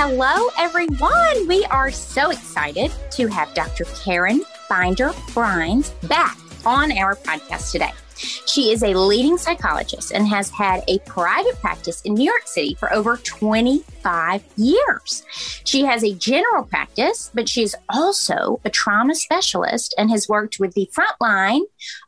Hello, 0.00 0.48
everyone. 0.56 1.48
We 1.48 1.64
are 1.64 1.90
so 1.90 2.30
excited 2.30 2.92
to 3.10 3.26
have 3.26 3.52
Dr. 3.52 3.84
Karen 4.04 4.44
Binder 4.68 5.10
Brynes 5.34 5.90
back 6.08 6.38
on 6.64 6.96
our 6.96 7.16
podcast 7.16 7.72
today. 7.72 7.90
She 8.46 8.70
is 8.70 8.84
a 8.84 8.94
leading 8.94 9.36
psychologist 9.36 10.12
and 10.12 10.28
has 10.28 10.50
had 10.50 10.84
a 10.86 11.00
private 11.00 11.60
practice 11.60 12.00
in 12.02 12.14
New 12.14 12.24
York 12.24 12.46
City 12.46 12.74
for 12.74 12.92
over 12.94 13.16
25 13.16 14.44
years. 14.56 15.24
She 15.64 15.84
has 15.84 16.04
a 16.04 16.14
general 16.14 16.62
practice, 16.62 17.32
but 17.34 17.48
she's 17.48 17.74
also 17.88 18.60
a 18.64 18.70
trauma 18.70 19.16
specialist 19.16 19.96
and 19.98 20.12
has 20.12 20.28
worked 20.28 20.60
with 20.60 20.74
the 20.74 20.88
front 20.92 21.20
line 21.20 21.62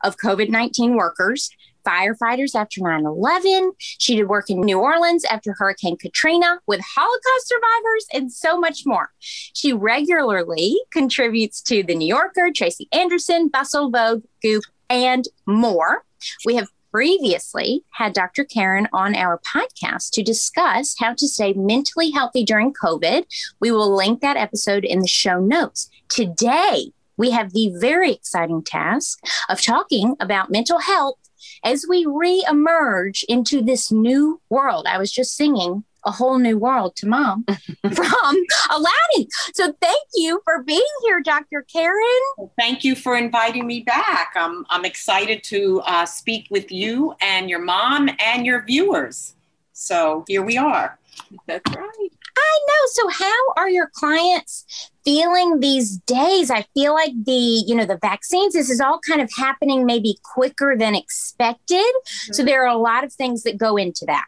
of 0.05 0.17
COVID 0.17 0.49
19 0.49 0.95
workers 0.95 1.51
firefighters 1.87 2.55
after 2.55 2.81
9 2.83 3.05
11. 3.05 3.73
She 3.79 4.17
did 4.17 4.29
work 4.29 4.51
in 4.51 4.61
New 4.61 4.79
Orleans 4.79 5.25
after 5.25 5.55
Hurricane 5.57 5.97
Katrina 5.97 6.59
with 6.67 6.81
Holocaust 6.97 7.49
survivors 7.49 8.07
and 8.13 8.33
so 8.33 8.59
much 8.59 8.83
more. 8.87 9.11
She 9.21 9.73
regularly 9.73 10.77
contributes 10.91 11.61
to 11.63 11.83
The 11.83 11.95
New 11.95 12.09
Yorker, 12.09 12.51
Tracy 12.55 12.89
Anderson, 12.93 13.49
Bustle, 13.49 13.91
Vogue, 13.91 14.23
Goop, 14.43 14.65
and 14.89 15.27
more. 15.47 16.05
We 16.45 16.57
have 16.57 16.69
previously 16.93 17.85
had 17.91 18.13
Dr. 18.13 18.45
Karen 18.45 18.89
on 18.93 19.15
our 19.15 19.41
podcast 19.41 20.11
to 20.13 20.23
discuss 20.23 20.97
how 20.99 21.15
to 21.15 21.29
stay 21.29 21.53
mentally 21.53 22.11
healthy 22.11 22.45
during 22.45 22.73
COVID. 22.73 23.25
We 23.61 23.71
will 23.71 23.95
link 23.95 24.21
that 24.21 24.37
episode 24.37 24.85
in 24.85 25.01
the 25.01 25.07
show 25.07 25.41
notes. 25.41 25.89
Today, 26.09 26.93
we 27.17 27.31
have 27.31 27.53
the 27.53 27.71
very 27.79 28.13
exciting 28.13 28.63
task 28.63 29.21
of 29.49 29.61
talking 29.61 30.17
about 30.21 30.51
mental 30.51 30.79
health 30.79 31.17
as 31.65 31.87
we 31.89 32.07
re-emerge 32.07 33.25
into 33.29 33.63
this 33.63 33.93
new 33.93 34.41
world. 34.49 34.87
I 34.89 34.99
was 34.99 35.13
just 35.13 35.37
singing 35.37 35.85
a 36.05 36.11
whole 36.11 36.39
new 36.39 36.59
world 36.59 36.97
to 36.97 37.07
mom 37.07 37.45
from 37.93 38.37
Aladdin. 38.71 39.29
So 39.53 39.75
thank 39.81 40.03
you 40.15 40.41
for 40.45 40.63
being 40.63 40.81
here, 41.03 41.21
Dr. 41.21 41.65
Karen. 41.71 42.21
Well, 42.39 42.53
thank 42.59 42.85
you 42.85 42.95
for 42.95 43.17
inviting 43.17 43.67
me 43.67 43.81
back. 43.81 44.33
I'm, 44.35 44.65
I'm 44.71 44.85
excited 44.85 45.45
to 45.45 45.83
uh, 45.85 46.07
speak 46.07 46.47
with 46.51 46.73
you 46.73 47.15
and 47.21 47.51
your 47.51 47.61
mom 47.61 48.09
and 48.19 48.47
your 48.47 48.65
viewers. 48.65 49.35
So 49.73 50.25
here 50.27 50.43
we 50.43 50.57
are. 50.57 50.99
That's 51.47 51.71
right. 51.75 52.11
I 52.37 52.61
know. 52.67 52.87
So 52.93 53.09
how 53.09 53.53
are 53.57 53.69
your 53.69 53.91
clients 53.95 54.90
feeling 55.05 55.61
these 55.61 55.99
days? 55.99 56.51
I 56.51 56.67
feel 56.75 56.95
like 56.95 57.13
the, 57.25 57.33
you 57.67 57.75
know, 57.75 57.85
the 57.85 57.99
vaccines, 58.01 58.55
this 58.55 58.71
is 58.71 58.81
all 58.81 59.01
kind 59.01 59.21
of 59.21 59.31
happening 59.37 59.87
maybe 59.87 60.19
quicker 60.23 60.77
than 60.77 60.95
expected. 60.95 61.79
Mm-hmm. 61.79 62.33
So 62.33 62.45
there 62.45 62.63
are 62.65 62.69
a 62.69 62.77
lot 62.77 63.05
of 63.05 63.13
things 63.13 63.43
that 63.45 63.59
go 63.59 63.77
into 63.77 64.05
that. 64.07 64.27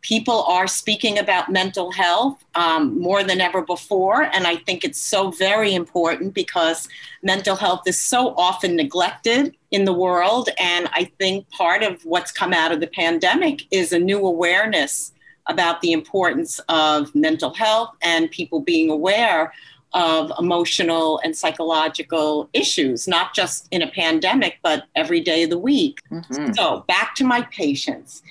People 0.00 0.42
are 0.42 0.66
speaking 0.66 1.18
about 1.18 1.50
mental 1.50 1.90
health 1.90 2.44
um, 2.54 3.00
more 3.00 3.24
than 3.24 3.40
ever 3.40 3.62
before. 3.62 4.24
And 4.34 4.46
I 4.46 4.56
think 4.56 4.84
it's 4.84 5.00
so 5.00 5.30
very 5.30 5.74
important 5.74 6.34
because 6.34 6.88
mental 7.22 7.56
health 7.56 7.82
is 7.86 7.98
so 7.98 8.34
often 8.36 8.76
neglected 8.76 9.56
in 9.70 9.86
the 9.86 9.94
world. 9.94 10.50
And 10.58 10.90
I 10.92 11.10
think 11.18 11.48
part 11.48 11.82
of 11.82 12.04
what's 12.04 12.32
come 12.32 12.52
out 12.52 12.70
of 12.70 12.80
the 12.80 12.86
pandemic 12.86 13.62
is 13.70 13.92
a 13.92 13.98
new 13.98 14.26
awareness 14.26 15.12
about 15.46 15.80
the 15.80 15.92
importance 15.92 16.60
of 16.68 17.14
mental 17.14 17.54
health 17.54 17.94
and 18.02 18.30
people 18.30 18.60
being 18.60 18.90
aware 18.90 19.52
of 19.94 20.32
emotional 20.38 21.20
and 21.22 21.36
psychological 21.36 22.50
issues, 22.52 23.06
not 23.06 23.34
just 23.34 23.68
in 23.70 23.80
a 23.80 23.86
pandemic, 23.86 24.58
but 24.62 24.84
every 24.94 25.20
day 25.20 25.44
of 25.44 25.50
the 25.50 25.58
week. 25.58 26.00
Mm-hmm. 26.10 26.52
So, 26.52 26.84
back 26.88 27.14
to 27.16 27.24
my 27.24 27.42
patients. 27.42 28.22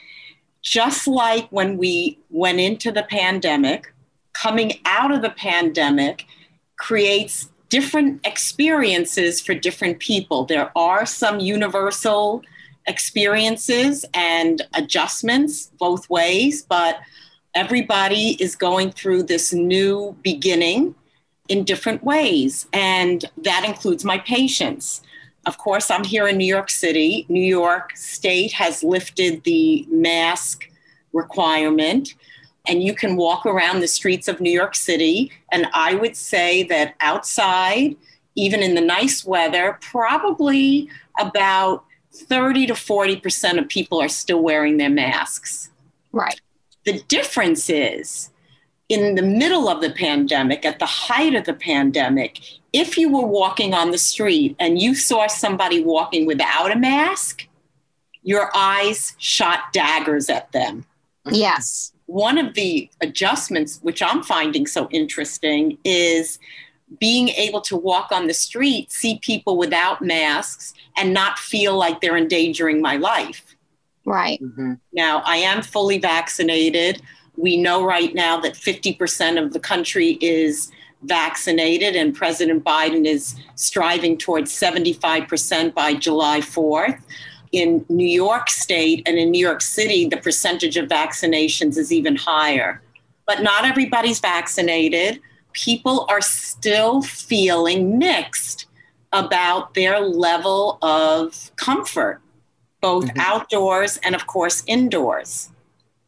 Just 0.61 1.07
like 1.07 1.47
when 1.49 1.77
we 1.77 2.19
went 2.29 2.59
into 2.59 2.91
the 2.91 3.03
pandemic, 3.03 3.93
coming 4.33 4.79
out 4.85 5.11
of 5.11 5.21
the 5.21 5.29
pandemic 5.29 6.25
creates 6.77 7.49
different 7.69 8.25
experiences 8.25 9.41
for 9.41 9.55
different 9.55 9.99
people. 9.99 10.45
There 10.45 10.71
are 10.77 11.05
some 11.05 11.39
universal 11.39 12.43
experiences 12.87 14.05
and 14.13 14.61
adjustments 14.73 15.71
both 15.79 16.09
ways, 16.09 16.63
but 16.63 16.99
everybody 17.55 18.37
is 18.41 18.55
going 18.55 18.91
through 18.91 19.23
this 19.23 19.53
new 19.53 20.15
beginning 20.21 20.95
in 21.49 21.63
different 21.63 22.03
ways. 22.03 22.67
And 22.73 23.25
that 23.37 23.63
includes 23.65 24.05
my 24.05 24.17
patients. 24.19 25.01
Of 25.45 25.57
course, 25.57 25.91
I'm 25.91 26.03
here 26.03 26.27
in 26.27 26.37
New 26.37 26.47
York 26.47 26.69
City. 26.69 27.25
New 27.27 27.45
York 27.45 27.95
State 27.97 28.53
has 28.53 28.83
lifted 28.83 29.43
the 29.43 29.85
mask 29.89 30.69
requirement, 31.11 32.15
and 32.65 32.81
you 32.81 32.95
can 32.95 33.17
walk 33.17 33.45
around 33.45 33.81
the 33.81 33.87
streets 33.87 34.27
of 34.27 34.39
New 34.39 34.51
York 34.51 34.73
City. 34.73 35.31
And 35.51 35.67
I 35.73 35.95
would 35.95 36.15
say 36.15 36.63
that 36.63 36.95
outside, 37.01 37.97
even 38.35 38.63
in 38.63 38.73
the 38.73 38.81
nice 38.81 39.25
weather, 39.25 39.77
probably 39.81 40.89
about 41.19 41.83
30 42.13 42.67
to 42.67 42.73
40% 42.73 43.59
of 43.59 43.67
people 43.67 44.01
are 44.01 44.09
still 44.09 44.41
wearing 44.41 44.77
their 44.77 44.89
masks. 44.89 45.69
Right. 46.13 46.39
The 46.85 47.01
difference 47.03 47.69
is 47.69 48.29
in 48.89 49.15
the 49.15 49.21
middle 49.21 49.69
of 49.69 49.81
the 49.81 49.91
pandemic, 49.91 50.65
at 50.65 50.79
the 50.79 50.85
height 50.85 51.35
of 51.35 51.45
the 51.45 51.53
pandemic, 51.53 52.39
if 52.73 52.97
you 52.97 53.11
were 53.11 53.25
walking 53.25 53.73
on 53.73 53.91
the 53.91 53.97
street 53.97 54.55
and 54.59 54.81
you 54.81 54.93
saw 54.95 55.27
somebody 55.27 55.83
walking 55.83 56.25
without 56.25 56.71
a 56.71 56.75
mask, 56.75 57.47
your 58.23 58.51
eyes 58.55 59.15
shot 59.17 59.71
daggers 59.73 60.29
at 60.29 60.51
them. 60.51 60.85
Yes. 61.29 61.93
One 62.05 62.37
of 62.37 62.53
the 62.53 62.89
adjustments, 63.01 63.79
which 63.81 64.01
I'm 64.01 64.23
finding 64.23 64.67
so 64.67 64.89
interesting, 64.91 65.77
is 65.83 66.39
being 66.99 67.29
able 67.29 67.61
to 67.61 67.75
walk 67.75 68.11
on 68.11 68.27
the 68.27 68.33
street, 68.33 68.91
see 68.91 69.19
people 69.19 69.57
without 69.57 70.01
masks, 70.01 70.73
and 70.97 71.13
not 71.13 71.39
feel 71.39 71.75
like 71.75 72.01
they're 72.01 72.17
endangering 72.17 72.81
my 72.81 72.97
life. 72.97 73.55
Right. 74.05 74.41
Mm-hmm. 74.41 74.73
Now, 74.91 75.23
I 75.25 75.37
am 75.37 75.61
fully 75.61 75.97
vaccinated. 75.97 77.01
We 77.37 77.57
know 77.57 77.83
right 77.83 78.13
now 78.13 78.39
that 78.41 78.53
50% 78.53 79.43
of 79.43 79.53
the 79.53 79.59
country 79.59 80.17
is 80.21 80.71
vaccinated, 81.03 81.95
and 81.95 82.15
President 82.15 82.63
Biden 82.63 83.05
is 83.05 83.35
striving 83.55 84.17
towards 84.17 84.51
75% 84.51 85.73
by 85.73 85.93
July 85.95 86.39
4th. 86.39 86.99
In 87.51 87.85
New 87.89 88.07
York 88.07 88.49
State 88.49 89.07
and 89.07 89.17
in 89.17 89.31
New 89.31 89.45
York 89.45 89.61
City, 89.61 90.07
the 90.07 90.17
percentage 90.17 90.77
of 90.77 90.87
vaccinations 90.89 91.77
is 91.77 91.91
even 91.91 92.15
higher. 92.15 92.81
But 93.25 93.41
not 93.41 93.65
everybody's 93.65 94.19
vaccinated 94.19 95.21
people 95.53 96.05
are 96.09 96.21
still 96.21 97.01
feeling 97.01 97.97
mixed 97.97 98.65
about 99.11 99.75
their 99.75 99.99
level 100.01 100.79
of 100.81 101.51
comfort, 101.55 102.19
both 102.81 103.05
mm-hmm. 103.05 103.19
outdoors 103.19 103.97
and, 104.03 104.15
of 104.15 104.27
course, 104.27 104.63
indoors. 104.67 105.49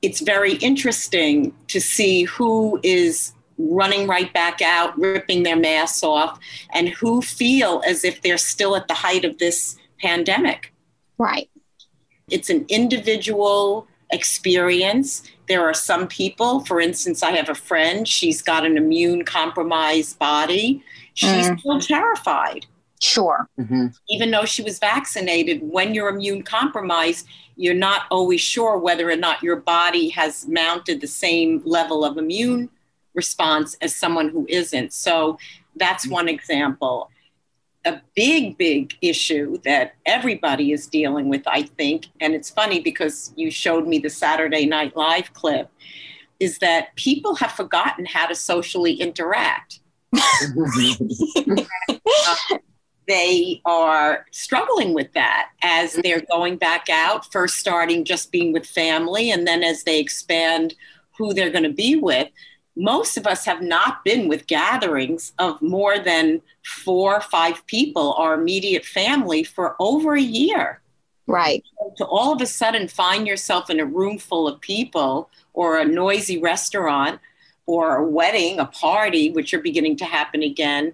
It's 0.06 0.22
very 0.22 0.54
interesting 0.58 1.52
to 1.68 1.82
see 1.82 2.26
who 2.26 2.80
is 2.84 3.34
running 3.58 4.06
right 4.08 4.32
back 4.36 4.62
out, 4.62 4.96
ripping 5.00 5.42
their 5.42 5.56
masks 5.56 6.04
off, 6.04 6.38
and 6.74 6.90
who 6.90 7.24
feel 7.24 7.82
as 7.88 8.04
if 8.04 8.22
they're 8.22 8.38
still 8.38 8.76
at 8.76 8.88
the 8.88 8.94
height 8.94 9.26
of 9.26 9.40
this 9.40 9.78
pandemic. 10.00 10.72
Right. 11.18 11.50
It's 12.30 12.52
an 12.52 12.68
individual 12.70 13.88
experience. 14.12 15.24
There 15.48 15.68
are 15.68 15.74
some 15.74 16.08
people, 16.08 16.60
for 16.66 16.80
instance, 16.80 17.24
I 17.24 17.32
have 17.32 17.50
a 17.50 17.56
friend, 17.56 18.08
she's 18.08 18.44
got 18.44 18.64
an 18.64 18.78
immune 18.78 19.26
compromised 19.26 20.20
body. 20.20 20.84
She's 21.16 21.50
mm. 21.50 21.60
still 21.60 21.80
terrified. 21.80 22.68
Sure. 23.02 23.50
Mm-hmm. 23.60 23.88
Even 24.10 24.30
though 24.30 24.46
she 24.46 24.62
was 24.62 24.78
vaccinated, 24.78 25.62
when 25.64 25.96
you're 25.96 26.10
immune 26.10 26.44
compromised, 26.44 27.26
you're 27.56 27.74
not 27.74 28.04
always 28.12 28.42
sure 28.42 28.78
whether 28.78 29.10
or 29.10 29.16
not 29.16 29.42
your 29.42 29.56
body 29.56 30.10
has 30.10 30.48
mounted 30.48 31.02
the 31.02 31.08
same 31.08 31.62
level 31.66 32.04
of 32.04 32.18
immune 32.18 32.70
response 33.14 33.76
as 33.82 33.96
someone 33.96 34.30
who 34.30 34.46
isn't. 34.50 34.94
So 34.94 35.38
that's 35.76 36.08
one 36.08 36.28
example 36.28 37.10
a 37.86 38.02
big, 38.16 38.58
big 38.58 38.98
issue 39.02 39.60
that 39.64 39.96
everybody 40.06 40.72
is 40.72 40.88
dealing 40.88 41.30
with, 41.30 41.44
I 41.48 41.64
think. 41.64 42.08
And 42.20 42.34
it's 42.34 42.50
funny 42.50 42.80
because 42.80 43.32
you 43.36 43.52
showed 43.52 43.88
me 43.88 44.00
the 44.00 44.10
Saturday 44.10 44.66
Night 44.66 44.96
Live 44.96 45.34
clip, 45.34 45.70
is 46.40 46.58
that 46.60 46.96
people 46.96 47.36
have 47.36 47.52
forgotten 47.52 48.06
how 48.06 48.26
to 48.26 48.36
socially 48.36 48.94
interact. 48.94 49.80
uh, 52.28 52.36
they 53.08 53.62
are 53.66 54.26
struggling 54.32 54.94
with 54.94 55.12
that 55.14 55.50
as 55.62 55.92
mm-hmm. 55.92 56.02
they're 56.02 56.26
going 56.30 56.58
back 56.58 56.90
out, 56.90 57.32
first 57.32 57.58
starting 57.58 58.06
just 58.06 58.32
being 58.32 58.54
with 58.54 58.66
family, 58.66 59.32
and 59.32 59.48
then 59.48 59.64
as 59.64 59.84
they 59.84 60.00
expand 60.00 60.76
who 61.18 61.34
they're 61.34 61.52
going 61.52 61.64
to 61.64 61.74
be 61.74 61.96
with 61.96 62.30
most 62.76 63.18
of 63.18 63.26
us 63.26 63.46
have 63.46 63.62
not 63.62 64.04
been 64.04 64.28
with 64.28 64.48
gatherings 64.48 65.34
of 65.40 65.62
more 65.62 65.98
than 65.98 66.42
four 66.64 67.16
or 67.16 67.22
five 67.22 67.66
people, 67.68 68.14
our 68.14 68.34
immediate 68.34 68.86
family, 68.86 69.44
for 69.44 69.76
over 69.80 70.16
a 70.16 70.22
year. 70.22 70.82
Right. 71.28 71.64
To 71.98 72.06
all 72.06 72.34
of 72.34 72.42
a 72.42 72.46
sudden 72.46 72.88
find 72.88 73.26
yourself 73.26 73.70
in 73.70 73.80
a 73.80 73.86
room 73.86 74.20
full 74.20 74.48
of 74.48 74.60
people 74.62 75.30
or 75.54 75.80
a 75.80 75.86
noisy 75.86 76.40
restaurant 76.40 77.20
or 77.66 77.96
a 77.96 78.08
wedding, 78.08 78.60
a 78.60 78.66
party, 78.66 79.32
which 79.32 79.54
are 79.54 79.60
beginning 79.60 79.98
to 79.98 80.06
happen 80.06 80.44
again, 80.44 80.94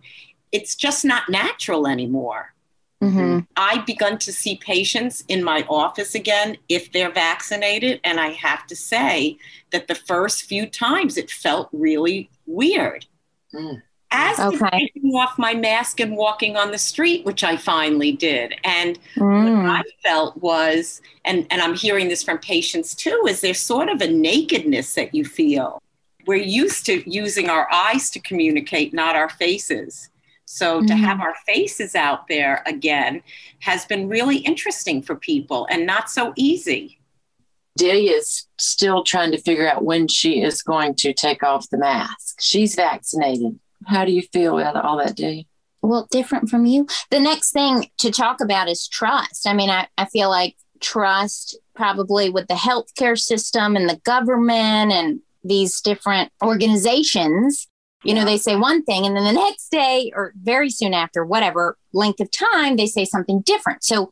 it's 0.51 0.75
just 0.75 1.06
not 1.06 1.30
natural 1.30 1.88
anymore. 1.88 2.53
Mm-hmm. 3.01 3.39
I've 3.57 3.86
begun 3.86 4.19
to 4.19 4.31
see 4.31 4.57
patients 4.57 5.24
in 5.27 5.44
my 5.44 5.65
office 5.68 6.13
again 6.13 6.57
if 6.69 6.92
they're 6.92 7.12
vaccinated. 7.12 8.00
And 8.03 8.19
I 8.19 8.30
have 8.30 8.68
to 8.68 8.75
say 8.75 9.38
that 9.71 9.88
the 9.88 9.95
first 9.95 10.44
few 10.44 10.68
times 10.68 11.18
it 11.18 11.31
felt 11.31 11.69
really 11.71 12.30
weird. 12.45 13.07
Mm. 13.53 13.81
As 14.12 14.39
okay. 14.39 14.92
taking 14.94 15.12
off 15.13 15.39
my 15.39 15.53
mask 15.53 16.00
and 16.00 16.15
walking 16.18 16.57
on 16.57 16.71
the 16.71 16.77
street, 16.77 17.25
which 17.25 17.44
I 17.44 17.56
finally 17.57 18.12
did. 18.12 18.53
And 18.63 19.00
mm. 19.15 19.63
what 19.63 19.71
I 19.71 19.83
felt 20.03 20.38
was, 20.38 21.01
and, 21.25 21.48
and 21.50 21.62
I'm 21.62 21.75
hearing 21.75 22.07
this 22.07 22.21
from 22.21 22.38
patients 22.38 22.94
too, 22.94 23.25
is 23.27 23.42
there's 23.42 23.59
sort 23.59 23.89
of 23.89 24.01
a 24.01 24.07
nakedness 24.07 24.94
that 24.95 25.15
you 25.15 25.25
feel. 25.25 25.81
We're 26.27 26.36
used 26.36 26.86
to 26.86 27.09
using 27.09 27.50
our 27.50 27.68
eyes 27.74 28.12
to 28.12 28.19
communicate, 28.19 28.94
not 28.94 29.15
our 29.15 29.30
faces. 29.30 30.11
So 30.51 30.80
mm-hmm. 30.80 30.88
to 30.88 30.95
have 30.95 31.19
mm. 31.19 31.21
our 31.21 31.36
faces 31.48 31.95
out 31.95 32.27
there 32.27 32.62
again 32.65 33.24
has 33.59 33.86
been 33.86 34.09
really 34.09 34.38
interesting 34.38 35.01
for 35.01 35.15
people 35.15 35.65
and 35.69 35.86
not 35.86 36.09
so 36.09 36.33
easy. 36.36 37.00
Delia 37.77 38.18
is 38.18 38.48
still 38.59 39.01
trying 39.06 39.31
to 39.31 39.38
figure 39.38 39.65
out 39.65 39.86
when 39.86 40.09
she 40.09 40.42
is 40.42 40.62
going 40.62 40.95
to 40.95 41.13
take 41.13 41.42
off 41.42 41.69
the 41.69 41.77
mask. 41.77 42.42
She's 42.42 42.75
vaccinated. 42.75 43.57
How 43.88 44.03
do 44.03 44.12
you 44.12 44.24
feel 44.33 44.59
about 44.59 44.83
all 44.83 44.98
that, 44.98 45.15
Delia? 45.15 45.45
Well, 45.81 46.07
different 46.12 46.50
from 46.50 46.65
you. 46.65 46.86
The 47.12 47.21
next 47.21 47.51
thing 47.51 47.89
to 48.00 48.12
talk 48.12 48.42
about 48.42 48.68
is 48.68 48.89
trust. 48.89 49.48
I 49.48 49.53
mean, 49.53 49.69
I, 49.69 49.88
I 49.98 50.03
feel 50.06 50.30
like 50.30 50.57
trust 50.81 51.57
probably 51.75 52.30
with 52.30 52.48
the 52.48 52.56
healthcare 52.56 53.18
system 53.18 53.77
and 53.77 53.89
the 53.89 54.01
government 54.03 54.92
and 54.92 55.21
these 55.45 55.80
different 55.80 56.30
organizations 56.44 57.68
you 58.03 58.13
know, 58.13 58.25
they 58.25 58.38
say 58.38 58.56
one 58.56 58.83
thing 58.83 59.06
and 59.06 59.15
then 59.15 59.24
the 59.24 59.31
next 59.31 59.69
day 59.69 60.12
or 60.15 60.33
very 60.42 60.69
soon 60.69 60.94
after, 60.94 61.24
whatever 61.24 61.77
length 61.94 62.19
of 62.19 62.30
time, 62.31 62.75
they 62.75 62.88
say 62.88 63.06
something 63.06 63.42
different. 63.42 63.83
So, 63.83 64.12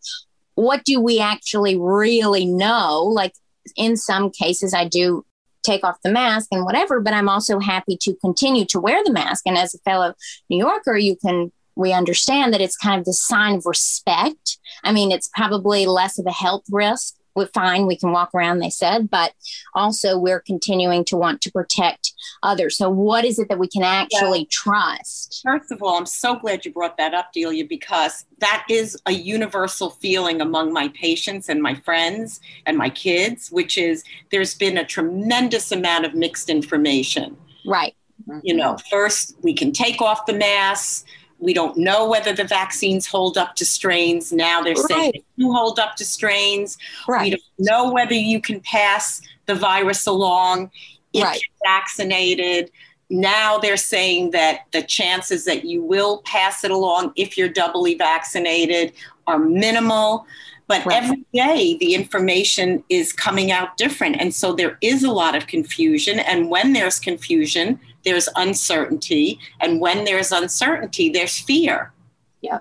what 0.56 0.84
do 0.84 1.00
we 1.00 1.20
actually 1.20 1.78
really 1.78 2.46
know? 2.46 3.04
Like 3.04 3.34
in 3.76 3.96
some 3.96 4.30
cases, 4.30 4.74
I 4.74 4.86
do 4.86 5.26
take 5.64 5.84
off 5.84 6.02
the 6.04 6.12
mask 6.12 6.50
and 6.52 6.66
whatever, 6.66 7.00
but 7.00 7.14
I'm 7.14 7.30
also 7.30 7.60
happy 7.60 7.98
to 8.02 8.16
continue 8.16 8.66
to 8.66 8.80
wear 8.80 9.04
the 9.04 9.12
mask. 9.12 9.44
And 9.46 9.58
as 9.58 9.74
a 9.74 9.80
fellow 9.80 10.14
New 10.50 10.58
Yorker, 10.58 10.98
you 10.98 11.16
can, 11.16 11.52
we 11.76 11.94
understand 11.94 12.54
that 12.54 12.62
it's 12.62 12.78
kind 12.78 13.00
of 13.00 13.06
the 13.06 13.14
sign 13.14 13.56
of 13.56 13.66
respect. 13.66 14.58
I 14.84 14.92
mean, 14.92 15.12
it's 15.12 15.30
probably 15.34 15.86
less 15.86 16.20
of 16.20 16.26
a 16.26 16.32
health 16.32 16.66
risk 16.72 17.16
we're 17.40 17.48
fine, 17.48 17.88
we 17.88 17.96
can 17.96 18.12
walk 18.12 18.32
around, 18.36 18.60
they 18.60 18.70
said, 18.70 19.10
but 19.10 19.32
also 19.74 20.18
we're 20.20 20.42
continuing 20.42 21.06
to 21.06 21.16
want 21.16 21.42
to 21.42 21.52
protect 21.52 22.14
others. 22.44 22.78
So, 22.78 22.90
what 22.90 23.26
is 23.26 23.40
it 23.40 23.48
that 23.50 23.58
we 23.58 23.68
can 23.68 23.82
actually 23.84 24.46
trust? 24.46 25.42
First 25.44 25.72
of 25.72 25.82
all, 25.82 25.98
I'm 25.98 26.06
so 26.06 26.36
glad 26.36 26.66
you 26.66 26.74
brought 26.74 26.98
that 26.98 27.14
up, 27.14 27.32
Delia, 27.34 27.66
because 27.66 28.26
that 28.40 28.66
is 28.70 28.98
a 29.06 29.14
universal 29.14 29.90
feeling 29.90 30.42
among 30.42 30.74
my 30.74 30.90
patients 30.90 31.50
and 31.50 31.62
my 31.62 31.76
friends 31.76 32.42
and 32.66 32.78
my 32.78 32.90
kids, 32.90 33.50
which 33.50 33.78
is 33.78 34.04
there's 34.32 34.54
been 34.54 34.78
a 34.78 34.86
tremendous 34.86 35.72
amount 35.72 36.06
of 36.06 36.14
mixed 36.14 36.50
information. 36.50 37.38
Right. 37.66 37.96
You 38.44 38.54
know, 38.54 38.78
first 38.92 39.36
we 39.42 39.54
can 39.54 39.72
take 39.72 40.02
off 40.02 40.26
the 40.26 40.34
masks 40.34 41.06
we 41.40 41.54
don't 41.54 41.78
know 41.78 42.08
whether 42.08 42.34
the 42.34 42.44
vaccines 42.44 43.08
hold 43.08 43.38
up 43.38 43.56
to 43.56 43.66
strains. 43.66 44.32
Now 44.32 44.62
they're 44.62 44.74
right. 44.74 44.88
saying 44.88 45.12
they 45.14 45.24
do 45.38 45.52
hold 45.52 45.80
up 45.80 45.96
to 45.96 46.06
strains. 46.06 46.78
Right. 47.08 47.24
We 47.24 47.30
don't 47.32 47.44
know 47.60 47.92
whether 47.92 48.14
you 48.14 48.42
can 48.42 48.60
pass 48.60 49.22
the 49.46 49.56
virus 49.56 50.06
along 50.06 50.72
if 51.14 51.24
right. 51.24 51.42
you're 51.42 51.72
vaccinated. 51.72 52.72
Now 53.10 53.58
they're 53.58 53.78
saying 53.78 54.32
that 54.32 54.66
the 54.72 54.84
chances 54.84 55.46
that 55.46 55.66
you 55.66 55.84
will 55.84 56.22
pass 56.26 56.64
it 56.64 56.72
along 56.72 57.14
if 57.16 57.38
you're 57.38 57.50
doubly 57.50 57.96
vaccinated 57.96 58.94
are 59.26 59.40
minimal. 59.40 60.28
But 60.68 60.86
right. 60.86 61.02
every 61.02 61.26
day 61.34 61.78
the 61.80 61.96
information 61.96 62.84
is 62.90 63.12
coming 63.12 63.52
out 63.52 63.78
different. 63.78 64.18
And 64.20 64.36
so 64.36 64.54
there 64.54 64.78
is 64.82 65.04
a 65.04 65.12
lot 65.12 65.36
of 65.36 65.48
confusion. 65.48 66.20
And 66.20 66.50
when 66.50 66.74
there's 66.74 67.00
confusion, 67.00 67.80
there's 68.10 68.28
uncertainty. 68.36 69.40
And 69.60 69.80
when 69.80 70.04
there's 70.04 70.32
uncertainty, 70.32 71.10
there's 71.10 71.38
fear. 71.38 71.92
Yeah. 72.42 72.60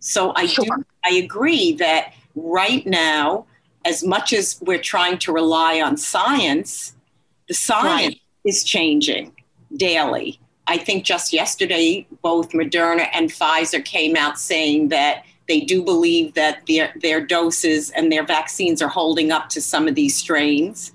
So 0.00 0.32
I 0.34 0.46
sure. 0.46 0.64
do 0.64 0.84
I 1.04 1.14
agree 1.14 1.74
that 1.74 2.14
right 2.34 2.86
now, 2.86 3.46
as 3.84 4.02
much 4.02 4.32
as 4.32 4.58
we're 4.62 4.80
trying 4.80 5.18
to 5.18 5.32
rely 5.32 5.80
on 5.80 5.96
science, 5.96 6.94
the 7.46 7.54
science 7.54 8.14
right. 8.14 8.20
is 8.44 8.64
changing 8.64 9.32
daily. 9.76 10.40
I 10.66 10.78
think 10.78 11.04
just 11.04 11.32
yesterday, 11.32 12.06
both 12.22 12.50
Moderna 12.50 13.08
and 13.12 13.30
Pfizer 13.30 13.84
came 13.84 14.16
out 14.16 14.38
saying 14.38 14.88
that 14.88 15.24
they 15.46 15.60
do 15.60 15.84
believe 15.84 16.34
that 16.34 16.66
their, 16.66 16.92
their 17.02 17.24
doses 17.24 17.90
and 17.90 18.10
their 18.10 18.24
vaccines 18.24 18.82
are 18.82 18.88
holding 18.88 19.30
up 19.30 19.48
to 19.50 19.60
some 19.60 19.86
of 19.86 19.94
these 19.94 20.16
strains. 20.16 20.92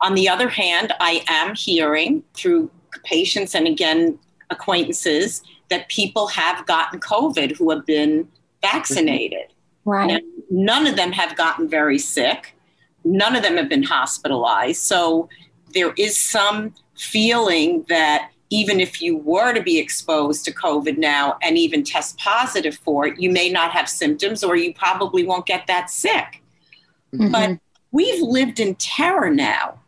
On 0.00 0.14
the 0.14 0.28
other 0.28 0.48
hand, 0.48 0.92
I 0.98 1.24
am 1.28 1.54
hearing 1.54 2.24
through 2.34 2.70
patients 3.02 3.54
and 3.54 3.66
again, 3.66 4.18
acquaintances 4.50 5.42
that 5.70 5.88
people 5.88 6.26
have 6.28 6.66
gotten 6.66 7.00
COVID 7.00 7.56
who 7.56 7.70
have 7.70 7.84
been 7.86 8.28
vaccinated. 8.62 9.46
Right. 9.84 10.06
Now, 10.06 10.18
none 10.50 10.86
of 10.86 10.96
them 10.96 11.12
have 11.12 11.36
gotten 11.36 11.68
very 11.68 11.98
sick. 11.98 12.54
None 13.04 13.36
of 13.36 13.42
them 13.42 13.56
have 13.56 13.68
been 13.68 13.82
hospitalized. 13.82 14.82
So 14.82 15.28
there 15.72 15.92
is 15.98 16.16
some 16.16 16.74
feeling 16.96 17.84
that 17.88 18.30
even 18.50 18.78
if 18.78 19.02
you 19.02 19.16
were 19.16 19.52
to 19.52 19.62
be 19.62 19.78
exposed 19.78 20.44
to 20.44 20.52
COVID 20.52 20.96
now 20.96 21.38
and 21.42 21.58
even 21.58 21.82
test 21.82 22.16
positive 22.18 22.76
for 22.76 23.06
it, 23.06 23.18
you 23.18 23.30
may 23.30 23.50
not 23.50 23.72
have 23.72 23.88
symptoms 23.88 24.44
or 24.44 24.54
you 24.56 24.72
probably 24.74 25.24
won't 25.26 25.46
get 25.46 25.66
that 25.66 25.90
sick. 25.90 26.42
Mm-hmm. 27.12 27.32
But 27.32 27.58
we've 27.90 28.22
lived 28.22 28.60
in 28.60 28.74
terror 28.76 29.30
now 29.30 29.80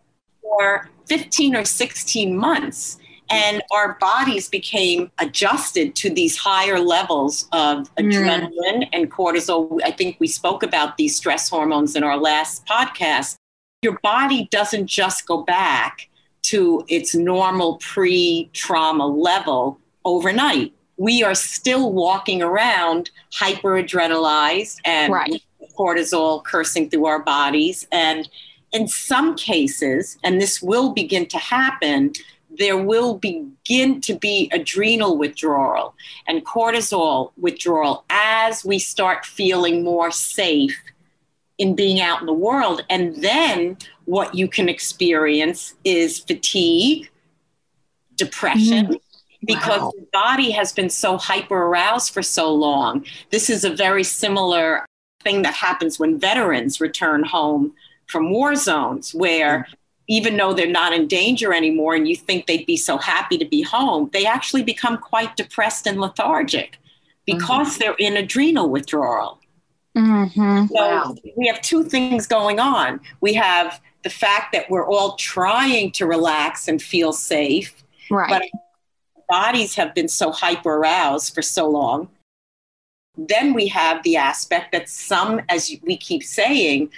for 0.43 0.89
15 1.07 1.57
or 1.57 1.65
16 1.65 2.37
months. 2.37 2.99
And 3.29 3.63
our 3.73 3.97
bodies 4.01 4.49
became 4.49 5.11
adjusted 5.19 5.97
to 5.97 6.11
these 6.11 6.37
higher 6.37 6.79
levels 6.79 7.49
of 7.53 7.93
adrenaline 7.97 8.53
mm. 8.53 8.89
and 8.93 9.11
cortisol. 9.11 9.81
I 9.85 9.91
think 9.91 10.17
we 10.21 10.29
spoke 10.29 10.63
about 10.63 10.97
these 10.97 11.17
stress 11.17 11.49
hormones 11.49 11.97
in 11.97 12.05
our 12.05 12.19
last 12.19 12.65
podcast. 12.67 13.37
Your 13.83 13.99
body 14.03 14.47
doesn't 14.53 14.87
just 14.87 15.27
go 15.27 15.43
back 15.43 16.09
to 16.43 16.85
its 16.89 17.15
normal 17.15 17.79
pre 17.79 18.49
trauma 18.53 19.07
level 19.07 19.81
overnight. 20.05 20.73
We 20.97 21.25
are 21.25 21.35
still 21.35 21.93
walking 21.93 22.43
around 22.43 23.11
hyperadrenalized 23.35 24.79
and 24.85 25.13
right. 25.13 25.43
cortisol 25.77 26.45
coursing 26.45 26.89
through 26.89 27.07
our 27.07 27.23
bodies. 27.23 27.87
And 27.91 28.29
in 28.77 28.87
some 28.87 29.35
cases, 29.37 30.19
and 30.23 30.39
this 30.39 30.61
will 30.61 30.93
begin 30.93 31.25
to 31.27 31.39
happen, 31.39 32.13
there 32.59 32.77
will 32.77 33.17
begin 33.17 34.03
to 34.03 34.15
be 34.15 34.51
adrenal 34.53 35.17
withdrawal 35.17 35.95
and 36.29 36.45
cortisol 36.45 37.33
withdrawal 37.39 38.05
as 38.11 38.67
we 38.67 38.79
start 38.79 39.25
feeling 39.25 39.83
more 39.83 40.11
safe 40.11 40.79
in 41.57 41.75
being 41.75 42.03
out 42.03 42.21
in 42.21 42.27
the 42.27 42.35
world. 42.35 42.85
And 42.91 43.17
then 43.23 43.79
what 44.05 44.35
you 44.35 44.47
can 44.47 44.69
experience 44.69 45.75
is 45.83 46.19
fatigue, 46.19 47.11
depression. 48.15 48.87
Mm. 48.87 49.01
Because 49.45 49.81
wow. 49.81 49.93
the 49.97 50.07
body 50.13 50.51
has 50.51 50.73
been 50.73 50.91
so 50.91 51.17
hyper 51.19 51.57
aroused 51.57 52.13
for 52.13 52.23
so 52.23 52.53
long. 52.53 53.05
This 53.31 53.49
is 53.49 53.65
a 53.65 53.71
very 53.71 54.03
similar 54.03 54.85
thing 55.23 55.43
that 55.43 55.55
happens 55.55 55.99
when 55.99 56.19
veterans 56.19 56.81
return 56.81 57.23
home 57.23 57.73
from 58.07 58.31
war 58.31 58.55
zones, 58.55 59.15
where 59.15 59.61
mm. 59.61 59.75
even 60.09 60.37
though 60.37 60.53
they're 60.53 60.67
not 60.67 60.93
in 60.93 61.07
danger 61.07 61.53
anymore 61.53 61.95
and 61.95 62.09
you 62.09 62.17
think 62.17 62.47
they'd 62.47 62.67
be 62.67 62.77
so 62.77 62.99
happy 62.99 63.39
to 63.39 63.45
be 63.45 63.63
home, 63.63 64.11
they 64.13 64.27
actually 64.27 64.63
become 64.63 64.99
quite 64.99 65.37
depressed 65.37 65.87
and 65.87 66.01
lethargic 66.01 66.79
because 67.27 67.71
mm-hmm. 67.71 67.79
they're 67.81 67.97
in 67.99 68.17
adrenal 68.17 68.71
withdrawal. 68.71 69.41
Mm-hmm. 69.97 70.67
So 70.67 70.75
wow. 70.75 71.15
we 71.37 71.47
have 71.47 71.61
two 71.63 71.83
things 71.83 72.27
going 72.27 72.61
on. 72.61 73.01
We 73.21 73.35
have 73.35 73.81
the 74.03 74.11
fact 74.11 74.53
that 74.53 74.71
we're 74.71 74.87
all 74.87 75.17
trying 75.17 75.91
to 75.93 76.07
relax 76.07 76.69
and 76.69 76.81
feel 76.81 77.13
safe, 77.13 77.83
right. 78.11 78.29
but 78.29 78.43
bodies 79.29 79.75
have 79.75 79.95
been 79.95 80.09
so 80.09 80.31
hyper 80.31 80.75
aroused 80.75 81.35
for 81.35 81.43
so 81.43 81.69
long. 81.69 82.09
Then 83.17 83.55
we 83.55 83.69
have 83.69 84.03
the 84.03 84.17
aspect 84.17 84.73
that 84.73 84.89
some, 84.89 85.41
as 85.49 85.75
we 85.83 85.97
keep 85.97 86.23
saying, 86.23 86.91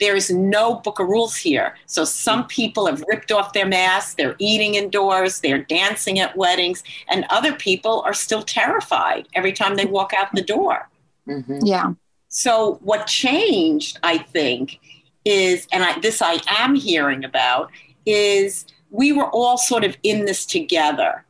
there's 0.00 0.30
no 0.30 0.76
book 0.76 0.98
of 1.00 1.08
rules 1.08 1.36
here. 1.36 1.76
So 1.86 2.04
some 2.04 2.46
people 2.46 2.86
have 2.86 3.02
ripped 3.08 3.32
off 3.32 3.52
their 3.52 3.66
masks, 3.66 4.14
they're 4.14 4.36
eating 4.38 4.74
indoors, 4.74 5.40
they're 5.40 5.62
dancing 5.62 6.18
at 6.20 6.36
weddings, 6.36 6.82
and 7.08 7.24
other 7.30 7.52
people 7.52 8.02
are 8.02 8.14
still 8.14 8.42
terrified 8.42 9.28
every 9.34 9.52
time 9.52 9.76
they 9.76 9.86
walk 9.86 10.12
out 10.16 10.28
the 10.34 10.42
door. 10.42 10.88
Mm-hmm. 11.26 11.58
Yeah. 11.64 11.92
So, 12.28 12.78
what 12.82 13.06
changed, 13.06 13.98
I 14.02 14.18
think, 14.18 14.78
is, 15.24 15.66
and 15.72 15.82
I, 15.82 15.98
this 16.00 16.22
I 16.22 16.38
am 16.46 16.74
hearing 16.74 17.24
about, 17.24 17.70
is 18.06 18.66
we 18.90 19.12
were 19.12 19.28
all 19.30 19.58
sort 19.58 19.84
of 19.84 19.96
in 20.02 20.26
this 20.26 20.46
together. 20.46 21.24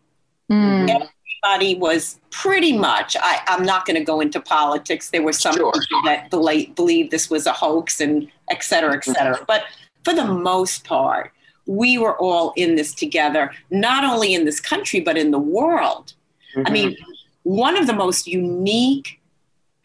Mm. 0.51 1.09
Everybody 1.45 1.77
was 1.77 2.19
pretty 2.31 2.77
much, 2.77 3.17
I, 3.21 3.41
I'm 3.47 3.65
not 3.65 3.87
going 3.87 3.99
to 3.99 4.05
go 4.05 4.21
into 4.21 4.41
politics. 4.41 5.11
There 5.11 5.23
were 5.23 5.33
some 5.33 5.55
Sure. 5.55 5.73
people 5.73 6.03
that 6.05 6.31
believe, 6.31 6.75
believed 6.75 7.11
this 7.11 7.31
was 7.31 7.47
a 7.47 7.53
hoax 7.53 8.01
and 8.01 8.29
et 8.51 8.63
cetera, 8.63 8.95
et 8.95 9.05
cetera. 9.05 9.35
Mm-hmm. 9.35 9.45
But 9.47 9.65
for 10.05 10.15
the 10.15 10.23
mm-hmm. 10.23 10.43
most 10.43 10.85
part, 10.85 11.33
we 11.67 11.99
were 11.99 12.17
all 12.17 12.53
in 12.57 12.77
this 12.77 12.95
together, 12.95 13.53
not 13.71 14.05
only 14.05 14.35
in 14.35 14.45
this 14.45 14.61
country, 14.61 15.01
but 15.01 15.19
in 15.19 15.31
the 15.31 15.39
world. 15.39 16.15
I 16.57 16.61
mm-hmm. 16.61 16.73
mean, 16.73 16.97
one 17.43 17.77
of 17.77 17.87
the 17.87 17.93
most 17.93 18.27
unique 18.27 19.21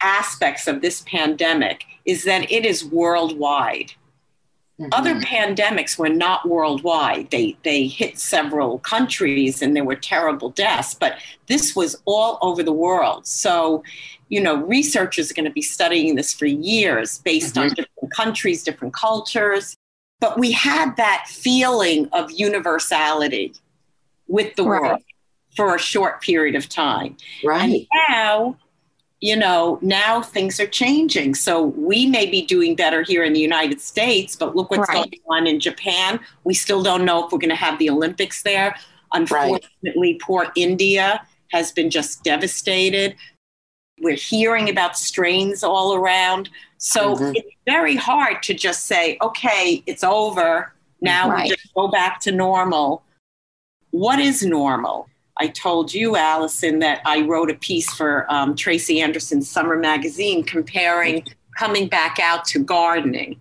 aspects 0.00 0.66
of 0.66 0.80
this 0.80 1.02
pandemic 1.06 1.84
is 2.04 2.24
that 2.24 2.50
it 2.50 2.64
is 2.66 2.84
worldwide. 2.84 3.92
Mhm. 4.80 4.88
Other 4.92 5.14
pandemics 5.20 5.96
were 5.98 6.08
not 6.08 6.48
worldwide. 6.48 7.30
They 7.30 7.56
they 7.62 7.86
hit 7.86 8.18
several 8.18 8.80
countries 8.80 9.62
and 9.62 9.76
there 9.76 9.84
were 9.84 9.94
terrible 9.94 10.50
deaths, 10.50 10.94
but 10.94 11.16
this 11.46 11.76
was 11.76 11.94
all 12.06 12.38
over 12.42 12.62
the 12.62 12.72
world. 12.72 13.24
So, 13.26 13.84
you 14.30 14.40
know, 14.40 14.56
researchers 14.56 15.30
are 15.30 15.34
going 15.34 15.44
to 15.44 15.52
be 15.52 15.62
studying 15.62 16.16
this 16.16 16.32
for 16.34 16.46
years 16.46 17.18
based 17.18 17.56
on 17.56 17.68
different 17.68 18.10
countries, 18.12 18.64
different 18.64 18.94
cultures. 18.94 19.76
But 20.20 20.38
we 20.40 20.50
had 20.50 20.96
that 20.96 21.26
feeling 21.28 22.08
of 22.12 22.32
universality 22.32 23.54
with 24.26 24.56
the 24.56 24.64
Right. 24.64 24.80
world 24.82 25.02
for 25.56 25.76
a 25.76 25.78
short 25.78 26.20
period 26.20 26.56
of 26.56 26.68
time. 26.68 27.16
right. 27.44 27.62
And 27.62 27.86
now, 28.08 28.56
you 29.20 29.36
know, 29.36 29.78
now 29.80 30.20
things 30.20 30.60
are 30.60 30.66
changing. 30.66 31.34
So 31.34 31.62
we 31.62 32.06
may 32.06 32.26
be 32.26 32.42
doing 32.44 32.74
better 32.74 33.02
here 33.02 33.24
in 33.24 33.32
the 33.32 33.40
United 33.40 33.80
States, 33.80 34.36
but 34.36 34.54
look 34.54 34.70
what's 34.70 34.88
Right. 34.88 35.10
going 35.26 35.40
on 35.40 35.46
in 35.46 35.60
Japan. 35.60 36.20
We 36.44 36.54
still 36.54 36.82
don't 36.82 37.04
know 37.04 37.24
if 37.24 37.32
we're 37.32 37.38
going 37.38 37.48
to 37.50 37.54
have 37.56 37.78
the 37.78 37.88
Olympics 37.90 38.42
there. 38.42 38.76
Unfortunately, 39.12 40.18
poor 40.22 40.52
India 40.56 41.26
has 41.52 41.72
been 41.72 41.88
just 41.90 42.22
devastated. 42.24 43.16
We're 44.00 44.16
hearing 44.16 44.68
about 44.68 44.98
strains 44.98 45.62
all 45.62 45.94
around. 45.94 46.50
So 46.78 47.16
Mhm. 47.16 47.32
it's 47.36 47.56
very 47.64 47.96
hard 47.96 48.42
to 48.42 48.54
just 48.54 48.86
say, 48.86 49.16
okay, 49.22 49.82
it's 49.86 50.02
over. 50.04 50.74
Now 51.00 51.30
Right. 51.30 51.44
we 51.44 51.50
just 51.50 51.72
go 51.74 51.88
back 51.88 52.20
to 52.22 52.32
normal. 52.32 53.04
What 53.92 54.18
is 54.18 54.42
normal? 54.42 55.08
I 55.38 55.48
told 55.48 55.92
you, 55.92 56.16
Allison, 56.16 56.78
that 56.78 57.00
I 57.04 57.22
wrote 57.22 57.50
a 57.50 57.54
piece 57.54 57.92
for 57.92 58.26
um, 58.32 58.54
Tracy 58.54 59.00
Anderson's 59.00 59.50
Summer 59.50 59.76
Magazine 59.76 60.44
comparing 60.44 61.24
coming 61.58 61.88
back 61.88 62.18
out 62.20 62.44
to 62.46 62.58
gardening. 62.60 63.40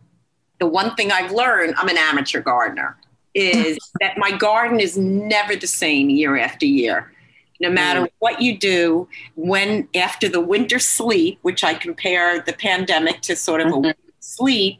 The 0.59 0.67
one 0.67 0.95
thing 0.95 1.11
I've 1.11 1.31
learned, 1.31 1.75
I'm 1.77 1.89
an 1.89 1.97
amateur 1.97 2.41
gardener, 2.41 2.97
is 3.35 3.77
that 4.01 4.17
my 4.17 4.31
garden 4.31 4.79
is 4.79 4.97
never 4.97 5.55
the 5.55 5.67
same 5.67 6.09
year 6.09 6.37
after 6.37 6.65
year. 6.65 7.11
No 7.59 7.69
matter 7.69 8.09
what 8.19 8.41
you 8.41 8.57
do, 8.57 9.07
when 9.35 9.87
after 9.95 10.27
the 10.27 10.41
winter 10.41 10.79
sleep, 10.79 11.39
which 11.43 11.63
I 11.63 11.75
compare 11.75 12.41
the 12.41 12.53
pandemic 12.53 13.21
to 13.21 13.35
sort 13.35 13.61
of 13.61 13.67
a 13.67 13.71
Mhm. 13.71 13.81
winter 13.83 13.99
sleep, 14.19 14.79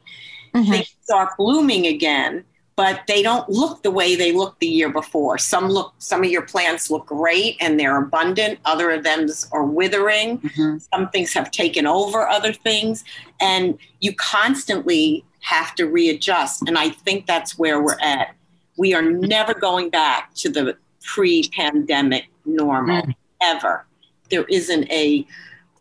Mhm. 0.53 0.69
they 0.69 0.87
start 1.03 1.37
blooming 1.37 1.85
again 1.87 2.43
but 2.75 3.01
they 3.07 3.21
don't 3.21 3.47
look 3.49 3.83
the 3.83 3.91
way 3.91 4.15
they 4.15 4.31
looked 4.31 4.59
the 4.59 4.67
year 4.67 4.89
before. 4.89 5.37
Some 5.37 5.69
look 5.69 5.93
some 5.99 6.23
of 6.23 6.29
your 6.29 6.41
plants 6.41 6.89
look 6.89 7.05
great 7.05 7.55
and 7.61 7.79
they're 7.79 7.97
abundant 7.97 8.59
other 8.65 8.89
of 8.91 9.03
them 9.03 9.27
are 9.51 9.63
withering. 9.65 10.39
Mhm. 10.39 10.81
some 10.93 11.09
things 11.09 11.33
have 11.33 11.51
taken 11.51 11.85
over 11.85 12.27
other 12.27 12.51
things 12.53 13.03
and 13.39 13.77
you 13.99 14.13
constantly 14.15 15.23
have 15.41 15.75
to 15.75 15.85
readjust 15.85 16.63
and 16.67 16.77
i 16.77 16.89
think 16.89 17.25
that's 17.27 17.57
where 17.59 17.81
we're 17.81 17.99
at. 18.01 18.33
We 18.77 18.93
are 18.95 19.01
never 19.03 19.53
going 19.53 19.89
back 19.89 20.33
to 20.35 20.49
the 20.49 20.77
pre-pandemic 21.03 22.25
normal 22.45 23.01
Mm. 23.03 23.15
ever. 23.41 23.85
There 24.29 24.45
isn't 24.45 24.89
a 24.91 25.25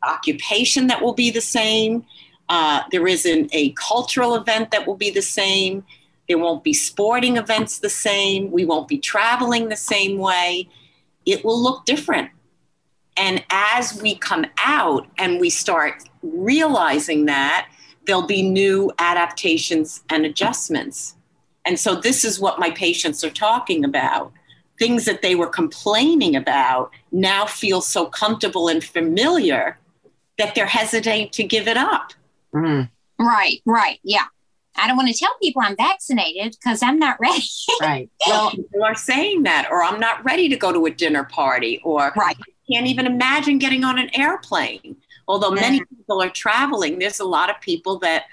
occupation 0.02 0.88
that 0.88 1.00
will 1.00 1.14
be 1.14 1.30
the 1.30 1.40
same. 1.40 2.04
Uh, 2.48 2.82
there 2.90 3.06
isn't 3.06 3.48
a 3.54 3.70
cultural 3.70 4.34
event 4.34 4.70
that 4.72 4.86
will 4.86 4.96
be 4.96 5.10
the 5.10 5.22
same 5.22 5.84
there 6.32 6.38
won't 6.38 6.64
be 6.64 6.72
sporting 6.72 7.36
events 7.36 7.78
the 7.78 7.90
same 7.90 8.50
we 8.50 8.64
won't 8.64 8.88
be 8.88 8.98
traveling 8.98 9.68
the 9.68 9.76
same 9.76 10.18
way 10.18 10.66
it 11.26 11.44
will 11.44 11.62
look 11.62 11.84
different 11.84 12.30
and 13.16 13.44
as 13.50 14.00
we 14.00 14.14
come 14.14 14.46
out 14.58 15.06
and 15.18 15.38
we 15.40 15.50
start 15.50 16.02
realizing 16.22 17.26
that, 17.26 17.68
there'll 18.06 18.26
be 18.26 18.42
new 18.42 18.90
adaptations 18.98 20.02
and 20.08 20.24
adjustments. 20.24 21.14
And 21.64 21.78
so, 21.78 21.94
this 21.94 22.24
is 22.24 22.40
what 22.40 22.58
my 22.58 22.70
patients 22.70 23.22
are 23.22 23.30
talking 23.30 23.84
about. 23.84 24.32
Things 24.78 25.04
that 25.04 25.22
they 25.22 25.34
were 25.34 25.46
complaining 25.46 26.34
about 26.34 26.90
now 27.12 27.46
feel 27.46 27.80
so 27.80 28.06
comfortable 28.06 28.68
and 28.68 28.82
familiar 28.82 29.78
that 30.38 30.54
they're 30.54 30.66
hesitant 30.66 31.32
to 31.34 31.44
give 31.44 31.68
it 31.68 31.76
up. 31.76 32.12
Mm, 32.54 32.90
Right, 33.18 33.62
right. 33.66 34.00
Yeah. 34.02 34.24
I 34.76 34.86
don't 34.86 34.96
want 34.96 35.08
to 35.08 35.14
tell 35.14 35.34
people 35.40 35.62
I'm 35.62 35.76
vaccinated 35.76 36.56
because 36.58 36.82
I'm 36.82 36.98
not 36.98 37.18
ready. 37.20 37.44
right. 37.80 38.10
Well, 38.26 38.44
Well, 38.44 38.50
people 38.50 38.84
are 38.84 38.94
saying 38.94 39.42
that, 39.44 39.68
or 39.70 39.82
I'm 39.82 40.00
not 40.00 40.24
ready 40.24 40.48
to 40.48 40.56
go 40.56 40.72
to 40.72 40.86
a 40.86 40.90
dinner 40.90 41.24
party, 41.24 41.80
or 41.84 42.12
Right. 42.16 42.36
I 42.38 42.72
can't 42.72 42.86
even 42.86 43.06
imagine 43.06 43.58
getting 43.58 43.84
on 43.84 43.98
an 43.98 44.10
airplane. 44.14 44.96
Although 45.28 45.50
many 45.52 45.80
people 45.80 46.22
are 46.22 46.30
traveling, 46.30 46.98
there's 46.98 47.20
a 47.20 47.24
lot 47.24 47.48
of 47.48 47.60
people 47.60 47.98
that 48.00 48.24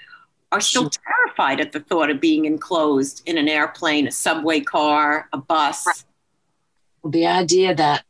are 0.52 0.60
still 0.60 0.90
terrified 0.90 1.60
at 1.60 1.72
the 1.72 1.80
thought 1.80 2.10
of 2.10 2.20
being 2.20 2.44
enclosed 2.44 3.22
in 3.26 3.38
an 3.38 3.48
airplane, 3.48 4.08
a 4.08 4.10
subway 4.10 4.60
car, 4.60 5.28
a 5.32 5.38
bus. 5.38 5.86
Right. 5.86 7.12
the 7.12 7.26
idea 7.26 7.74
that 7.74 8.04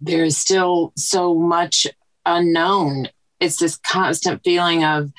there 0.00 0.24
is 0.24 0.36
still 0.36 0.92
so 0.96 1.34
much 1.34 1.86
unknown 2.26 3.08
it's 3.42 3.56
this 3.56 3.76
constant 3.76 4.42
feeling 4.44 4.84
of 4.84 5.12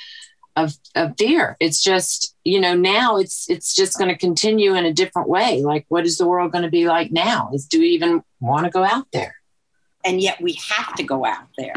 of 0.55 0.73
of 0.95 1.15
fear 1.17 1.57
it's 1.59 1.81
just 1.81 2.35
you 2.43 2.59
know 2.59 2.75
now 2.75 3.17
it's 3.17 3.49
it's 3.49 3.73
just 3.73 3.97
going 3.97 4.09
to 4.09 4.17
continue 4.17 4.75
in 4.75 4.85
a 4.85 4.93
different 4.93 5.27
way 5.27 5.61
like 5.61 5.85
what 5.89 6.05
is 6.05 6.17
the 6.17 6.27
world 6.27 6.51
going 6.51 6.63
to 6.63 6.69
be 6.69 6.85
like 6.87 7.11
now 7.11 7.49
is 7.53 7.65
do 7.65 7.79
we 7.79 7.87
even 7.89 8.23
want 8.39 8.65
to 8.65 8.71
go 8.71 8.83
out 8.83 9.07
there 9.11 9.35
And 10.05 10.21
yet 10.21 10.41
we 10.41 10.53
have 10.75 10.93
to 10.95 11.03
go 11.03 11.25
out 11.25 11.47
there. 11.57 11.73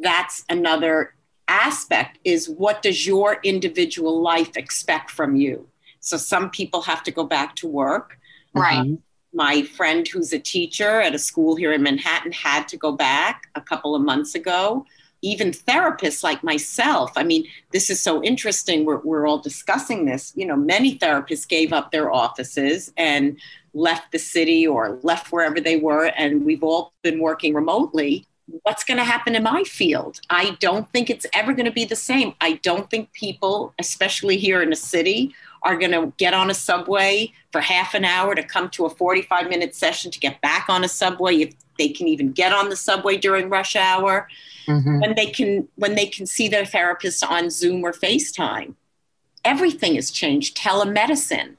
That's 0.00 0.44
another 0.48 1.14
aspect 1.48 2.18
is 2.24 2.48
what 2.48 2.80
does 2.82 3.06
your 3.06 3.38
individual 3.42 4.22
life 4.22 4.56
expect 4.56 5.10
from 5.10 5.36
you? 5.36 5.68
So 6.00 6.16
some 6.16 6.50
people 6.50 6.82
have 6.82 7.02
to 7.04 7.10
go 7.10 7.24
back 7.24 7.56
to 7.56 7.66
work. 7.68 8.18
Right. 8.54 8.86
Mhm. 8.86 8.98
my 9.32 9.62
friend 9.76 10.08
who's 10.08 10.32
a 10.32 10.38
teacher 10.38 10.92
at 11.06 11.14
a 11.14 11.18
school 11.18 11.56
here 11.56 11.72
in 11.76 11.82
Manhattan 11.82 12.32
had 12.32 12.62
to 12.68 12.76
go 12.78 12.90
back 12.92 13.48
a 13.54 13.60
couple 13.60 13.94
of 13.94 14.00
months 14.10 14.34
ago. 14.34 14.86
Even 15.22 15.50
therapists 15.50 16.22
like 16.22 16.44
myself, 16.44 17.12
I 17.16 17.24
mean, 17.24 17.46
this 17.72 17.90
is 17.90 18.00
so 18.00 18.22
interesting. 18.22 18.84
We're, 18.84 18.98
we're 18.98 19.26
all 19.26 19.38
discussing 19.38 20.04
this. 20.04 20.32
You 20.36 20.46
know, 20.46 20.56
many 20.56 20.98
therapists 20.98 21.48
gave 21.48 21.72
up 21.72 21.90
their 21.90 22.12
offices 22.12 22.92
and 22.96 23.38
left 23.74 24.12
the 24.12 24.18
city 24.18 24.66
or 24.66 24.98
left 25.02 25.32
wherever 25.32 25.60
they 25.60 25.76
were, 25.76 26.06
and 26.16 26.44
we've 26.44 26.62
all 26.62 26.92
been 27.02 27.20
working 27.20 27.54
remotely. 27.54 28.26
What's 28.62 28.84
going 28.84 28.98
to 28.98 29.04
happen 29.04 29.34
in 29.34 29.42
my 29.42 29.64
field? 29.64 30.20
I 30.30 30.56
don't 30.60 30.88
think 30.92 31.10
it's 31.10 31.26
ever 31.32 31.52
going 31.52 31.66
to 31.66 31.72
be 31.72 31.84
the 31.84 31.96
same. 31.96 32.34
I 32.40 32.54
don't 32.62 32.88
think 32.88 33.12
people, 33.12 33.74
especially 33.78 34.38
here 34.38 34.62
in 34.62 34.70
the 34.70 34.76
city, 34.76 35.34
are 35.62 35.76
going 35.76 35.90
to 35.90 36.12
get 36.16 36.32
on 36.32 36.48
a 36.48 36.54
subway 36.54 37.32
for 37.50 37.60
half 37.60 37.94
an 37.94 38.04
hour 38.04 38.34
to 38.34 38.42
come 38.42 38.70
to 38.70 38.86
a 38.86 38.90
45 38.90 39.48
minute 39.48 39.74
session 39.74 40.10
to 40.12 40.20
get 40.20 40.40
back 40.40 40.66
on 40.68 40.84
a 40.84 40.88
subway 40.88 41.36
if 41.36 41.54
they 41.78 41.88
can 41.88 42.08
even 42.08 42.32
get 42.32 42.52
on 42.52 42.68
the 42.68 42.76
subway 42.76 43.16
during 43.16 43.48
rush 43.48 43.76
hour. 43.76 44.28
Mhm. 44.68 45.00
when 45.00 45.14
they 45.14 45.26
can 45.26 45.68
when 45.76 45.94
they 45.94 46.06
can 46.06 46.26
see 46.26 46.48
their 46.48 46.64
therapist 46.64 47.22
on 47.22 47.50
zoom 47.50 47.84
or 47.84 47.92
facetime 47.92 48.74
everything 49.46 49.94
has 49.94 50.10
changed. 50.10 50.56
Telemedicine. 50.56 51.54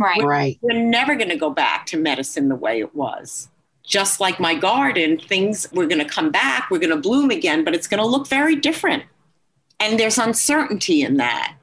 Right. 0.00 0.22
right. 0.22 0.58
we're 0.62 0.78
never 0.78 1.16
going 1.16 1.28
to 1.30 1.36
go 1.36 1.50
back 1.50 1.84
to 1.86 1.96
medicine 1.96 2.48
the 2.48 2.54
way 2.54 2.78
it 2.78 2.94
was. 2.94 3.48
Just 3.84 4.20
like 4.20 4.38
my 4.38 4.54
garden 4.54 5.18
things 5.18 5.66
we're 5.72 5.88
going 5.88 5.98
to 5.98 6.04
come 6.08 6.30
back 6.30 6.70
we're 6.70 6.78
going 6.78 6.94
to 6.94 6.96
bloom 6.96 7.30
again 7.30 7.64
but 7.64 7.74
it's 7.74 7.88
going 7.88 7.98
to 8.00 8.06
look 8.06 8.28
very 8.28 8.54
different. 8.54 9.02
And 9.80 9.98
there's 9.98 10.16
uncertainty 10.18 11.02
in 11.02 11.16
that. 11.16 11.56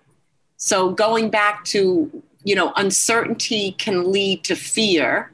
So 0.58 0.92
going 0.92 1.30
back 1.30 1.64
to 1.66 2.22
you 2.44 2.56
know 2.56 2.74
uncertainty 2.76 3.72
can 3.78 4.12
lead 4.12 4.44
to 4.44 4.56
fear 4.56 5.32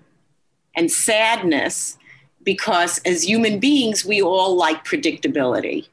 and 0.76 0.92
sadness 0.92 1.98
because 2.44 3.00
as 3.00 3.24
human 3.24 3.60
beings 3.60 4.06
we 4.06 4.22
all 4.22 4.56
like 4.56 4.84
predictability 4.86 5.88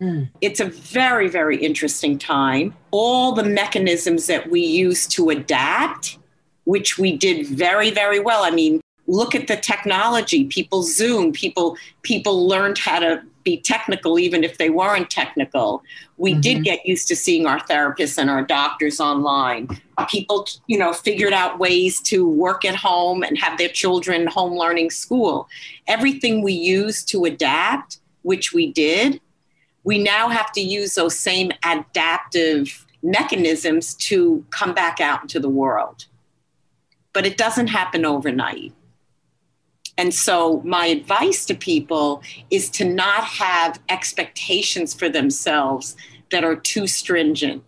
Mm. 0.00 0.30
it's 0.40 0.58
a 0.58 0.64
very 0.64 1.28
very 1.28 1.56
interesting 1.58 2.18
time 2.18 2.74
all 2.90 3.30
the 3.30 3.44
mechanisms 3.44 4.26
that 4.26 4.50
we 4.50 4.60
use 4.60 5.06
to 5.06 5.30
adapt 5.30 6.18
which 6.64 6.98
we 6.98 7.16
did 7.16 7.46
very 7.46 7.90
very 7.90 8.18
well 8.18 8.42
i 8.42 8.50
mean 8.50 8.80
look 9.06 9.34
at 9.34 9.46
the 9.46 9.56
technology. 9.56 10.44
People 10.44 10.82
Zoom. 10.82 11.32
People 11.32 11.76
people 12.02 12.46
learned 12.46 12.78
how 12.78 12.98
to 12.98 13.22
be 13.44 13.60
technical, 13.60 14.18
even 14.18 14.44
if 14.44 14.58
they 14.58 14.70
weren't 14.70 15.10
technical. 15.10 15.82
We 16.16 16.32
mm-hmm. 16.32 16.40
did 16.40 16.64
get 16.64 16.86
used 16.86 17.08
to 17.08 17.16
seeing 17.16 17.46
our 17.46 17.60
therapists 17.60 18.18
and 18.18 18.30
our 18.30 18.42
doctors 18.42 19.00
online. 19.00 19.68
People, 20.08 20.46
you 20.66 20.78
know, 20.78 20.92
figured 20.92 21.32
out 21.32 21.58
ways 21.58 22.00
to 22.02 22.28
work 22.28 22.64
at 22.64 22.74
home 22.74 23.22
and 23.22 23.38
have 23.38 23.58
their 23.58 23.68
children 23.68 24.26
home 24.26 24.56
learning 24.56 24.90
school. 24.90 25.48
Everything 25.86 26.42
we 26.42 26.52
used 26.52 27.08
to 27.08 27.24
adapt, 27.24 27.98
which 28.22 28.52
we 28.52 28.72
did, 28.72 29.20
we 29.84 29.98
now 30.02 30.28
have 30.28 30.52
to 30.52 30.60
use 30.60 30.94
those 30.94 31.18
same 31.18 31.52
adaptive 31.64 32.86
mechanisms 33.02 33.94
to 33.94 34.44
come 34.50 34.74
back 34.74 35.00
out 35.00 35.22
into 35.22 35.40
the 35.40 35.48
world. 35.48 36.06
But 37.12 37.26
it 37.26 37.36
doesn't 37.36 37.66
happen 37.66 38.04
overnight. 38.04 38.72
And 39.98 40.14
so, 40.14 40.62
my 40.64 40.86
advice 40.86 41.44
to 41.46 41.54
people 41.54 42.22
is 42.50 42.70
to 42.70 42.84
not 42.84 43.24
have 43.24 43.78
expectations 43.88 44.94
for 44.94 45.08
themselves 45.08 45.96
that 46.30 46.44
are 46.44 46.56
too 46.56 46.86
stringent. 46.86 47.62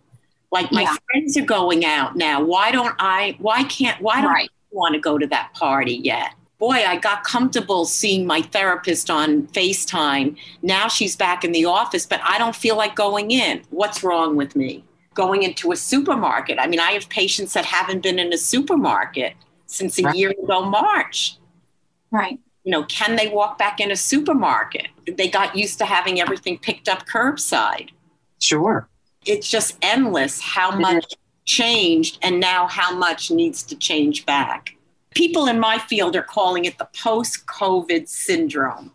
Like 0.51 0.71
my 0.71 0.83
yeah. 0.83 0.95
friends 1.11 1.37
are 1.37 1.45
going 1.45 1.85
out 1.85 2.15
now. 2.15 2.43
Why 2.43 2.71
don't 2.71 2.95
I? 2.99 3.35
Why 3.39 3.63
can't? 3.65 4.01
Why 4.01 4.21
don't 4.21 4.31
right. 4.31 4.49
I 4.49 4.65
want 4.71 4.95
to 4.95 4.99
go 4.99 5.17
to 5.17 5.27
that 5.27 5.53
party 5.53 5.95
yet? 6.03 6.33
Boy, 6.57 6.85
I 6.85 6.95
got 6.95 7.23
comfortable 7.23 7.85
seeing 7.85 8.25
my 8.25 8.41
therapist 8.41 9.09
on 9.09 9.47
FaceTime. 9.47 10.37
Now 10.61 10.87
she's 10.87 11.15
back 11.15 11.43
in 11.43 11.51
the 11.51 11.65
office, 11.65 12.05
but 12.05 12.21
I 12.23 12.37
don't 12.37 12.55
feel 12.55 12.77
like 12.77 12.95
going 12.95 13.31
in. 13.31 13.61
What's 13.69 14.03
wrong 14.03 14.37
with 14.37 14.55
me? 14.55 14.83
Going 15.13 15.43
into 15.43 15.73
a 15.73 15.75
supermarket. 15.75 16.57
I 16.59 16.67
mean, 16.67 16.79
I 16.79 16.91
have 16.91 17.09
patients 17.09 17.53
that 17.53 17.65
haven't 17.65 18.01
been 18.01 18.17
in 18.17 18.31
a 18.31 18.37
supermarket 18.37 19.33
since 19.65 19.99
a 19.99 20.03
right. 20.03 20.15
year 20.15 20.31
ago, 20.31 20.63
March 20.63 21.37
Right. 22.15 22.39
You 22.63 22.71
know, 22.71 22.83
can 22.85 23.17
they 23.17 23.27
walk 23.27 23.57
back 23.57 23.81
in 23.81 23.91
a 23.91 23.95
supermarket? 23.95 24.87
They 25.05 25.27
got 25.27 25.55
used 25.55 25.77
to 25.79 25.85
having 25.85 26.21
everything 26.21 26.57
picked 26.57 26.87
up 26.87 27.05
curbside. 27.05 27.89
Sure. 28.39 28.87
It's 29.25 29.49
just 29.49 29.77
endless 29.81 30.39
how 30.39 30.71
much 30.71 31.05
changed 31.43 32.17
and 32.21 32.39
now 32.39 32.67
how 32.67 32.95
much 32.95 33.31
needs 33.31 33.63
to 33.63 33.75
change 33.75 34.25
back. 34.25 34.77
People 35.13 35.47
in 35.47 35.59
my 35.59 35.77
field 35.77 36.15
are 36.15 36.23
calling 36.23 36.63
it 36.63 36.77
the 36.77 36.87
post 37.03 37.45
COVID 37.47 38.07
syndrome. 38.07 38.93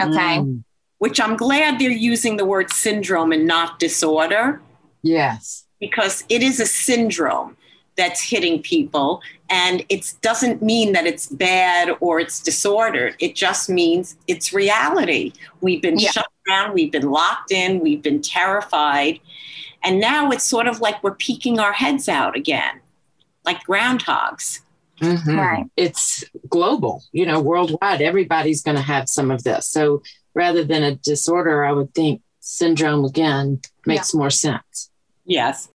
Okay. 0.00 0.38
Mm. 0.38 0.62
Which 0.98 1.20
I'm 1.20 1.36
glad 1.36 1.80
they're 1.80 1.90
using 1.90 2.36
the 2.36 2.44
word 2.44 2.70
syndrome 2.70 3.32
and 3.32 3.46
not 3.46 3.80
disorder. 3.80 4.62
Yes. 5.02 5.66
Because 5.80 6.24
it 6.28 6.42
is 6.42 6.60
a 6.60 6.66
syndrome 6.66 7.56
that's 7.96 8.22
hitting 8.22 8.62
people. 8.62 9.22
And 9.50 9.84
it 9.88 10.14
doesn't 10.20 10.62
mean 10.62 10.92
that 10.92 11.06
it's 11.06 11.26
bad 11.26 11.96
or 12.00 12.18
it's 12.20 12.40
disordered. 12.40 13.14
It 13.18 13.34
just 13.34 13.68
means 13.68 14.16
it's 14.26 14.52
reality. 14.52 15.32
We've 15.60 15.82
been 15.82 15.98
yeah. 15.98 16.10
shut 16.10 16.26
down, 16.48 16.74
we've 16.74 16.92
been 16.92 17.10
locked 17.10 17.52
in, 17.52 17.80
we've 17.80 18.02
been 18.02 18.20
terrified. 18.20 19.20
And 19.82 20.00
now 20.00 20.30
it's 20.30 20.44
sort 20.44 20.66
of 20.66 20.80
like 20.80 21.02
we're 21.02 21.14
peeking 21.14 21.58
our 21.58 21.72
heads 21.72 22.08
out 22.08 22.36
again, 22.36 22.80
like 23.44 23.64
groundhogs. 23.64 24.60
Mm-hmm. 25.00 25.38
Right. 25.38 25.66
It's 25.76 26.24
global, 26.48 27.02
you 27.12 27.26
know, 27.26 27.40
worldwide. 27.40 28.00
Everybody's 28.00 28.62
going 28.62 28.76
to 28.76 28.82
have 28.82 29.08
some 29.08 29.30
of 29.30 29.42
this. 29.44 29.68
So 29.68 30.02
rather 30.34 30.64
than 30.64 30.82
a 30.82 30.94
disorder, 30.94 31.64
I 31.64 31.72
would 31.72 31.92
think 31.94 32.22
syndrome 32.40 33.04
again 33.04 33.60
makes 33.86 34.14
yeah. 34.14 34.18
more 34.18 34.30
sense. 34.30 34.90
Yes. 35.24 35.68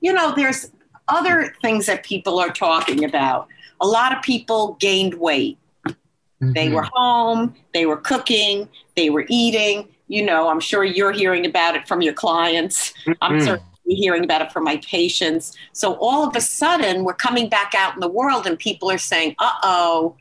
You 0.00 0.12
know, 0.12 0.34
there's 0.34 0.70
other 1.08 1.54
things 1.62 1.86
that 1.86 2.04
people 2.04 2.38
are 2.38 2.50
talking 2.50 3.04
about. 3.04 3.48
A 3.80 3.86
lot 3.86 4.16
of 4.16 4.22
people 4.22 4.76
gained 4.80 5.14
weight. 5.14 5.58
Mm-hmm. 5.86 6.52
They 6.52 6.68
were 6.70 6.86
home, 6.92 7.54
they 7.72 7.86
were 7.86 7.96
cooking, 7.96 8.68
they 8.96 9.10
were 9.10 9.26
eating. 9.28 9.88
You 10.08 10.24
know, 10.24 10.48
I'm 10.48 10.60
sure 10.60 10.84
you're 10.84 11.12
hearing 11.12 11.46
about 11.46 11.76
it 11.76 11.88
from 11.88 12.02
your 12.02 12.12
clients. 12.12 12.92
Mm-hmm. 13.06 13.12
I'm 13.22 13.40
certainly 13.40 13.64
hearing 13.86 14.24
about 14.24 14.42
it 14.42 14.52
from 14.52 14.64
my 14.64 14.76
patients. 14.78 15.56
So 15.72 15.94
all 15.94 16.26
of 16.26 16.36
a 16.36 16.40
sudden, 16.40 17.04
we're 17.04 17.14
coming 17.14 17.48
back 17.48 17.74
out 17.74 17.94
in 17.94 18.00
the 18.00 18.08
world, 18.08 18.46
and 18.46 18.58
people 18.58 18.90
are 18.90 18.98
saying, 18.98 19.34
uh 19.38 19.52
oh, 19.62 20.16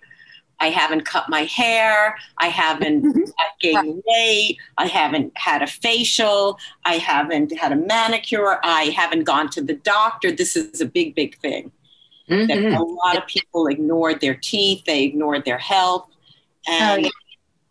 I 0.59 0.69
haven't 0.69 1.05
cut 1.05 1.29
my 1.29 1.43
hair. 1.43 2.17
I 2.37 2.47
haven't 2.47 3.03
mm-hmm. 3.03 3.23
gained 3.59 4.03
weight. 4.07 4.57
I 4.77 4.87
haven't 4.87 5.33
had 5.35 5.61
a 5.61 5.67
facial. 5.67 6.57
I 6.85 6.95
haven't 6.95 7.57
had 7.57 7.71
a 7.71 7.75
manicure. 7.75 8.59
I 8.63 8.83
haven't 8.95 9.23
gone 9.23 9.49
to 9.51 9.61
the 9.61 9.73
doctor. 9.73 10.31
This 10.31 10.55
is 10.55 10.81
a 10.81 10.85
big, 10.85 11.15
big 11.15 11.37
thing. 11.39 11.71
Mm-hmm. 12.29 12.47
That 12.47 12.79
a 12.79 12.83
lot 12.83 13.17
of 13.17 13.27
people 13.27 13.67
ignored 13.67 14.21
their 14.21 14.35
teeth, 14.35 14.85
they 14.85 15.03
ignored 15.03 15.43
their 15.43 15.57
health. 15.57 16.07
And, 16.65 17.01
oh, 17.01 17.05
yeah. 17.05 17.11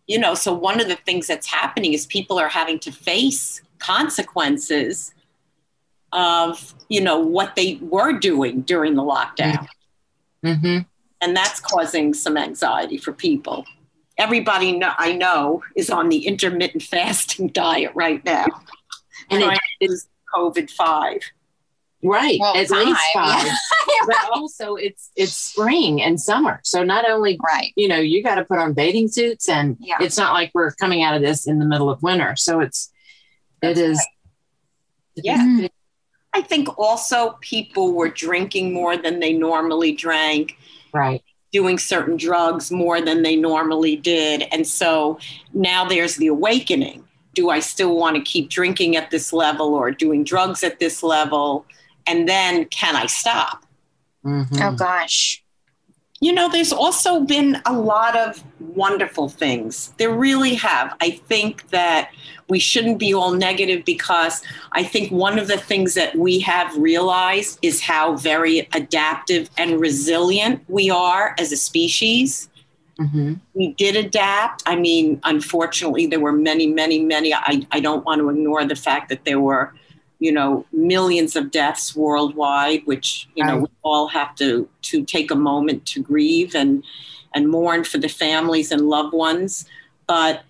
you 0.06 0.18
know, 0.18 0.34
so 0.34 0.52
one 0.52 0.78
of 0.78 0.88
the 0.88 0.96
things 0.96 1.26
that's 1.26 1.46
happening 1.46 1.94
is 1.94 2.04
people 2.06 2.38
are 2.38 2.48
having 2.48 2.78
to 2.80 2.92
face 2.92 3.62
consequences 3.78 5.14
of, 6.12 6.74
you 6.90 7.00
know, 7.00 7.18
what 7.18 7.56
they 7.56 7.78
were 7.80 8.12
doing 8.12 8.60
during 8.60 8.94
the 8.94 9.02
lockdown. 9.02 9.66
Mm-hmm 10.44 10.80
and 11.22 11.34
that's 11.36 11.60
causing 11.60 12.12
some 12.12 12.36
anxiety 12.36 12.98
for 12.98 13.12
people. 13.12 13.64
Everybody 14.18 14.76
know, 14.76 14.92
I 14.98 15.12
know 15.12 15.62
is 15.76 15.88
on 15.88 16.10
the 16.10 16.26
intermittent 16.26 16.82
fasting 16.94 17.48
diet 17.48 17.92
right 17.94 18.22
now, 18.24 18.46
and 19.30 19.42
it 19.42 19.60
is 19.80 20.06
COVID 20.34 20.70
five. 20.70 21.20
Right, 22.04 22.38
well, 22.40 22.56
at 22.56 22.68
least 22.68 23.00
five. 23.14 23.46
but 24.06 24.16
also 24.32 24.74
it's 24.74 25.12
it's 25.14 25.32
spring 25.32 26.02
and 26.02 26.20
summer, 26.20 26.60
so 26.64 26.82
not 26.82 27.08
only 27.08 27.38
right, 27.42 27.72
you 27.76 27.86
know, 27.86 28.00
you 28.00 28.24
got 28.24 28.34
to 28.34 28.44
put 28.44 28.58
on 28.58 28.74
bathing 28.74 29.08
suits, 29.08 29.48
and 29.48 29.76
yeah. 29.78 29.98
it's 30.00 30.18
not 30.18 30.32
like 30.32 30.50
we're 30.52 30.72
coming 30.72 31.04
out 31.04 31.14
of 31.14 31.22
this 31.22 31.46
in 31.46 31.60
the 31.60 31.64
middle 31.64 31.88
of 31.88 32.02
winter. 32.02 32.34
So 32.36 32.60
it's 32.60 32.92
That's 33.62 33.78
it 33.78 33.82
is. 33.84 33.96
Right. 33.98 35.24
Yeah. 35.24 35.68
I 36.34 36.40
think 36.40 36.78
also 36.78 37.38
people 37.42 37.92
were 37.92 38.08
drinking 38.08 38.72
more 38.72 38.96
than 38.96 39.20
they 39.20 39.34
normally 39.34 39.92
drank 39.92 40.56
right. 40.92 41.22
doing 41.52 41.78
certain 41.78 42.16
drugs 42.16 42.70
more 42.70 43.00
than 43.00 43.22
they 43.22 43.36
normally 43.36 43.96
did. 43.96 44.42
And 44.52 44.66
so 44.66 45.18
now 45.52 45.84
there's 45.84 46.16
the 46.16 46.28
awakening. 46.28 47.04
Do 47.34 47.48
i 47.48 47.60
still 47.60 47.96
want 47.96 48.16
to 48.16 48.22
keep 48.22 48.50
drinking 48.50 48.96
at 48.96 49.10
this 49.10 49.32
level 49.32 49.74
or 49.74 49.90
doing 49.90 50.22
drugs 50.22 50.62
at 50.62 50.78
this 50.78 51.02
level? 51.02 51.64
And 52.06 52.28
then 52.28 52.66
can 52.66 52.94
i 52.94 53.06
stop? 53.06 53.64
Mm-hmm. 54.24 54.62
oh 54.62 54.72
gosh 54.76 55.41
you 56.22 56.32
know, 56.32 56.48
there's 56.48 56.72
also 56.72 57.20
been 57.20 57.60
a 57.66 57.72
lot 57.72 58.16
of 58.16 58.44
wonderful 58.60 59.28
things. 59.28 59.92
There 59.98 60.14
really 60.14 60.54
have. 60.54 60.94
I 61.00 61.10
think 61.10 61.68
that 61.70 62.12
we 62.48 62.60
shouldn't 62.60 63.00
be 63.00 63.12
all 63.12 63.32
negative 63.32 63.84
because 63.84 64.40
I 64.70 64.84
think 64.84 65.10
one 65.10 65.36
of 65.36 65.48
the 65.48 65.56
things 65.56 65.94
that 65.94 66.14
we 66.14 66.38
have 66.38 66.76
realized 66.76 67.58
is 67.60 67.82
how 67.82 68.14
very 68.16 68.68
adaptive 68.72 69.50
and 69.58 69.80
resilient 69.80 70.64
we 70.68 70.90
are 70.90 71.34
as 71.40 71.50
a 71.50 71.56
species. 71.56 72.48
Mm-hmm. 73.00 73.34
We 73.54 73.72
did 73.72 73.96
adapt. 73.96 74.62
I 74.64 74.76
mean, 74.76 75.20
unfortunately, 75.24 76.06
there 76.06 76.20
were 76.20 76.30
many, 76.30 76.68
many, 76.68 77.00
many. 77.00 77.34
I, 77.34 77.66
I 77.72 77.80
don't 77.80 78.04
want 78.06 78.20
to 78.20 78.28
ignore 78.28 78.64
the 78.64 78.76
fact 78.76 79.08
that 79.08 79.24
there 79.24 79.40
were 79.40 79.74
you 80.22 80.30
know 80.30 80.64
millions 80.72 81.34
of 81.34 81.50
deaths 81.50 81.96
worldwide 81.96 82.86
which 82.86 83.28
you 83.34 83.44
know 83.44 83.58
we 83.58 83.66
all 83.82 84.06
have 84.06 84.34
to 84.36 84.68
to 84.80 85.04
take 85.04 85.32
a 85.32 85.34
moment 85.34 85.84
to 85.84 86.00
grieve 86.00 86.54
and 86.54 86.84
and 87.34 87.48
mourn 87.48 87.82
for 87.82 87.98
the 87.98 88.08
families 88.08 88.70
and 88.70 88.82
loved 88.88 89.12
ones. 89.12 89.64
But 90.06 90.42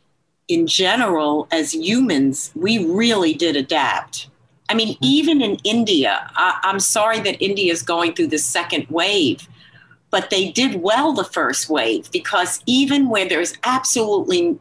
in 0.49 0.67
general 0.67 1.49
as 1.51 1.73
humans 1.73 2.53
we 2.55 2.85
really 2.85 3.33
did 3.33 3.57
adapt. 3.57 4.29
I 4.69 4.75
mean 4.75 4.95
mm-hmm. 4.95 5.05
even 5.19 5.43
in 5.43 5.57
india 5.65 6.31
I, 6.35 6.59
i'm 6.63 6.81
sorry 6.81 7.21
that 7.21 7.43
india 7.43 7.71
is 7.73 7.83
going 7.83 8.15
through 8.15 8.29
the 8.29 8.39
second 8.39 8.87
wave 8.89 9.49
but 10.11 10.31
they 10.31 10.51
did 10.51 10.83
well 10.83 11.13
the 11.13 11.25
first 11.25 11.69
wave 11.69 12.11
because 12.11 12.63
even 12.67 13.09
where 13.09 13.29
there's 13.29 13.55
absolutely 13.65 14.59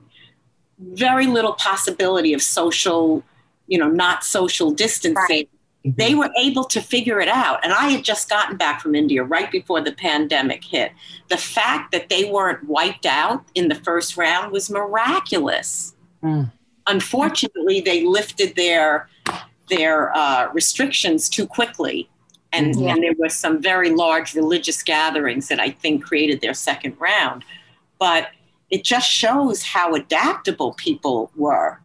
very 0.80 1.28
little 1.28 1.54
possibility 1.54 2.34
of 2.34 2.42
social 2.42 3.24
you 3.72 3.78
know, 3.78 3.88
not 3.88 4.26
social 4.26 4.70
distancing. 4.70 5.16
Right. 5.30 5.50
Mm-hmm. 5.86 5.96
They 5.96 6.14
were 6.14 6.30
able 6.38 6.66
to 6.66 6.82
figure 6.82 7.22
it 7.22 7.30
out. 7.30 7.64
And 7.64 7.72
I 7.72 7.88
had 7.88 8.04
just 8.04 8.30
gotten 8.30 8.58
back 8.58 8.82
from 8.82 8.94
India 8.94 9.24
right 9.24 9.50
before 9.50 9.80
the 9.80 9.94
pandemic 9.94 10.62
hit. 10.66 10.92
The 11.30 11.38
fact 11.38 11.94
that 11.94 12.10
they 12.10 12.30
weren't 12.30 12.66
wiped 12.66 13.06
out 13.06 13.46
in 13.56 13.70
the 13.70 13.76
first 13.76 14.18
round 14.18 14.52
was 14.52 14.70
miraculous. 14.70 15.96
Mm. 16.22 16.52
Unfortunately, 16.86 17.80
they 17.80 18.04
lifted 18.04 18.56
their 18.58 19.10
their 19.70 20.14
uh, 20.18 20.52
restrictions 20.52 21.30
too 21.30 21.48
quickly. 21.48 22.10
And, 22.52 22.76
mm-hmm. 22.76 22.90
and 22.90 23.02
there 23.02 23.14
were 23.18 23.30
some 23.30 23.62
very 23.62 23.92
large 23.92 24.36
religious 24.36 24.84
gatherings 24.84 25.48
that 25.48 25.62
I 25.62 25.70
think 25.70 26.04
created 26.04 26.42
their 26.42 26.54
second 26.54 26.98
round. 27.00 27.46
But 28.00 28.32
it 28.70 28.84
just 28.84 29.10
shows 29.10 29.64
how 29.64 29.96
adaptable 29.96 30.74
people 30.74 31.32
were. 31.38 31.80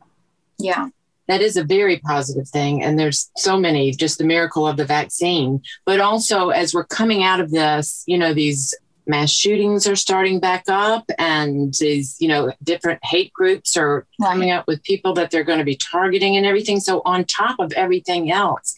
Yeah 0.59 0.89
that 1.29 1.41
is 1.41 1.57
a 1.57 1.65
very 1.65 1.99
positive 1.99 2.49
thing. 2.49 2.83
And 2.83 2.99
there's 2.99 3.31
so 3.37 3.59
many, 3.59 3.91
just 3.93 4.19
the 4.19 4.25
miracle 4.25 4.67
of 4.67 4.77
the 4.77 4.85
vaccine. 4.85 5.63
But 5.85 6.01
also, 6.01 6.51
as 6.51 6.73
we're 6.73 6.85
coming 6.85 7.23
out 7.23 7.41
of 7.41 7.51
this, 7.51 8.05
you 8.07 8.17
know, 8.17 8.33
these 8.33 8.75
mass 9.07 9.31
shootings 9.31 9.87
are 9.87 9.97
starting 9.97 10.41
back 10.41 10.65
up 10.69 11.05
and 11.19 11.75
these 11.75 12.17
you 12.19 12.27
know 12.27 12.53
different 12.63 12.99
hate 13.05 13.33
groups 13.33 13.77
are 13.77 14.05
coming 14.21 14.51
up 14.51 14.67
with 14.67 14.83
people 14.83 15.15
that 15.15 15.31
they're 15.31 15.45
going 15.45 15.61
to 15.61 15.65
be 15.65 15.77
targeting 15.77 16.37
and 16.37 16.45
everything 16.45 16.81
so 16.81 17.03
on 17.05 17.25
top 17.25 17.59
of 17.61 17.73
everything 17.75 18.33
else 18.33 18.77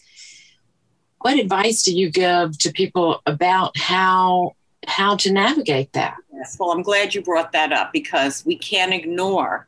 what 1.21 1.39
advice 1.39 1.81
do 1.81 1.97
you 1.97 2.11
give 2.11 2.55
to 2.59 2.71
people 2.71 3.21
about 3.25 3.75
how 3.75 4.51
how 4.85 5.15
to 5.15 5.31
navigate 5.31 5.91
that 5.93 6.15
yes 6.31 6.57
well 6.59 6.71
i'm 6.71 6.83
glad 6.83 7.15
you 7.15 7.23
brought 7.23 7.51
that 7.51 7.73
up 7.73 7.91
because 7.91 8.45
we 8.45 8.55
can't 8.55 8.93
ignore 8.93 9.67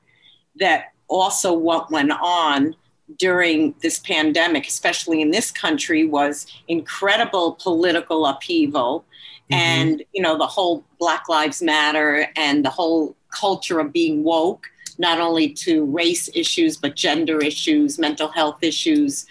that 0.57 0.90
also 1.11 1.53
what 1.53 1.91
went 1.91 2.11
on 2.11 2.75
during 3.17 3.75
this 3.81 3.99
pandemic 3.99 4.65
especially 4.67 5.21
in 5.21 5.31
this 5.31 5.51
country 5.51 6.05
was 6.05 6.47
incredible 6.67 7.57
political 7.61 8.25
upheaval 8.25 9.05
mm-hmm. 9.51 9.53
and 9.53 10.03
you 10.13 10.21
know 10.21 10.37
the 10.37 10.47
whole 10.47 10.83
black 10.99 11.27
lives 11.27 11.61
matter 11.61 12.27
and 12.35 12.63
the 12.63 12.69
whole 12.69 13.15
culture 13.29 13.79
of 13.79 13.91
being 13.91 14.23
woke 14.23 14.67
not 14.97 15.19
only 15.19 15.49
to 15.49 15.85
race 15.85 16.29
issues 16.33 16.77
but 16.77 16.95
gender 16.95 17.39
issues 17.39 17.99
mental 17.99 18.29
health 18.29 18.59
issues 18.61 19.25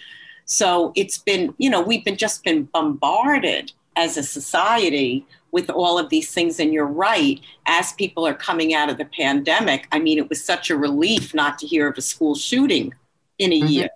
so 0.45 0.93
it's 0.95 1.19
been 1.19 1.55
you 1.59 1.71
know 1.71 1.81
we've 1.81 2.05
been 2.05 2.17
just 2.17 2.45
been 2.45 2.65
bombarded 2.65 3.73
as 3.97 4.17
a 4.17 4.23
society 4.23 5.27
with 5.53 5.71
all 5.71 5.99
of 5.99 6.09
these 6.09 6.33
things 6.33 6.61
and 6.61 6.73
you're 6.73 6.87
right 6.87 7.41
as 7.67 7.93
people 7.95 8.27
are 8.27 8.35
coming 8.35 8.75
out 8.75 8.89
of 8.89 8.99
the 8.99 9.05
pandemic 9.05 9.87
i 9.93 9.99
mean 9.99 10.19
it 10.19 10.29
was 10.29 10.43
such 10.43 10.71
a 10.71 10.77
relief 10.77 11.35
not 11.35 11.59
to 11.59 11.67
hear 11.67 11.89
of 11.89 11.99
a 11.99 12.03
school 12.03 12.35
shooting 12.35 12.93
in 13.39 13.53
a 13.53 13.61
mm-hmm. 13.61 13.69
year 13.69 13.89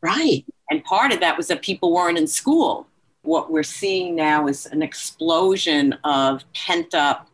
right 0.00 0.44
and 0.70 0.82
part 0.84 1.12
of 1.12 1.20
that 1.20 1.36
was 1.36 1.48
that 1.48 1.62
people 1.62 1.92
weren't 1.92 2.18
in 2.18 2.26
school 2.26 2.86
what 3.22 3.50
we're 3.50 3.62
seeing 3.62 4.14
now 4.14 4.46
is 4.46 4.66
an 4.66 4.82
explosion 4.82 5.94
of 6.04 6.44
pent 6.52 6.94
up 6.94 7.28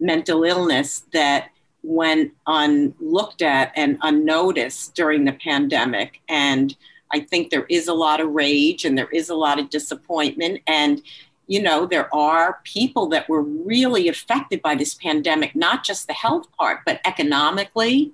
mental 0.00 0.44
illness 0.44 1.04
that 1.12 1.50
went 1.82 2.32
unlooked 2.46 3.42
at 3.42 3.70
and 3.76 3.98
unnoticed 4.02 4.94
during 4.94 5.24
the 5.24 5.32
pandemic. 5.32 6.20
And 6.28 6.74
I 7.12 7.20
think 7.20 7.50
there 7.50 7.66
is 7.68 7.88
a 7.88 7.94
lot 7.94 8.20
of 8.20 8.30
rage 8.30 8.84
and 8.84 8.96
there 8.96 9.10
is 9.10 9.28
a 9.28 9.34
lot 9.34 9.60
of 9.60 9.70
disappointment. 9.70 10.62
And, 10.66 11.02
you 11.46 11.62
know, 11.62 11.86
there 11.86 12.14
are 12.14 12.60
people 12.64 13.06
that 13.08 13.28
were 13.28 13.42
really 13.42 14.08
affected 14.08 14.62
by 14.62 14.74
this 14.74 14.94
pandemic, 14.94 15.54
not 15.54 15.84
just 15.84 16.06
the 16.06 16.12
health 16.12 16.46
part, 16.58 16.80
but 16.86 17.00
economically. 17.04 18.12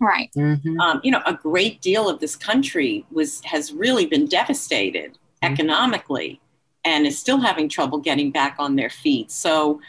Right. 0.00 0.30
Mm-hmm. 0.36 0.78
Um, 0.80 1.00
you 1.02 1.10
know, 1.10 1.22
a 1.24 1.32
great 1.32 1.80
deal 1.80 2.08
of 2.08 2.20
this 2.20 2.36
country 2.36 3.06
was 3.10 3.40
has 3.44 3.72
really 3.72 4.06
been 4.06 4.26
devastated 4.26 5.12
mm-hmm. 5.12 5.52
economically 5.52 6.40
and 6.84 7.06
is 7.06 7.18
still 7.18 7.40
having 7.40 7.68
trouble 7.68 7.98
getting 7.98 8.30
back 8.30 8.56
on 8.58 8.76
their 8.76 8.90
feet. 8.90 9.30
So 9.30 9.80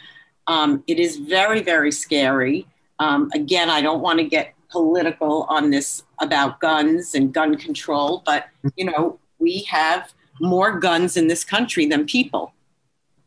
um, 0.46 0.82
it 0.86 0.98
is 0.98 1.16
very, 1.16 1.62
very 1.62 1.92
scary. 1.92 2.66
Um, 2.98 3.30
again, 3.34 3.70
I 3.70 3.82
don't 3.82 4.00
want 4.00 4.18
to 4.18 4.24
get 4.24 4.54
political 4.70 5.44
on 5.48 5.70
this 5.70 6.02
about 6.20 6.60
guns 6.60 7.14
and 7.14 7.32
gun 7.32 7.56
control, 7.56 8.22
but 8.24 8.48
you 8.76 8.84
know, 8.84 9.18
we 9.38 9.62
have 9.64 10.12
more 10.40 10.78
guns 10.78 11.16
in 11.16 11.28
this 11.28 11.44
country 11.44 11.86
than 11.86 12.06
people. 12.06 12.52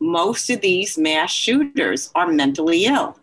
Most 0.01 0.49
of 0.49 0.59
these 0.59 0.97
mass 0.97 1.31
shooters 1.31 2.11
are 2.15 2.27
mentally 2.27 2.85
ill. 2.85 3.17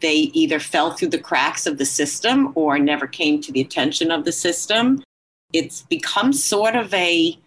They 0.00 0.14
either 0.14 0.60
fell 0.60 0.90
through 0.90 1.08
the 1.08 1.18
cracks 1.18 1.66
of 1.66 1.78
the 1.78 1.86
system 1.86 2.52
or 2.54 2.78
never 2.78 3.06
came 3.06 3.40
to 3.40 3.52
the 3.52 3.62
attention 3.62 4.10
of 4.10 4.24
the 4.26 4.32
system. 4.32 5.02
It's 5.54 5.82
become 5.82 6.34
sort 6.34 6.76
of 6.76 6.92
a 6.92 7.38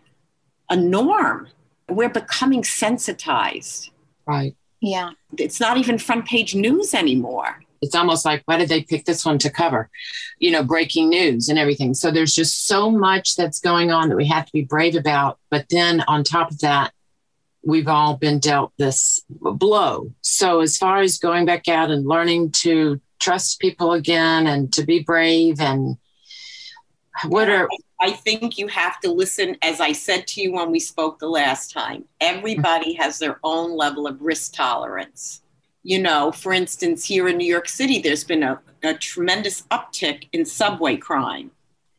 a 0.71 0.75
norm 0.75 1.49
we're 1.89 2.09
becoming 2.09 2.63
sensitized. 2.63 3.91
Right. 4.25 4.55
Yeah. 4.81 5.11
It's 5.37 5.59
not 5.59 5.77
even 5.77 5.97
front 5.97 6.25
page 6.25 6.55
news 6.55 6.93
anymore. 6.93 7.63
It's 7.81 7.95
almost 7.95 8.25
like, 8.25 8.43
why 8.45 8.57
did 8.57 8.69
they 8.69 8.83
pick 8.83 9.05
this 9.05 9.25
one 9.25 9.37
to 9.39 9.49
cover? 9.49 9.89
You 10.39 10.51
know, 10.51 10.63
breaking 10.63 11.09
news 11.09 11.47
and 11.49 11.57
everything. 11.57 11.93
So 11.93 12.11
there's 12.11 12.35
just 12.35 12.67
so 12.67 12.91
much 12.91 13.35
that's 13.35 13.59
going 13.59 13.91
on 13.91 14.09
that 14.09 14.17
we 14.17 14.27
have 14.27 14.45
to 14.45 14.51
be 14.51 14.63
brave 14.63 14.95
about. 14.95 15.39
But 15.49 15.67
then 15.69 16.01
on 16.01 16.23
top 16.23 16.51
of 16.51 16.59
that, 16.59 16.93
we've 17.63 17.87
all 17.87 18.17
been 18.17 18.39
dealt 18.39 18.71
this 18.77 19.23
blow. 19.29 20.13
So 20.21 20.61
as 20.61 20.77
far 20.77 20.99
as 20.99 21.17
going 21.17 21.45
back 21.45 21.67
out 21.67 21.91
and 21.91 22.05
learning 22.05 22.51
to 22.63 22.99
trust 23.19 23.59
people 23.59 23.93
again 23.93 24.47
and 24.47 24.71
to 24.73 24.83
be 24.83 24.99
brave 24.99 25.59
and 25.59 25.97
what 27.27 27.49
are 27.49 27.67
I 28.01 28.11
think 28.11 28.57
you 28.57 28.67
have 28.67 28.99
to 29.01 29.11
listen, 29.11 29.57
as 29.61 29.81
I 29.81 29.91
said 29.91 30.25
to 30.27 30.41
you 30.41 30.53
when 30.53 30.71
we 30.71 30.79
spoke 30.79 31.19
the 31.19 31.27
last 31.27 31.71
time. 31.71 32.05
Everybody 32.21 32.93
has 32.93 33.19
their 33.19 33.39
own 33.43 33.75
level 33.75 34.07
of 34.07 34.21
risk 34.21 34.53
tolerance. 34.53 35.41
You 35.83 36.01
know, 36.01 36.31
for 36.31 36.53
instance, 36.53 37.03
here 37.03 37.27
in 37.27 37.37
New 37.37 37.47
York 37.47 37.67
City, 37.67 37.99
there's 37.99 38.23
been 38.23 38.43
a, 38.43 38.61
a 38.83 38.93
tremendous 38.93 39.63
uptick 39.63 40.29
in 40.31 40.45
subway 40.45 40.95
crime. 40.95 41.51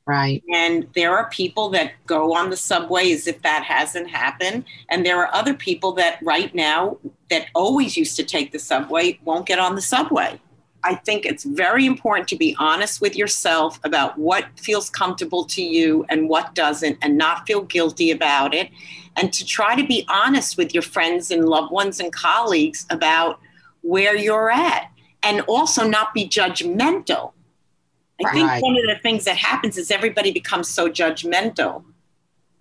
Right. 0.06 0.42
And 0.52 0.88
there 0.94 1.16
are 1.16 1.30
people 1.30 1.68
that 1.70 1.92
go 2.06 2.34
on 2.34 2.50
the 2.50 2.56
subway 2.56 3.12
as 3.12 3.26
if 3.26 3.42
that 3.42 3.62
hasn't 3.62 4.10
happened. 4.10 4.64
And 4.88 5.06
there 5.06 5.18
are 5.18 5.32
other 5.32 5.54
people 5.54 5.92
that 5.92 6.18
right 6.22 6.52
now 6.54 6.98
that 7.28 7.46
always 7.54 7.96
used 7.96 8.16
to 8.16 8.24
take 8.24 8.50
the 8.50 8.58
subway 8.58 9.20
won't 9.24 9.46
get 9.46 9.58
on 9.58 9.76
the 9.76 9.82
subway. 9.82 10.40
I 10.82 10.94
think 10.94 11.26
it's 11.26 11.44
very 11.44 11.84
important 11.84 12.26
to 12.28 12.36
be 12.36 12.56
honest 12.58 13.00
with 13.00 13.14
yourself 13.14 13.78
about 13.84 14.18
what 14.18 14.46
feels 14.56 14.88
comfortable 14.88 15.44
to 15.44 15.62
you 15.62 16.06
and 16.08 16.28
what 16.28 16.54
doesn't, 16.54 16.98
and 17.02 17.18
not 17.18 17.46
feel 17.46 17.60
guilty 17.60 18.10
about 18.10 18.54
it. 18.54 18.70
And 19.16 19.32
to 19.32 19.44
try 19.44 19.76
to 19.76 19.86
be 19.86 20.06
honest 20.08 20.56
with 20.56 20.72
your 20.72 20.82
friends 20.82 21.30
and 21.30 21.48
loved 21.48 21.70
ones 21.70 22.00
and 22.00 22.12
colleagues 22.12 22.86
about 22.88 23.40
where 23.82 24.16
you're 24.16 24.50
at, 24.50 24.90
and 25.22 25.42
also 25.42 25.86
not 25.86 26.14
be 26.14 26.26
judgmental. 26.26 27.32
I 28.20 28.24
right. 28.24 28.32
think 28.34 28.64
one 28.64 28.76
of 28.76 28.86
the 28.86 29.00
things 29.02 29.24
that 29.24 29.36
happens 29.36 29.78
is 29.78 29.90
everybody 29.90 30.32
becomes 30.32 30.68
so 30.68 30.88
judgmental. 30.88 31.84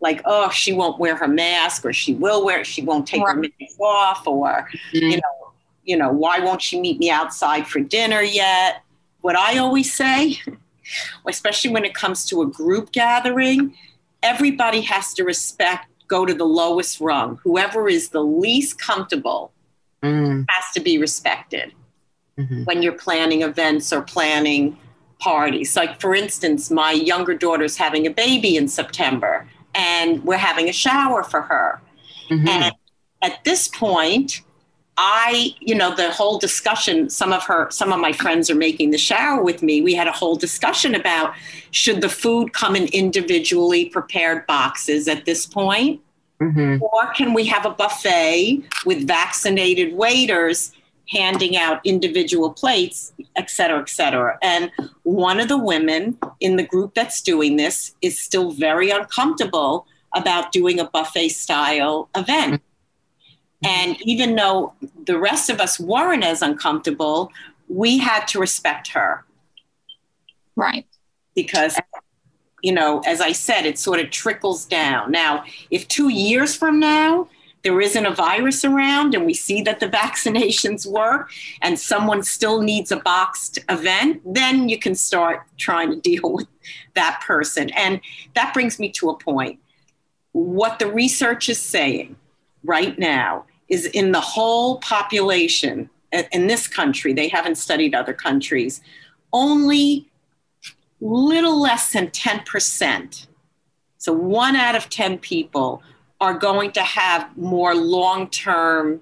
Like, 0.01 0.21
oh, 0.25 0.49
she 0.49 0.71
won't 0.71 0.99
wear 0.99 1.15
her 1.15 1.27
mask, 1.27 1.85
or 1.85 1.91
she 1.91 2.13
will 2.13 2.45
wear 2.45 2.61
it, 2.61 2.67
she 2.67 2.81
won't 2.81 3.05
take 3.05 3.21
right. 3.21 3.35
her 3.35 3.41
mask 3.41 3.79
off, 3.79 4.25
or, 4.25 4.69
mm-hmm. 4.93 4.97
you 4.97 5.17
know, 5.17 5.51
you 5.83 5.97
know, 5.97 6.09
why 6.09 6.39
won't 6.39 6.61
she 6.61 6.79
meet 6.79 6.99
me 6.99 7.09
outside 7.09 7.67
for 7.67 7.79
dinner 7.79 8.21
yet? 8.21 8.83
What 9.21 9.35
I 9.35 9.57
always 9.57 9.93
say, 9.93 10.39
especially 11.27 11.71
when 11.71 11.83
it 11.83 11.93
comes 11.93 12.25
to 12.27 12.41
a 12.41 12.47
group 12.47 12.91
gathering, 12.91 13.75
everybody 14.23 14.81
has 14.81 15.13
to 15.15 15.23
respect, 15.23 15.87
go 16.07 16.25
to 16.25 16.33
the 16.33 16.45
lowest 16.45 17.01
rung. 17.01 17.39
Whoever 17.43 17.89
is 17.89 18.09
the 18.09 18.23
least 18.23 18.79
comfortable 18.79 19.51
mm. 20.01 20.45
has 20.49 20.73
to 20.73 20.79
be 20.79 20.97
respected 20.97 21.73
mm-hmm. 22.37 22.63
when 22.63 22.81
you're 22.81 22.93
planning 22.93 23.41
events 23.41 23.91
or 23.91 24.01
planning 24.01 24.77
parties. 25.19 25.75
Like, 25.75 25.99
for 25.99 26.15
instance, 26.15 26.71
my 26.71 26.91
younger 26.91 27.35
daughter's 27.35 27.77
having 27.77 28.07
a 28.07 28.11
baby 28.11 28.55
in 28.55 28.67
September, 28.67 29.47
and 29.75 30.23
we're 30.23 30.37
having 30.37 30.69
a 30.69 30.73
shower 30.73 31.23
for 31.23 31.41
her. 31.41 31.81
Mm-hmm. 32.29 32.47
And 32.47 32.73
at 33.21 33.43
this 33.43 33.67
point, 33.67 34.41
I, 35.01 35.55
you 35.61 35.75
know, 35.75 35.95
the 35.95 36.11
whole 36.11 36.39
discussion, 36.39 37.09
some 37.09 37.31
of 37.31 37.43
her, 37.43 37.69
some 37.71 37.93
of 37.93 37.99
my 37.99 38.11
friends 38.11 38.49
are 38.49 38.55
making 38.55 38.91
the 38.91 38.97
shower 38.97 39.41
with 39.41 39.63
me. 39.63 39.81
We 39.81 39.95
had 39.95 40.07
a 40.07 40.11
whole 40.11 40.35
discussion 40.35 40.93
about 40.93 41.33
should 41.71 42.01
the 42.01 42.09
food 42.09 42.51
come 42.51 42.75
in 42.75 42.87
individually 42.87 43.85
prepared 43.85 44.45
boxes 44.45 45.07
at 45.07 45.23
this 45.25 45.45
point? 45.45 46.01
Mm-hmm. 46.41 46.83
Or 46.83 47.13
can 47.13 47.33
we 47.33 47.45
have 47.45 47.65
a 47.65 47.69
buffet 47.69 48.63
with 48.85 49.07
vaccinated 49.07 49.93
waiters 49.93 50.73
handing 51.09 51.57
out 51.57 51.79
individual 51.83 52.51
plates, 52.51 53.13
et 53.35 53.49
cetera, 53.49 53.79
et 53.79 53.89
cetera? 53.89 54.37
And 54.41 54.71
one 55.03 55.39
of 55.39 55.47
the 55.47 55.57
women 55.57 56.17
in 56.39 56.55
the 56.55 56.63
group 56.63 56.93
that's 56.93 57.21
doing 57.21 57.57
this 57.57 57.95
is 58.01 58.19
still 58.19 58.51
very 58.51 58.89
uncomfortable 58.91 59.87
about 60.15 60.51
doing 60.51 60.79
a 60.79 60.85
buffet 60.85 61.29
style 61.29 62.09
event. 62.15 62.61
And 63.63 63.97
even 64.03 64.35
though 64.35 64.73
the 65.05 65.19
rest 65.19 65.49
of 65.49 65.59
us 65.59 65.79
weren't 65.79 66.23
as 66.23 66.41
uncomfortable, 66.41 67.31
we 67.67 67.97
had 67.97 68.25
to 68.29 68.39
respect 68.39 68.87
her. 68.89 69.25
Right. 70.55 70.87
Because, 71.35 71.77
you 72.61 72.71
know, 72.71 73.01
as 73.05 73.21
I 73.21 73.33
said, 73.33 73.65
it 73.65 73.77
sort 73.77 73.99
of 73.99 74.09
trickles 74.11 74.65
down. 74.65 75.11
Now, 75.11 75.43
if 75.69 75.87
two 75.87 76.09
years 76.09 76.55
from 76.55 76.79
now, 76.79 77.27
there 77.63 77.81
isn't 77.81 78.05
a 78.05 78.13
virus 78.13 78.63
around 78.63 79.13
and 79.13 79.25
we 79.25 79.33
see 79.33 79.61
that 79.63 79.79
the 79.79 79.87
vaccinations 79.87 80.85
work 80.85 81.31
and 81.61 81.79
someone 81.79 82.23
still 82.23 82.61
needs 82.61 82.91
a 82.91 82.97
boxed 82.97 83.59
event, 83.69 84.21
then 84.25 84.69
you 84.69 84.79
can 84.79 84.95
start 84.95 85.41
trying 85.57 85.89
to 85.89 85.99
deal 86.09 86.33
with 86.33 86.47
that 86.93 87.21
person. 87.25 87.69
And 87.71 88.01
that 88.35 88.53
brings 88.53 88.79
me 88.79 88.91
to 88.93 89.09
a 89.09 89.17
point. 89.17 89.59
What 90.31 90.79
the 90.79 90.91
research 90.91 91.49
is 91.49 91.59
saying 91.59 92.15
right 92.63 92.97
now 92.97 93.45
is 93.67 93.85
in 93.87 94.11
the 94.11 94.21
whole 94.21 94.77
population 94.79 95.89
in 96.11 96.47
this 96.47 96.67
country, 96.67 97.13
they 97.13 97.27
haven't 97.27 97.55
studied 97.55 97.93
other 97.93 98.13
countries, 98.13 98.81
only 99.31 100.09
little 101.01 101.59
less 101.59 101.93
than 101.93 102.07
10%. 102.07 103.27
So 103.97 104.13
one 104.13 104.55
out 104.55 104.75
of 104.75 104.89
10 104.89 105.19
people 105.19 105.83
are 106.21 106.33
going 106.33 106.71
to 106.73 106.81
have 106.81 107.35
more 107.37 107.75
long 107.75 108.29
term 108.29 109.01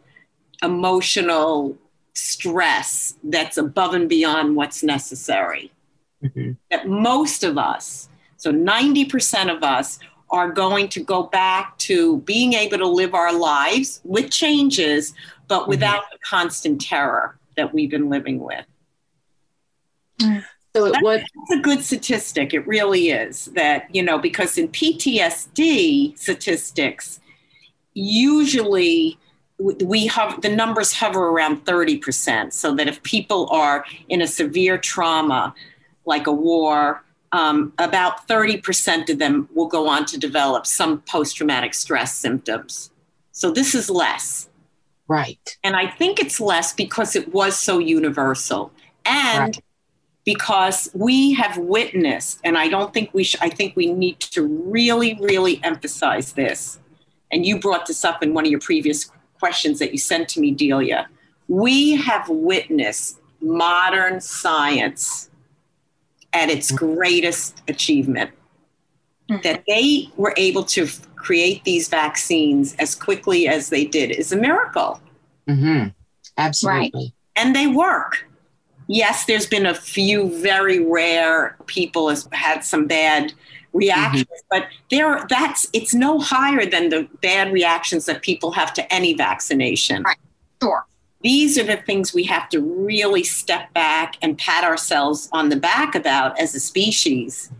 emotional 0.63 1.77
stress 2.13 3.15
that's 3.23 3.58
above 3.58 3.93
and 3.93 4.10
beyond 4.10 4.56
what's 4.56 4.84
necessary. 4.84 5.71
Mm-hmm. 6.23 6.53
That 6.71 6.88
most 6.88 7.43
of 7.43 7.58
us, 7.58 8.10
so 8.38 8.51
90% 8.51 9.56
of 9.56 9.63
us, 9.63 9.99
are 10.30 10.51
going 10.51 10.89
to 10.89 11.01
go 11.01 11.23
back 11.23 11.77
to 11.77 12.17
being 12.21 12.53
able 12.53 12.77
to 12.77 12.88
live 12.88 13.13
our 13.13 13.32
lives 13.32 14.01
with 14.03 14.30
changes, 14.30 15.13
but 15.47 15.62
mm-hmm. 15.62 15.69
without 15.69 16.03
the 16.12 16.17
constant 16.19 16.82
terror 16.82 17.38
that 17.56 17.73
we've 17.73 17.89
been 17.89 18.10
living 18.10 18.39
with. 18.39 18.65
Mm. 20.21 20.43
So 20.78 20.92
that's, 20.92 21.04
what, 21.04 21.22
that's 21.22 21.60
a 21.60 21.62
good 21.62 21.84
statistic. 21.84 22.54
It 22.54 22.66
really 22.68 23.10
is 23.10 23.46
that, 23.56 23.94
you 23.94 24.04
know, 24.04 24.20
because 24.20 24.58
in 24.58 24.68
PTSD 24.68 26.18
statistics, 26.18 27.20
usually 27.94 29.18
we 29.60 30.06
have 30.06 30.42
the 30.42 30.50
numbers 30.50 30.94
hover 30.94 31.30
around 31.30 31.66
30%. 31.66 32.54
So 32.54 32.76
that 32.76 32.88
if 32.88 33.02
people 33.04 33.50
are 33.50 33.86
in 34.08 34.22
a 34.22 34.28
severe 34.28 34.78
trauma, 34.78 35.56
like 36.06 36.28
a 36.28 36.32
war, 36.32 37.04
um, 37.32 37.74
about 37.80 38.28
30% 38.28 39.10
of 39.10 39.20
them 39.20 39.50
will 39.54 39.68
go 39.68 39.88
on 39.88 40.06
to 40.06 40.18
develop 40.20 40.66
some 40.66 41.02
post 41.02 41.38
traumatic 41.38 41.74
stress 41.74 42.16
symptoms. 42.16 42.92
So 43.32 43.52
this 43.52 43.76
is 43.76 43.90
less. 43.90 44.50
Right. 45.08 45.58
And 45.63 45.76
I 45.76 45.88
think 45.88 46.20
it's 46.20 46.40
less 46.40 46.74
because 46.74 47.16
it 47.16 47.34
was 47.34 47.58
so 47.58 47.80
universal. 47.80 48.72
And 49.06 49.56
right. 49.56 49.63
Because 50.28 50.90
we 50.94 51.32
have 51.36 51.58
witnessed, 51.58 52.42
and 52.44 52.58
I 52.58 52.68
don't 52.68 52.94
think 52.94 53.12
we 53.13 53.24
should, 53.24 53.40
I 53.42 53.48
think 53.48 53.78
we 53.78 53.94
need 53.94 54.20
to 54.20 54.46
really, 54.46 55.18
really 55.22 55.62
emphasize 55.63 56.34
this. 56.34 56.80
And 57.32 57.46
you 57.46 57.62
brought 57.62 57.86
this 57.86 58.04
up 58.04 58.22
in 58.22 58.34
one 58.34 58.44
of 58.44 58.52
your 58.52 58.60
previous 58.60 59.10
questions 59.40 59.80
that 59.80 59.94
you 59.94 59.98
sent 59.98 60.28
to 60.30 60.42
me, 60.42 60.52
Delia. 60.52 61.08
We 61.48 61.96
have 61.96 62.28
witnessed 62.28 63.22
modern 63.40 64.20
science 64.20 65.30
at 66.34 66.50
its 66.50 66.74
greatest 66.74 67.63
achievement. 67.70 68.32
Mm-hmm. 69.32 69.44
That 69.44 69.63
they 69.66 70.10
were 70.18 70.34
able 70.36 70.66
to 70.66 70.90
create 71.16 71.63
these 71.63 71.88
vaccines 71.88 72.76
as 72.80 72.96
quickly 72.96 73.48
as 73.48 73.70
they 73.70 73.86
did 73.86 74.12
is 74.12 74.34
a 74.34 74.38
miracle. 74.38 75.00
Mm-hmm. 75.48 75.88
Absolutely. 76.38 76.92
Right. 76.94 77.13
And 77.38 77.56
they 77.56 77.68
work. 77.68 78.27
Yes, 78.88 79.26
there's 79.26 79.45
been 79.45 79.65
a 79.65 79.73
few 79.73 80.41
very 80.41 80.80
rare 80.80 81.58
people 81.65 82.10
has 82.10 82.28
had 82.32 82.63
some 82.63 82.88
bad 82.88 83.34
reactions, 83.73 84.23
mm-hmm. 84.23 84.47
but 84.50 84.67
there 84.89 85.26
that's 85.30 85.67
it's 85.73 85.93
no 85.93 86.19
higher 86.19 86.65
than 86.65 86.89
the 86.89 87.08
bad 87.21 87.52
reactions 87.52 88.06
that 88.06 88.21
people 88.21 88.52
have 88.52 88.73
to 88.73 88.93
any 88.93 89.13
vaccination. 89.13 90.04
Right. 90.04 90.17
Sure. 90.62 90.86
These 91.21 91.58
are 91.58 91.63
the 91.63 91.78
things 91.78 92.13
we 92.13 92.23
have 92.23 92.47
to 92.50 92.62
really 92.62 93.23
step 93.23 93.73
back 93.73 94.15
and 94.21 94.38
pat 94.38 94.63
ourselves 94.63 95.30
on 95.34 95.50
the 95.50 95.56
back 95.56 95.95
about 95.95 96.39
as 96.39 96.56
a 96.56 96.60
species. 96.60 97.52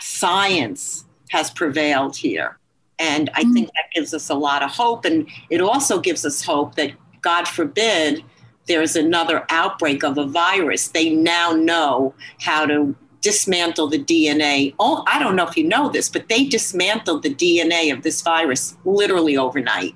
Science 0.00 1.04
has 1.30 1.50
prevailed 1.50 2.16
here. 2.16 2.58
And 2.98 3.28
I 3.34 3.42
think 3.52 3.66
that 3.68 3.90
gives 3.94 4.14
us 4.14 4.30
a 4.30 4.34
lot 4.34 4.62
of 4.62 4.70
hope. 4.70 5.04
And 5.04 5.28
it 5.50 5.60
also 5.60 6.00
gives 6.00 6.24
us 6.24 6.42
hope 6.42 6.76
that, 6.76 6.92
God 7.22 7.48
forbid, 7.48 8.24
there's 8.66 8.96
another 8.96 9.44
outbreak 9.50 10.02
of 10.04 10.18
a 10.18 10.26
virus. 10.26 10.88
They 10.88 11.10
now 11.10 11.52
know 11.52 12.14
how 12.40 12.66
to 12.66 12.96
dismantle 13.20 13.88
the 13.88 13.98
DNA. 13.98 14.74
Oh, 14.78 15.02
I 15.06 15.18
don't 15.18 15.34
know 15.34 15.46
if 15.46 15.56
you 15.56 15.64
know 15.64 15.88
this, 15.88 16.08
but 16.08 16.28
they 16.28 16.44
dismantled 16.44 17.22
the 17.22 17.34
DNA 17.34 17.92
of 17.92 18.02
this 18.02 18.20
virus 18.22 18.76
literally 18.84 19.36
overnight. 19.36 19.94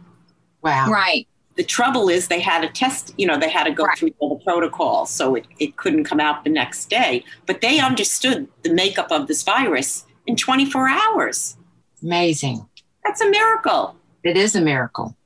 Wow. 0.62 0.90
Right. 0.90 1.28
The 1.56 1.64
trouble 1.64 2.08
is 2.08 2.28
they 2.28 2.40
had 2.40 2.62
to 2.62 2.68
test, 2.68 3.12
you 3.18 3.26
know, 3.26 3.36
they 3.36 3.50
had 3.50 3.64
to 3.64 3.72
go 3.72 3.84
right. 3.84 3.98
through 3.98 4.14
all 4.18 4.36
the 4.36 4.44
protocols, 4.44 5.10
so 5.10 5.34
it, 5.34 5.46
it 5.58 5.76
couldn't 5.76 6.04
come 6.04 6.20
out 6.20 6.44
the 6.44 6.50
next 6.50 6.88
day. 6.88 7.24
But 7.46 7.60
they 7.60 7.80
understood 7.80 8.48
the 8.62 8.72
makeup 8.72 9.10
of 9.10 9.26
this 9.26 9.42
virus 9.42 10.06
in 10.26 10.36
24 10.36 10.88
hours. 10.88 11.56
Amazing. 12.02 12.66
That's 13.04 13.20
a 13.20 13.28
miracle. 13.28 13.96
It 14.22 14.36
is 14.36 14.54
a 14.54 14.60
miracle. 14.60 15.16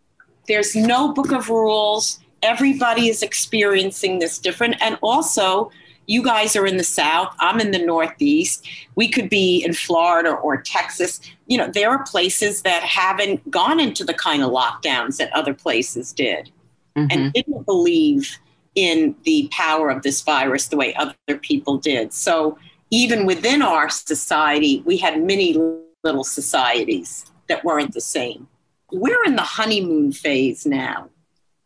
There's 0.48 0.74
no 0.74 1.12
book 1.12 1.32
of 1.32 1.50
rules. 1.50 2.18
Everybody 2.42 3.08
is 3.08 3.22
experiencing 3.22 4.18
this 4.18 4.38
different. 4.38 4.76
And 4.80 4.98
also, 5.00 5.70
you 6.06 6.22
guys 6.22 6.56
are 6.56 6.66
in 6.66 6.76
the 6.76 6.84
South, 6.84 7.34
I'm 7.38 7.60
in 7.60 7.70
the 7.70 7.78
Northeast. 7.78 8.66
We 8.96 9.08
could 9.08 9.28
be 9.28 9.64
in 9.64 9.72
Florida 9.72 10.30
or 10.30 10.60
Texas. 10.60 11.20
You 11.46 11.58
know, 11.58 11.70
there 11.70 11.90
are 11.90 12.04
places 12.04 12.62
that 12.62 12.82
haven't 12.82 13.48
gone 13.50 13.78
into 13.78 14.04
the 14.04 14.14
kind 14.14 14.42
of 14.42 14.50
lockdowns 14.50 15.18
that 15.18 15.32
other 15.32 15.54
places 15.54 16.12
did 16.12 16.50
mm-hmm. 16.96 17.06
and 17.10 17.32
didn't 17.32 17.64
believe 17.66 18.38
in 18.74 19.14
the 19.24 19.48
power 19.52 19.90
of 19.90 20.02
this 20.02 20.22
virus 20.22 20.68
the 20.68 20.76
way 20.76 20.94
other 20.94 21.14
people 21.42 21.78
did. 21.78 22.12
So, 22.12 22.58
even 22.90 23.24
within 23.24 23.62
our 23.62 23.88
society, 23.88 24.82
we 24.84 24.98
had 24.98 25.22
many 25.22 25.56
little 26.04 26.24
societies 26.24 27.24
that 27.48 27.64
weren't 27.64 27.94
the 27.94 28.02
same. 28.02 28.48
We're 28.90 29.24
in 29.24 29.36
the 29.36 29.42
honeymoon 29.42 30.12
phase 30.12 30.66
now 30.66 31.08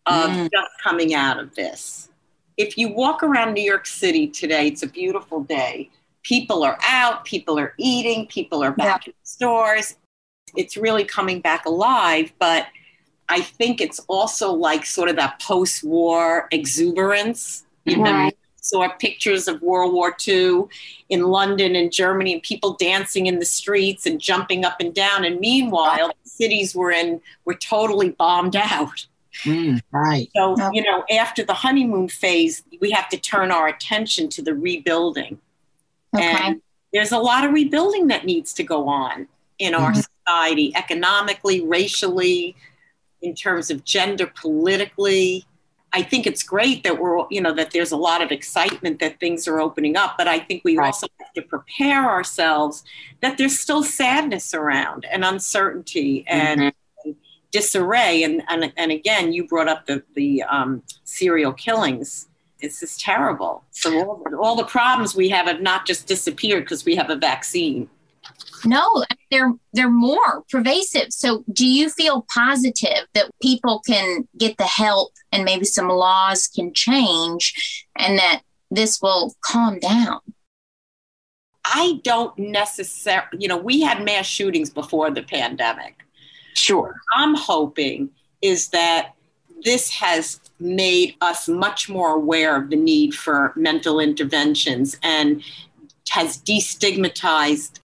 of 0.07 0.31
mm. 0.31 0.51
just 0.53 0.71
coming 0.83 1.15
out 1.15 1.39
of 1.39 1.55
this 1.55 2.07
if 2.57 2.79
you 2.79 2.89
walk 2.89 3.23
around 3.23 3.55
New 3.55 3.63
York 3.63 3.87
City 3.87 4.27
today, 4.27 4.69
it's 4.69 4.83
a 4.83 4.87
beautiful 4.87 5.43
day. 5.43 5.91
People 6.23 6.65
are 6.65 6.79
out, 6.89 7.25
people 7.25 7.59
are 7.59 7.75
eating, 7.79 8.27
people 8.27 8.63
are 8.63 8.73
back 8.73 9.07
yeah. 9.07 9.11
in 9.11 9.15
stores. 9.23 9.97
It's 10.57 10.77
really 10.77 11.05
coming 11.05 11.41
back 11.41 11.67
alive, 11.67 12.33
but 12.39 12.67
I 13.29 13.43
think 13.43 13.81
it's 13.81 14.01
also 14.09 14.53
like 14.53 14.87
sort 14.87 15.09
of 15.09 15.17
that 15.17 15.41
post 15.41 15.85
war 15.85 16.49
exuberance. 16.51 17.65
You 17.85 18.03
right. 18.03 18.25
know, 18.25 18.31
saw 18.61 18.89
pictures 18.89 19.47
of 19.47 19.63
World 19.63 19.93
War 19.93 20.17
II 20.27 20.65
in 21.09 21.23
London 21.23 21.77
and 21.77 21.93
Germany 21.93 22.33
and 22.33 22.43
people 22.43 22.75
dancing 22.75 23.27
in 23.27 23.39
the 23.39 23.45
streets 23.45 24.07
and 24.07 24.21
jumping 24.21 24.65
up 24.65 24.81
and 24.81 24.93
down. 24.93 25.25
And 25.25 25.39
meanwhile, 25.39 26.09
the 26.09 26.29
cities 26.29 26.75
were 26.75 26.91
in 26.91 27.21
were 27.45 27.55
totally 27.55 28.11
bombed 28.11 28.57
out. 28.57 29.07
Mm, 29.43 29.81
right. 29.93 30.29
So, 30.35 30.57
you 30.73 30.83
know, 30.83 31.05
after 31.11 31.43
the 31.43 31.55
honeymoon 31.55 32.09
phase, 32.09 32.63
we 32.81 32.91
have 32.91 33.09
to 33.11 33.17
turn 33.17 33.51
our 33.51 33.69
attention 33.69 34.29
to 34.31 34.43
the 34.43 34.55
rebuilding. 34.55 35.39
Okay. 36.15 36.25
And 36.25 36.63
there's 36.93 37.13
a 37.13 37.19
lot 37.19 37.45
of 37.45 37.53
rebuilding 37.53 38.09
that 38.09 38.25
needs 38.25 38.53
to 38.55 38.63
go 38.63 38.89
on 38.89 39.29
in 39.59 39.75
our 39.75 39.93
mm-hmm. 39.93 40.01
society, 40.27 40.75
economically, 40.75 41.63
racially, 41.63 42.57
in 43.23 43.35
terms 43.35 43.71
of 43.71 43.85
gender, 43.85 44.27
politically. 44.27 45.47
I 45.93 46.03
think 46.03 46.27
it's 46.27 46.43
great 46.43 46.83
that 46.85 46.99
we're, 46.99 47.25
you 47.31 47.41
know, 47.41 47.55
that 47.55 47.71
there's 47.71 47.93
a 47.93 47.97
lot 47.97 48.21
of 48.23 48.31
excitement 48.31 49.01
that 49.01 49.19
things 49.19 49.49
are 49.49 49.61
opening 49.61 49.97
up, 49.97 50.17
but 50.19 50.29
I 50.29 50.41
think 50.41 50.63
we 50.65 50.77
right. 50.77 50.87
also 50.87 51.07
have 51.21 51.33
to 51.35 51.43
prepare 51.43 52.11
ourselves 52.11 52.85
that 53.21 53.39
there's 53.39 53.59
still 53.59 53.83
sadness 53.83 54.53
around 54.53 55.07
and 55.11 55.25
uncertainty 55.25 56.25
and 56.27 56.61
mm-hmm 56.61 56.69
disarray. 57.51 58.23
And, 58.23 58.43
and, 58.49 58.73
and 58.77 58.93
again, 58.93 59.33
you 59.33 59.47
brought 59.47 59.69
up 59.69 59.87
the, 59.87 60.03
the 60.15 60.43
um, 60.45 60.83
serial 61.05 61.53
killings. 61.53 62.29
This 62.61 62.83
is 62.83 62.97
terrible. 62.97 63.65
So 63.71 63.99
all, 63.99 64.25
all 64.41 64.57
the 64.57 64.65
problems 64.65 65.15
we 65.15 65.29
have 65.31 65.47
have 65.47 65.61
not 65.61 65.87
just 65.87 66.07
disappeared 66.07 66.65
because 66.65 66.85
we 66.85 66.97
have 66.97 67.11
a 67.11 67.17
vaccine. 67.17 67.89
No, 68.65 69.05
they're 69.31 69.53
they're 69.73 69.91
more 69.91 70.43
pervasive. 70.51 71.13
So 71.13 71.45
do 71.53 71.67
you 71.67 71.91
feel 71.91 72.27
positive 72.35 73.07
that 73.15 73.31
people 73.41 73.81
can 73.87 74.27
get 74.37 74.57
the 74.57 74.65
help 74.65 75.13
and 75.31 75.45
maybe 75.45 75.65
some 75.65 75.89
laws 75.89 76.49
can 76.49 76.73
change 76.73 77.87
and 77.97 78.19
that 78.19 78.43
this 78.71 79.01
will 79.01 79.35
calm 79.43 79.79
down? 79.79 80.21
I 81.65 82.01
don't 82.05 82.37
necessarily, 82.39 83.29
you 83.39 83.49
know, 83.49 83.57
we 83.57 83.81
had 83.81 84.05
mass 84.05 84.27
shootings 84.27 84.71
before 84.71 85.11
the 85.11 85.23
pandemic. 85.23 86.06
Sure. 86.57 86.97
I'm 87.13 87.35
hoping 87.35 88.11
is 88.41 88.69
that 88.69 89.13
this 89.65 89.91
has 89.91 90.41
made 90.59 91.15
us 91.21 91.49
much 91.49 91.89
more 91.89 92.15
aware 92.15 92.57
of 92.57 92.71
the 92.71 92.77
need 92.77 93.15
for 93.15 93.53
mental 93.57 94.01
interventions 94.01 94.97
and 95.03 95.43
has 96.11 96.39
destigmatized 96.39 97.81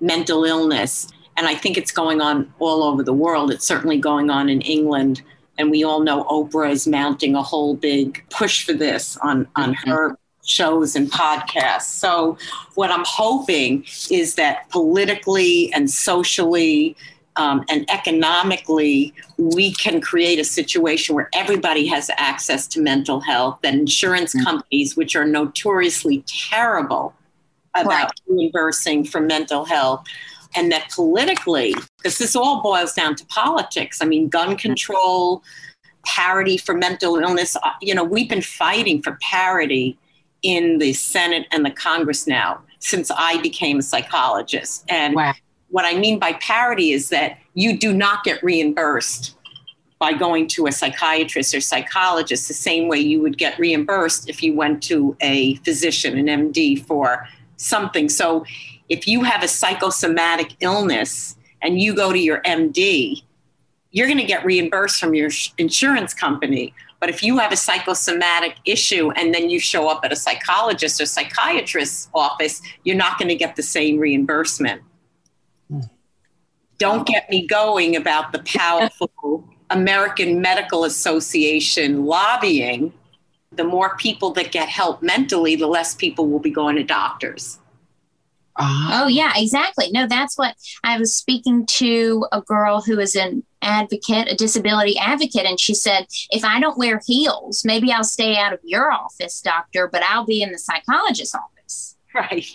mental 0.00 0.44
illness. 0.44 1.08
And 1.36 1.46
I 1.46 1.54
think 1.54 1.76
it's 1.76 1.92
going 1.92 2.20
on 2.20 2.52
all 2.60 2.82
over 2.82 3.02
the 3.02 3.12
world. 3.12 3.50
It's 3.50 3.66
certainly 3.66 3.98
going 3.98 4.30
on 4.30 4.48
in 4.48 4.62
England. 4.62 5.22
And 5.58 5.70
we 5.70 5.84
all 5.84 6.00
know 6.00 6.24
Oprah 6.24 6.70
is 6.70 6.86
mounting 6.86 7.34
a 7.34 7.42
whole 7.42 7.76
big 7.76 8.24
push 8.30 8.64
for 8.64 8.72
this 8.72 9.16
on, 9.18 9.46
on 9.54 9.74
mm-hmm. 9.74 9.90
her 9.90 10.18
shows 10.46 10.96
and 10.96 11.10
podcasts. 11.10 11.82
So, 11.82 12.38
what 12.74 12.90
I'm 12.90 13.04
hoping 13.06 13.84
is 14.10 14.34
that 14.34 14.68
politically 14.70 15.72
and 15.72 15.90
socially, 15.90 16.96
um, 17.36 17.64
and 17.68 17.88
economically, 17.90 19.12
we 19.36 19.72
can 19.72 20.00
create 20.00 20.38
a 20.38 20.44
situation 20.44 21.14
where 21.14 21.28
everybody 21.34 21.86
has 21.88 22.10
access 22.16 22.66
to 22.68 22.80
mental 22.80 23.20
health, 23.20 23.58
that 23.62 23.74
insurance 23.74 24.34
mm-hmm. 24.34 24.44
companies, 24.44 24.96
which 24.96 25.16
are 25.16 25.24
notoriously 25.24 26.24
terrible 26.26 27.14
about 27.74 27.88
right. 27.88 28.10
reimbursing 28.28 29.04
for 29.04 29.20
mental 29.20 29.64
health, 29.64 30.06
and 30.54 30.70
that 30.70 30.88
politically, 30.90 31.74
because 31.98 32.18
this 32.18 32.36
all 32.36 32.62
boils 32.62 32.92
down 32.94 33.16
to 33.16 33.26
politics. 33.26 34.00
I 34.00 34.04
mean, 34.04 34.28
gun 34.28 34.50
mm-hmm. 34.50 34.56
control, 34.56 35.42
parity 36.06 36.56
for 36.56 36.74
mental 36.74 37.16
illness. 37.16 37.56
Uh, 37.56 37.70
you 37.82 37.94
know, 37.94 38.04
we've 38.04 38.28
been 38.28 38.42
fighting 38.42 39.02
for 39.02 39.18
parity 39.20 39.98
in 40.42 40.78
the 40.78 40.92
Senate 40.92 41.46
and 41.50 41.64
the 41.64 41.70
Congress 41.70 42.28
now 42.28 42.62
since 42.78 43.10
I 43.10 43.40
became 43.40 43.78
a 43.78 43.82
psychologist. 43.82 44.84
And 44.88 45.16
wow. 45.16 45.32
What 45.74 45.84
I 45.84 45.98
mean 45.98 46.20
by 46.20 46.34
parity 46.34 46.92
is 46.92 47.08
that 47.08 47.36
you 47.54 47.76
do 47.76 47.92
not 47.92 48.22
get 48.22 48.40
reimbursed 48.44 49.34
by 49.98 50.12
going 50.12 50.46
to 50.50 50.68
a 50.68 50.72
psychiatrist 50.72 51.52
or 51.52 51.60
psychologist 51.60 52.46
the 52.46 52.54
same 52.54 52.86
way 52.86 53.00
you 53.00 53.20
would 53.20 53.36
get 53.36 53.58
reimbursed 53.58 54.28
if 54.28 54.40
you 54.40 54.54
went 54.54 54.84
to 54.84 55.16
a 55.20 55.56
physician, 55.56 56.16
an 56.16 56.26
MD, 56.52 56.80
for 56.80 57.26
something. 57.56 58.08
So 58.08 58.46
if 58.88 59.08
you 59.08 59.24
have 59.24 59.42
a 59.42 59.48
psychosomatic 59.48 60.54
illness 60.60 61.34
and 61.60 61.80
you 61.80 61.92
go 61.92 62.12
to 62.12 62.20
your 62.20 62.40
MD, 62.42 63.24
you're 63.90 64.06
going 64.06 64.18
to 64.18 64.24
get 64.24 64.44
reimbursed 64.44 65.00
from 65.00 65.12
your 65.12 65.30
insurance 65.58 66.14
company. 66.14 66.72
But 67.00 67.08
if 67.08 67.20
you 67.20 67.38
have 67.38 67.50
a 67.50 67.56
psychosomatic 67.56 68.58
issue 68.64 69.10
and 69.16 69.34
then 69.34 69.50
you 69.50 69.58
show 69.58 69.88
up 69.88 70.04
at 70.04 70.12
a 70.12 70.16
psychologist 70.16 71.00
or 71.00 71.06
psychiatrist's 71.06 72.10
office, 72.14 72.62
you're 72.84 72.94
not 72.94 73.18
going 73.18 73.28
to 73.28 73.34
get 73.34 73.56
the 73.56 73.62
same 73.64 73.98
reimbursement. 73.98 74.80
Don't 76.78 77.06
get 77.06 77.30
me 77.30 77.46
going 77.46 77.96
about 77.96 78.32
the 78.32 78.40
powerful 78.40 79.48
American 79.70 80.40
Medical 80.40 80.84
Association 80.84 82.04
lobbying. 82.04 82.92
The 83.52 83.64
more 83.64 83.96
people 83.96 84.32
that 84.32 84.50
get 84.50 84.68
help 84.68 85.02
mentally, 85.02 85.56
the 85.56 85.66
less 85.66 85.94
people 85.94 86.28
will 86.28 86.40
be 86.40 86.50
going 86.50 86.76
to 86.76 86.82
doctors. 86.82 87.58
Uh, 88.56 89.02
oh, 89.02 89.06
yeah, 89.08 89.32
exactly. 89.34 89.90
No, 89.90 90.06
that's 90.06 90.38
what 90.38 90.54
I 90.84 90.98
was 90.98 91.16
speaking 91.16 91.66
to 91.66 92.26
a 92.30 92.40
girl 92.40 92.82
who 92.82 93.00
is 93.00 93.16
an 93.16 93.44
advocate, 93.62 94.30
a 94.30 94.36
disability 94.36 94.96
advocate, 94.98 95.44
and 95.44 95.58
she 95.58 95.74
said, 95.74 96.06
if 96.30 96.44
I 96.44 96.60
don't 96.60 96.78
wear 96.78 97.00
heels, 97.04 97.64
maybe 97.64 97.90
I'll 97.90 98.04
stay 98.04 98.36
out 98.36 98.52
of 98.52 98.60
your 98.62 98.92
office, 98.92 99.40
doctor, 99.40 99.88
but 99.88 100.02
I'll 100.04 100.26
be 100.26 100.42
in 100.42 100.52
the 100.52 100.58
psychologist's 100.58 101.34
office. 101.34 101.96
Right, 102.14 102.46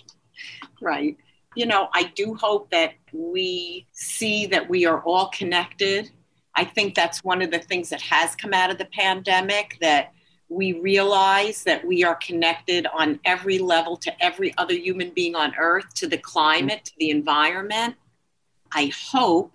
right. 0.82 1.18
You 1.56 1.66
know, 1.66 1.90
I 1.94 2.04
do 2.16 2.36
hope 2.36 2.70
that 2.70 2.94
we 3.12 3.88
see 3.92 4.46
that 4.48 4.70
we 4.70 4.86
are 4.86 5.02
all 5.02 5.30
connected. 5.30 6.12
I 6.56 6.64
think 6.64 6.94
that's 6.94 7.24
one 7.24 7.42
of 7.42 7.52
the 7.52 7.60
things 7.60 7.90
that 7.90 8.02
has 8.02 8.36
come 8.36 8.54
out 8.54 8.70
of 8.70 8.78
the 8.78 8.86
pandemic 8.86 9.78
that 9.82 10.14
we 10.48 10.74
realize 10.74 11.64
that 11.64 11.86
we 11.86 12.04
are 12.04 12.16
connected 12.16 12.88
on 12.88 13.20
every 13.26 13.60
level 13.60 13.98
to 13.98 14.24
every 14.24 14.56
other 14.58 14.74
human 14.74 15.12
being 15.12 15.36
on 15.36 15.54
earth, 15.56 15.94
to 15.96 16.08
the 16.08 16.18
climate, 16.18 16.86
to 16.86 16.92
the 16.98 17.10
environment. 17.10 17.96
I 18.72 18.92
hope, 19.12 19.52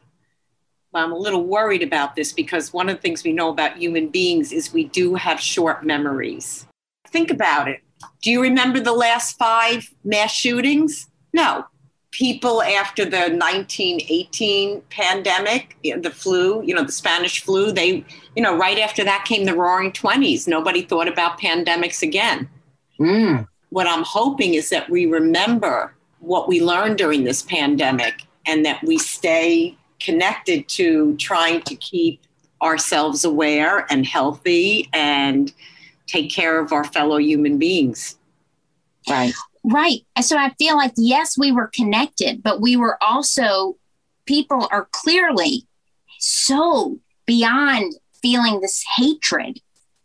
I'm 0.93 1.13
a 1.13 1.19
little 1.19 1.45
worried 1.45 1.83
about 1.83 2.15
this 2.15 2.33
because 2.33 2.73
one 2.73 2.89
of 2.89 2.97
the 2.97 3.03
things 3.03 3.25
we 3.25 3.33
know 3.33 3.51
about 3.51 3.77
human 3.77 4.09
beings 4.09 4.53
is 4.53 4.73
we 4.73 4.85
do 4.85 5.15
have 5.15 5.41
short 5.41 5.85
memories. 5.85 6.67
Think 7.09 7.31
about 7.31 7.69
it. 7.69 7.81
Do 8.23 8.31
you 8.31 8.41
remember 8.43 8.81
the 8.81 8.93
last 8.93 9.37
five 9.37 9.93
mass 10.05 10.33
shootings? 10.33 11.09
No 11.33 11.67
people 12.15 12.63
after 12.63 13.05
the 13.05 13.29
1918 13.29 14.81
pandemic, 14.89 15.77
the 15.83 16.11
flu, 16.11 16.63
you 16.63 16.73
know, 16.73 16.85
the 16.85 16.93
Spanish 16.93 17.43
flu, 17.43 17.73
they, 17.73 18.05
you 18.37 18.43
know, 18.43 18.57
right 18.57 18.79
after 18.79 19.03
that 19.03 19.25
came 19.25 19.45
the 19.45 19.55
roaring 19.55 19.91
20s. 19.91 20.47
Nobody 20.47 20.83
thought 20.83 21.09
about 21.09 21.41
pandemics 21.41 22.03
again. 22.03 22.49
Mm. 23.01 23.49
What 23.71 23.89
I'm 23.89 24.05
hoping 24.05 24.55
is 24.55 24.71
that 24.71 24.89
we 24.89 25.07
remember 25.07 25.97
what 26.21 26.47
we 26.47 26.63
learned 26.63 26.99
during 26.99 27.25
this 27.25 27.43
pandemic 27.43 28.23
and 28.47 28.65
that 28.65 28.81
we 28.85 28.97
stay 28.97 29.77
connected 29.99 30.69
to 30.69 31.17
trying 31.17 31.63
to 31.63 31.75
keep 31.75 32.21
ourselves 32.63 33.25
aware 33.25 33.87
and 33.91 34.07
healthy 34.07 34.89
and 34.93 35.53
take 36.07 36.31
care 36.31 36.61
of 36.61 36.73
our 36.73 36.85
fellow 36.85 37.17
human 37.17 37.59
beings. 37.59 38.17
Right. 39.11 39.35
Right. 39.65 40.01
So 40.21 40.37
I 40.37 40.51
feel 40.59 40.77
like, 40.77 40.93
yes, 40.97 41.39
we 41.39 41.51
were 41.51 41.71
connected, 41.75 42.43
but 42.43 42.61
we 42.61 42.77
were 42.77 43.03
also, 43.03 43.77
people 44.27 44.69
are 44.71 44.89
clearly 44.93 45.67
so 46.19 46.99
beyond 47.27 47.95
feeling 48.23 48.61
this 48.61 48.85
hatred. 48.97 49.61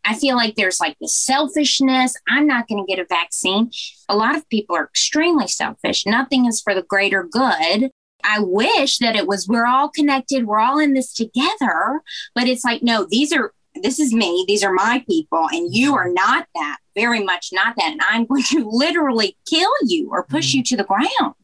I 0.06 0.15
feel 0.15 0.38
like 0.38 0.56
there's 0.56 0.80
like 0.80 0.98
this 1.00 1.13
selfishness. 1.13 2.15
I'm 2.28 2.48
not 2.48 2.67
going 2.67 2.84
to 2.84 2.89
get 2.89 3.04
a 3.04 3.06
vaccine. 3.06 3.69
A 4.08 4.15
lot 4.15 4.36
of 4.36 4.48
people 4.50 4.76
are 4.78 4.86
extremely 4.86 5.48
selfish. 5.48 6.06
Nothing 6.06 6.45
is 6.45 6.62
for 6.62 6.74
the 6.74 6.82
greater 6.82 7.24
good. 7.24 7.91
I 8.24 8.39
wish 8.39 8.98
that 9.00 9.15
it 9.15 9.28
was 9.28 9.48
we're 9.48 9.65
all 9.65 9.89
connected, 9.89 10.45
we're 10.45 10.60
all 10.60 10.80
in 10.80 10.93
this 10.93 11.13
together, 11.13 12.02
but 12.36 12.48
it's 12.48 12.65
like 12.65 12.84
no, 12.84 13.08
these 13.10 13.32
are 13.32 13.54
this 13.82 14.00
is 14.00 14.13
me, 14.13 14.43
these 14.48 14.63
are 14.63 14.74
my 14.74 15.04
people, 15.08 15.48
and 15.52 15.74
you 15.74 15.95
are 15.95 16.10
not 16.10 16.48
that, 16.56 16.78
very 17.00 17.24
much 17.24 17.50
not 17.54 17.76
that. 17.78 17.92
And 17.92 18.02
I'm 18.10 18.26
going 18.26 18.44
to 18.44 18.70
literally 18.72 19.38
kill 19.50 19.72
you 19.84 20.10
or 20.12 20.24
push 20.24 20.52
hmm. 20.52 20.58
you 20.58 20.64
to 20.66 20.78
the 20.78 20.84
ground. 20.84 21.36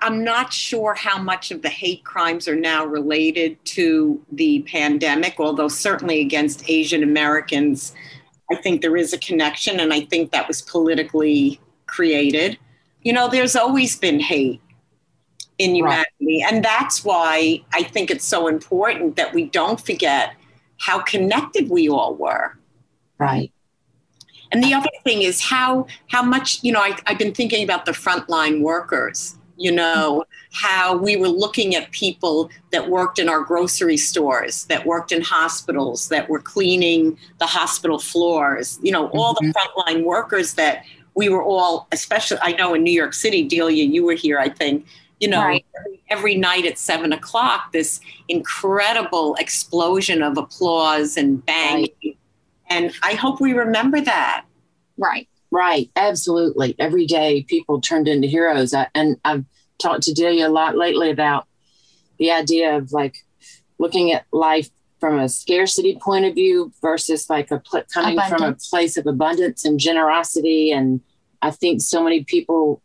I'm 0.00 0.22
not 0.22 0.52
sure 0.52 0.94
how 0.94 1.18
much 1.18 1.50
of 1.50 1.62
the 1.62 1.70
hate 1.70 2.04
crimes 2.04 2.46
are 2.46 2.56
now 2.56 2.84
related 2.84 3.62
to 3.76 4.22
the 4.30 4.62
pandemic, 4.70 5.36
although 5.38 5.68
certainly 5.68 6.20
against 6.20 6.68
Asian 6.68 7.02
Americans, 7.02 7.94
I 8.52 8.56
think 8.56 8.82
there 8.82 8.96
is 8.96 9.14
a 9.14 9.18
connection, 9.18 9.80
and 9.80 9.94
I 9.94 10.02
think 10.02 10.32
that 10.32 10.46
was 10.46 10.60
politically 10.60 11.58
created. 11.86 12.58
You 13.02 13.14
know, 13.14 13.28
there's 13.28 13.56
always 13.56 13.96
been 13.96 14.20
hate 14.20 14.60
in 15.56 15.74
humanity, 15.74 16.42
right. 16.42 16.52
and 16.52 16.62
that's 16.62 17.02
why 17.02 17.64
I 17.72 17.82
think 17.82 18.10
it's 18.10 18.26
so 18.26 18.48
important 18.48 19.16
that 19.16 19.32
we 19.32 19.46
don't 19.46 19.80
forget 19.80 20.34
how 20.78 21.00
connected 21.00 21.70
we 21.70 21.88
all 21.88 22.14
were. 22.14 22.58
Right. 23.18 23.50
And 24.56 24.64
the 24.64 24.72
other 24.72 24.88
thing 25.04 25.20
is 25.20 25.42
how 25.42 25.86
how 26.08 26.22
much 26.22 26.64
you 26.64 26.72
know 26.72 26.80
I, 26.80 26.96
I've 27.06 27.18
been 27.18 27.34
thinking 27.34 27.62
about 27.62 27.84
the 27.84 27.92
frontline 27.92 28.62
workers. 28.62 29.36
You 29.58 29.70
know 29.70 30.24
how 30.50 30.96
we 30.96 31.14
were 31.16 31.28
looking 31.28 31.74
at 31.74 31.90
people 31.90 32.48
that 32.72 32.88
worked 32.88 33.18
in 33.18 33.28
our 33.28 33.40
grocery 33.42 33.98
stores, 33.98 34.64
that 34.64 34.86
worked 34.86 35.12
in 35.12 35.20
hospitals, 35.20 36.08
that 36.08 36.30
were 36.30 36.40
cleaning 36.40 37.18
the 37.38 37.44
hospital 37.44 37.98
floors. 37.98 38.78
You 38.82 38.92
know 38.92 39.08
all 39.08 39.34
mm-hmm. 39.34 39.48
the 39.48 39.52
frontline 39.52 40.04
workers 40.04 40.54
that 40.54 40.84
we 41.14 41.28
were 41.28 41.42
all, 41.42 41.86
especially 41.92 42.38
I 42.40 42.52
know 42.52 42.72
in 42.72 42.82
New 42.82 42.92
York 42.92 43.12
City, 43.12 43.42
Delia, 43.42 43.84
you 43.84 44.06
were 44.06 44.14
here, 44.14 44.38
I 44.38 44.48
think 44.48 44.86
you 45.20 45.28
know, 45.28 45.40
right. 45.40 45.64
every, 45.78 46.02
every, 46.10 46.34
night 46.34 46.66
at 46.66 46.76
seven 46.76 47.10
o'clock, 47.10 47.72
this 47.72 48.00
incredible 48.28 49.34
explosion 49.36 50.22
of 50.22 50.36
applause 50.36 51.16
and 51.16 51.44
bang. 51.46 51.88
Right. 52.04 52.18
And 52.68 52.92
I 53.02 53.14
hope 53.14 53.40
we 53.40 53.52
remember 53.52 54.00
that. 54.00 54.44
Right. 54.96 55.28
Right. 55.50 55.90
Absolutely. 55.96 56.74
Every 56.78 57.06
day 57.06 57.44
people 57.48 57.80
turned 57.80 58.08
into 58.08 58.28
heroes. 58.28 58.74
I, 58.74 58.88
and 58.94 59.16
I've 59.24 59.44
talked 59.78 60.02
to 60.04 60.14
Delia 60.14 60.48
a 60.48 60.50
lot 60.50 60.76
lately 60.76 61.10
about 61.10 61.46
the 62.18 62.32
idea 62.32 62.76
of 62.76 62.92
like 62.92 63.16
looking 63.78 64.12
at 64.12 64.24
life 64.32 64.70
from 64.98 65.18
a 65.18 65.28
scarcity 65.28 65.98
point 66.00 66.24
of 66.24 66.34
view 66.34 66.72
versus 66.80 67.28
like 67.28 67.50
a 67.50 67.60
pl- 67.60 67.82
coming 67.92 68.14
abundance. 68.14 68.40
from 68.40 68.52
a 68.52 68.56
place 68.70 68.96
of 68.96 69.06
abundance 69.06 69.64
and 69.64 69.78
generosity. 69.78 70.72
And 70.72 71.00
I 71.42 71.50
think 71.50 71.82
so 71.82 72.02
many 72.02 72.24
people 72.24 72.82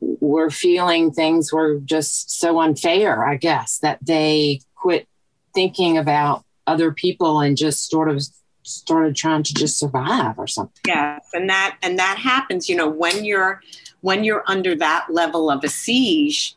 were 0.00 0.50
feeling 0.50 1.10
things 1.10 1.52
were 1.52 1.80
just 1.80 2.38
so 2.38 2.60
unfair, 2.60 3.26
I 3.26 3.36
guess, 3.36 3.78
that 3.78 3.98
they 4.02 4.60
quit 4.74 5.08
thinking 5.54 5.98
about 5.98 6.44
other 6.66 6.92
people 6.92 7.40
and 7.40 7.56
just 7.56 7.90
sort 7.90 8.08
of 8.08 8.22
started 8.62 9.16
trying 9.16 9.42
to 9.42 9.54
just 9.54 9.78
survive 9.78 10.38
or 10.38 10.46
something. 10.46 10.80
Yes, 10.86 11.28
and 11.32 11.48
that 11.48 11.78
and 11.82 11.98
that 11.98 12.18
happens, 12.18 12.68
you 12.68 12.76
know, 12.76 12.88
when 12.88 13.24
you're 13.24 13.60
when 14.00 14.24
you're 14.24 14.44
under 14.46 14.74
that 14.76 15.06
level 15.10 15.50
of 15.50 15.64
a 15.64 15.68
siege, 15.68 16.54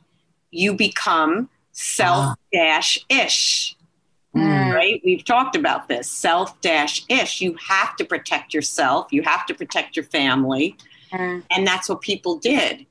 you 0.51 0.73
become 0.73 1.49
self 1.71 2.37
dash 2.51 3.03
ish. 3.09 3.75
Mm. 4.35 4.73
Right? 4.73 5.01
We've 5.05 5.23
talked 5.23 5.55
about 5.55 5.87
this 5.87 6.09
self 6.09 6.59
dash 6.61 7.03
ish. 7.09 7.41
You 7.41 7.55
have 7.67 7.95
to 7.97 8.05
protect 8.05 8.53
yourself, 8.53 9.11
you 9.11 9.21
have 9.23 9.45
to 9.47 9.53
protect 9.53 9.95
your 9.95 10.05
family. 10.05 10.75
Mm. 11.11 11.43
And 11.51 11.67
that's 11.67 11.89
what 11.89 12.01
people 12.01 12.37
did 12.37 12.85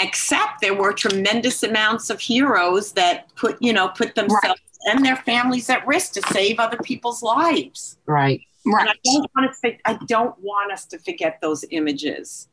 except 0.00 0.60
there 0.60 0.74
were 0.74 0.92
tremendous 0.92 1.62
amounts 1.62 2.10
of 2.10 2.20
heroes 2.20 2.92
that 2.92 3.32
put 3.36 3.60
you 3.60 3.72
know 3.72 3.88
put 3.88 4.14
themselves 4.14 4.44
right. 4.44 4.94
and 4.94 5.04
their 5.04 5.16
families 5.16 5.68
at 5.68 5.86
risk 5.86 6.12
to 6.12 6.22
save 6.32 6.58
other 6.58 6.78
people's 6.78 7.22
lives 7.22 7.98
right 8.06 8.40
right 8.66 8.80
and 8.80 8.90
I 8.90 8.94
don't 9.04 9.30
want 9.34 9.52
to 9.52 9.76
I 9.84 9.98
don't 10.06 10.38
want 10.40 10.72
us 10.72 10.84
to 10.86 10.98
forget 10.98 11.38
those 11.40 11.64
images 11.70 12.48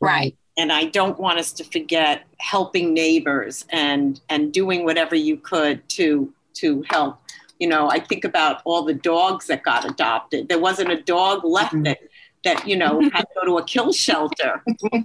right 0.00 0.36
and 0.56 0.72
I 0.72 0.84
don't 0.86 1.18
want 1.18 1.38
us 1.38 1.52
to 1.54 1.64
forget 1.64 2.24
helping 2.38 2.94
neighbors 2.94 3.64
and 3.70 4.20
and 4.28 4.52
doing 4.52 4.84
whatever 4.84 5.14
you 5.14 5.36
could 5.36 5.86
to 5.90 6.32
to 6.54 6.82
help 6.88 7.18
you 7.58 7.68
know 7.68 7.90
I 7.90 8.00
think 8.00 8.24
about 8.24 8.62
all 8.64 8.84
the 8.84 8.94
dogs 8.94 9.46
that 9.48 9.62
got 9.62 9.88
adopted 9.88 10.48
there 10.48 10.60
wasn't 10.60 10.90
a 10.90 11.02
dog 11.02 11.44
left 11.44 11.74
mm-hmm. 11.74 11.84
that 11.84 11.98
that 12.44 12.66
you 12.68 12.76
know 12.76 13.00
had 13.12 13.22
to 13.22 13.26
go 13.40 13.46
to 13.46 13.58
a 13.58 13.64
kill 13.64 13.92
shelter. 13.92 14.62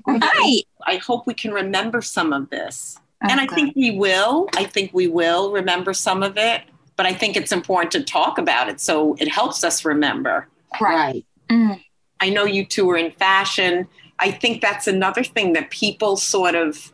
right. 0.07 0.61
I 0.85 0.97
hope 0.97 1.25
we 1.25 1.33
can 1.33 1.51
remember 1.51 2.01
some 2.01 2.31
of 2.31 2.49
this, 2.49 2.99
okay. 3.23 3.31
and 3.31 3.41
I 3.41 3.47
think 3.47 3.75
we 3.75 3.91
will. 3.91 4.47
I 4.55 4.65
think 4.65 4.91
we 4.93 5.07
will 5.07 5.51
remember 5.51 5.93
some 5.93 6.21
of 6.21 6.37
it. 6.37 6.61
But 6.99 7.05
I 7.05 7.13
think 7.13 7.37
it's 7.37 7.53
important 7.53 7.93
to 7.93 8.03
talk 8.03 8.37
about 8.37 8.67
it 8.67 8.81
so 8.81 9.15
it 9.19 9.29
helps 9.29 9.63
us 9.63 9.85
remember. 9.85 10.49
Right. 10.81 11.25
Mm. 11.47 11.81
I 12.19 12.29
know 12.29 12.43
you 12.43 12.65
two 12.65 12.89
are 12.89 12.97
in 12.97 13.11
fashion. 13.11 13.87
I 14.19 14.31
think 14.31 14.61
that's 14.61 14.85
another 14.85 15.23
thing 15.23 15.53
that 15.53 15.69
people 15.69 16.17
sort 16.17 16.55
of 16.55 16.91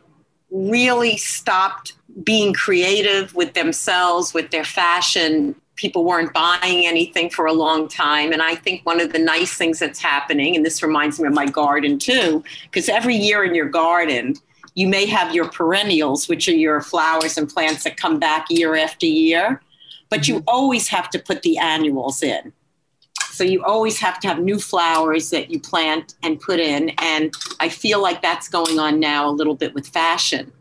really 0.52 1.16
stopped 1.16 1.94
being 2.22 2.54
creative 2.54 3.34
with 3.34 3.54
themselves, 3.54 4.32
with 4.32 4.52
their 4.52 4.62
fashion. 4.62 5.56
People 5.74 6.04
weren't 6.04 6.32
buying 6.32 6.86
anything 6.86 7.28
for 7.28 7.46
a 7.46 7.52
long 7.52 7.88
time. 7.88 8.30
And 8.30 8.42
I 8.42 8.54
think 8.54 8.86
one 8.86 9.00
of 9.00 9.12
the 9.12 9.18
nice 9.18 9.54
things 9.54 9.80
that's 9.80 9.98
happening, 9.98 10.54
and 10.54 10.64
this 10.64 10.84
reminds 10.84 11.18
me 11.18 11.26
of 11.26 11.34
my 11.34 11.46
garden 11.46 11.98
too, 11.98 12.44
because 12.66 12.88
every 12.88 13.16
year 13.16 13.42
in 13.42 13.56
your 13.56 13.68
garden, 13.68 14.36
you 14.76 14.86
may 14.86 15.06
have 15.06 15.34
your 15.34 15.48
perennials, 15.48 16.28
which 16.28 16.46
are 16.48 16.54
your 16.54 16.80
flowers 16.80 17.36
and 17.36 17.48
plants 17.48 17.82
that 17.82 17.96
come 17.96 18.20
back 18.20 18.46
year 18.50 18.76
after 18.76 19.06
year, 19.06 19.60
but 20.08 20.28
you 20.28 20.42
always 20.46 20.88
have 20.88 21.10
to 21.10 21.18
put 21.18 21.42
the 21.42 21.58
annuals 21.58 22.22
in. 22.22 22.52
So 23.30 23.44
you 23.44 23.62
always 23.64 23.98
have 23.98 24.18
to 24.20 24.28
have 24.28 24.38
new 24.38 24.58
flowers 24.58 25.30
that 25.30 25.50
you 25.50 25.60
plant 25.60 26.14
and 26.22 26.40
put 26.40 26.58
in. 26.58 26.90
And 26.98 27.34
I 27.60 27.68
feel 27.68 28.00
like 28.00 28.22
that's 28.22 28.48
going 28.48 28.78
on 28.78 28.98
now 28.98 29.28
a 29.28 29.30
little 29.32 29.54
bit 29.54 29.74
with 29.74 29.86
fashion. 29.86 30.52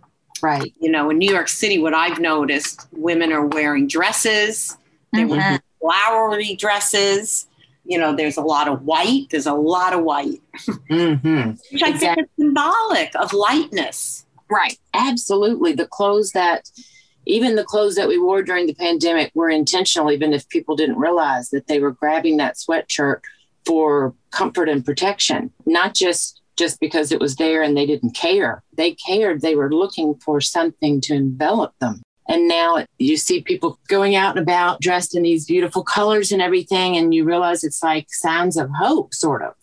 Right. 0.41 0.74
You 0.82 0.91
know, 0.91 1.10
in 1.10 1.18
New 1.18 1.32
York 1.32 1.48
City, 1.48 1.80
what 1.80 1.93
I've 1.93 2.20
noticed, 2.20 2.88
women 2.91 3.32
are 3.32 3.46
wearing 3.46 3.88
dresses, 3.88 4.76
they're 5.14 5.26
Mhm. 5.26 5.30
wearing 5.30 5.60
flowery 5.80 6.56
dresses. 6.56 7.48
You 7.86 8.00
know, 8.00 8.16
there's 8.16 8.36
a 8.36 8.41
lot 8.41 8.68
of 8.68 8.82
white. 8.82 9.28
There's 9.30 9.46
a 9.46 9.54
lot 9.54 9.93
of 9.93 10.02
white, 10.04 10.41
hmm 10.89 11.52
which 11.72 11.84
I 11.84 11.93
think 11.93 12.18
is 12.18 12.26
symbolic 12.38 13.16
of 13.16 13.32
lightness. 13.32 14.26
Right. 14.50 14.78
Absolutely. 14.93 15.74
The 15.74 15.88
clothes 15.88 16.32
that, 16.32 16.70
even 17.26 17.55
the 17.55 17.63
clothes 17.63 17.95
that 17.95 18.07
we 18.07 18.17
wore 18.17 18.43
during 18.43 18.67
the 18.67 18.76
pandemic 18.76 19.32
were 19.34 19.49
intentional, 19.49 20.11
even 20.11 20.34
if 20.34 20.47
people 20.49 20.76
didn't 20.76 20.97
realize 20.97 21.49
that 21.49 21.67
they 21.67 21.80
were 21.80 21.91
grabbing 21.91 22.38
that 22.38 22.55
sweatshirt 22.55 23.21
for 23.65 24.13
comfort 24.32 24.69
and 24.69 24.86
protection, 24.86 25.51
not 25.65 25.93
just 25.93 26.41
just 26.57 26.80
because 26.80 27.11
it 27.11 27.19
was 27.19 27.36
there 27.36 27.61
and 27.61 27.76
they 27.76 27.86
didn't 27.86 28.15
care. 28.15 28.63
They 28.78 28.93
cared. 28.93 29.41
They 29.41 29.55
were 29.55 29.73
looking 29.73 30.15
for 30.15 30.39
something 30.39 31.01
to 31.01 31.13
envelop 31.13 31.73
them. 31.80 32.01
And 32.28 32.47
now 32.47 32.86
you 32.97 33.17
see 33.17 33.41
people 33.41 33.80
going 33.88 34.15
out 34.15 34.38
and 34.38 34.39
about 34.39 34.82
dressed 34.82 35.15
in 35.15 35.23
these 35.23 35.45
beautiful 35.45 35.84
colors 35.84 36.32
and 36.32 36.41
everything, 36.41 36.97
and 36.97 37.13
you 37.13 37.23
realize 37.23 37.63
it's 37.63 37.84
like 37.84 38.07
signs 38.09 38.57
of 38.57 38.69
hope, 38.80 39.13
sort 39.13 39.43
of. 39.43 39.53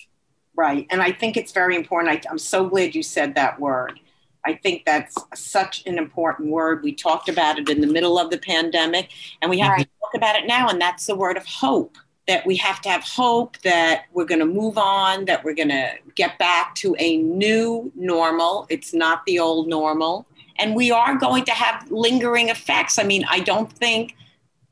Right. 0.54 0.86
And 0.90 1.02
I 1.02 1.12
think 1.12 1.36
it's 1.36 1.52
very 1.52 1.74
important. 1.74 2.12
I, 2.12 2.30
I'm 2.30 2.38
so 2.38 2.68
glad 2.68 2.94
you 2.94 3.02
said 3.02 3.34
that 3.34 3.58
word. 3.58 3.98
I 4.44 4.54
think 4.54 4.84
that's 4.84 5.16
such 5.34 5.86
an 5.86 5.98
important 5.98 6.50
word. 6.50 6.82
We 6.82 6.92
talked 6.92 7.28
about 7.28 7.58
it 7.58 7.68
in 7.68 7.80
the 7.80 7.86
middle 7.86 8.18
of 8.18 8.30
the 8.30 8.38
pandemic, 8.38 9.10
and 9.40 9.50
we 9.50 9.58
have 9.60 9.72
Right. 9.72 9.86
to 9.86 9.90
talk 10.00 10.14
about 10.14 10.36
it 10.36 10.46
now. 10.46 10.68
And 10.68 10.80
that's 10.80 11.06
the 11.06 11.14
word 11.14 11.36
of 11.36 11.46
hope 11.46 11.96
that 12.28 12.46
we 12.46 12.56
have 12.56 12.80
to 12.82 12.88
have 12.88 13.02
hope 13.02 13.58
that 13.58 14.04
we're 14.12 14.24
going 14.24 14.38
to 14.40 14.46
move 14.46 14.78
on, 14.78 15.24
that 15.24 15.44
we're 15.44 15.54
going 15.54 15.68
to 15.68 15.90
get 16.14 16.38
back 16.38 16.74
to 16.76 16.94
a 16.98 17.18
new 17.18 17.90
normal. 17.96 18.66
It's 18.68 18.94
not 18.94 19.24
the 19.26 19.38
old 19.38 19.68
normal. 19.68 20.26
And 20.58 20.76
we 20.76 20.92
are 20.92 21.16
going 21.16 21.44
to 21.46 21.52
have 21.52 21.90
lingering 21.90 22.48
effects. 22.48 22.98
I 22.98 23.02
mean, 23.02 23.24
I 23.28 23.40
don't 23.40 23.72
think, 23.72 24.14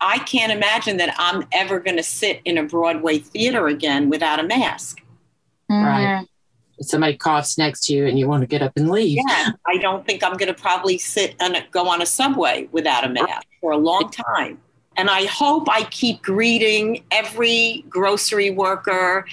I 0.00 0.18
can't 0.18 0.52
imagine 0.52 0.96
that 0.98 1.14
I'm 1.18 1.44
ever 1.52 1.80
going 1.80 1.96
to 1.96 2.02
sit 2.02 2.40
in 2.44 2.56
a 2.56 2.62
Broadway 2.62 3.18
theater 3.18 3.66
again 3.66 4.10
without 4.10 4.38
a 4.38 4.44
mask. 4.44 5.00
Mm-hmm. 5.70 5.84
Right. 5.84 6.26
Somebody 6.82 7.16
coughs 7.16 7.58
next 7.58 7.86
to 7.86 7.94
you 7.94 8.06
and 8.06 8.18
you 8.18 8.26
want 8.26 8.40
to 8.42 8.46
get 8.46 8.62
up 8.62 8.72
and 8.76 8.90
leave. 8.90 9.18
Yeah, 9.26 9.50
I 9.66 9.76
don't 9.76 10.06
think 10.06 10.24
I'm 10.24 10.36
going 10.36 10.52
to 10.52 10.58
probably 10.58 10.96
sit 10.96 11.36
and 11.38 11.62
go 11.70 11.88
on 11.88 12.00
a 12.00 12.06
subway 12.06 12.68
without 12.72 13.04
a 13.04 13.08
mask 13.08 13.46
for 13.60 13.72
a 13.72 13.76
long 13.76 14.10
time. 14.10 14.58
And 14.96 15.10
I 15.10 15.26
hope 15.26 15.68
I 15.70 15.84
keep 15.84 16.22
greeting 16.22 17.04
every 17.10 17.84
grocery 17.88 18.50
worker 18.50 19.26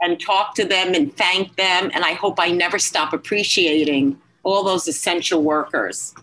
and 0.00 0.20
talk 0.20 0.54
to 0.54 0.64
them 0.64 0.94
and 0.94 1.14
thank 1.16 1.56
them. 1.56 1.90
And 1.94 2.04
I 2.04 2.12
hope 2.12 2.38
I 2.38 2.50
never 2.50 2.78
stop 2.78 3.12
appreciating 3.12 4.18
all 4.42 4.62
those 4.62 4.88
essential 4.88 5.42
workers. 5.42 6.14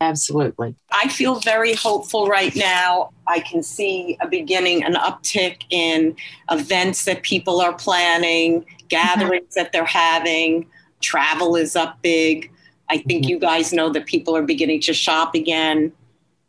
Absolutely. 0.00 0.76
I 0.92 1.08
feel 1.08 1.40
very 1.40 1.74
hopeful 1.74 2.28
right 2.28 2.54
now. 2.54 3.10
I 3.26 3.40
can 3.40 3.62
see 3.62 4.16
a 4.20 4.28
beginning, 4.28 4.84
an 4.84 4.94
uptick 4.94 5.62
in 5.70 6.14
events 6.50 7.04
that 7.06 7.22
people 7.22 7.60
are 7.60 7.72
planning, 7.72 8.64
gatherings 8.88 9.54
that 9.54 9.72
they're 9.72 9.84
having. 9.84 10.66
Travel 11.00 11.56
is 11.56 11.76
up 11.76 12.00
big. 12.02 12.50
I 12.90 12.98
think 12.98 13.24
Mhm. 13.24 13.28
you 13.28 13.38
guys 13.38 13.72
know 13.72 13.90
that 13.90 14.06
people 14.06 14.34
are 14.36 14.42
beginning 14.42 14.80
to 14.82 14.94
shop 14.94 15.34
again. 15.34 15.92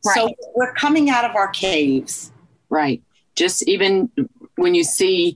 Right. 0.05 0.15
So 0.15 0.29
we're 0.55 0.73
coming 0.73 1.09
out 1.09 1.25
of 1.25 1.35
our 1.35 1.49
caves. 1.49 2.31
Right. 2.69 3.01
Just 3.35 3.67
even 3.67 4.09
when 4.55 4.75
you 4.75 4.83
see 4.83 5.35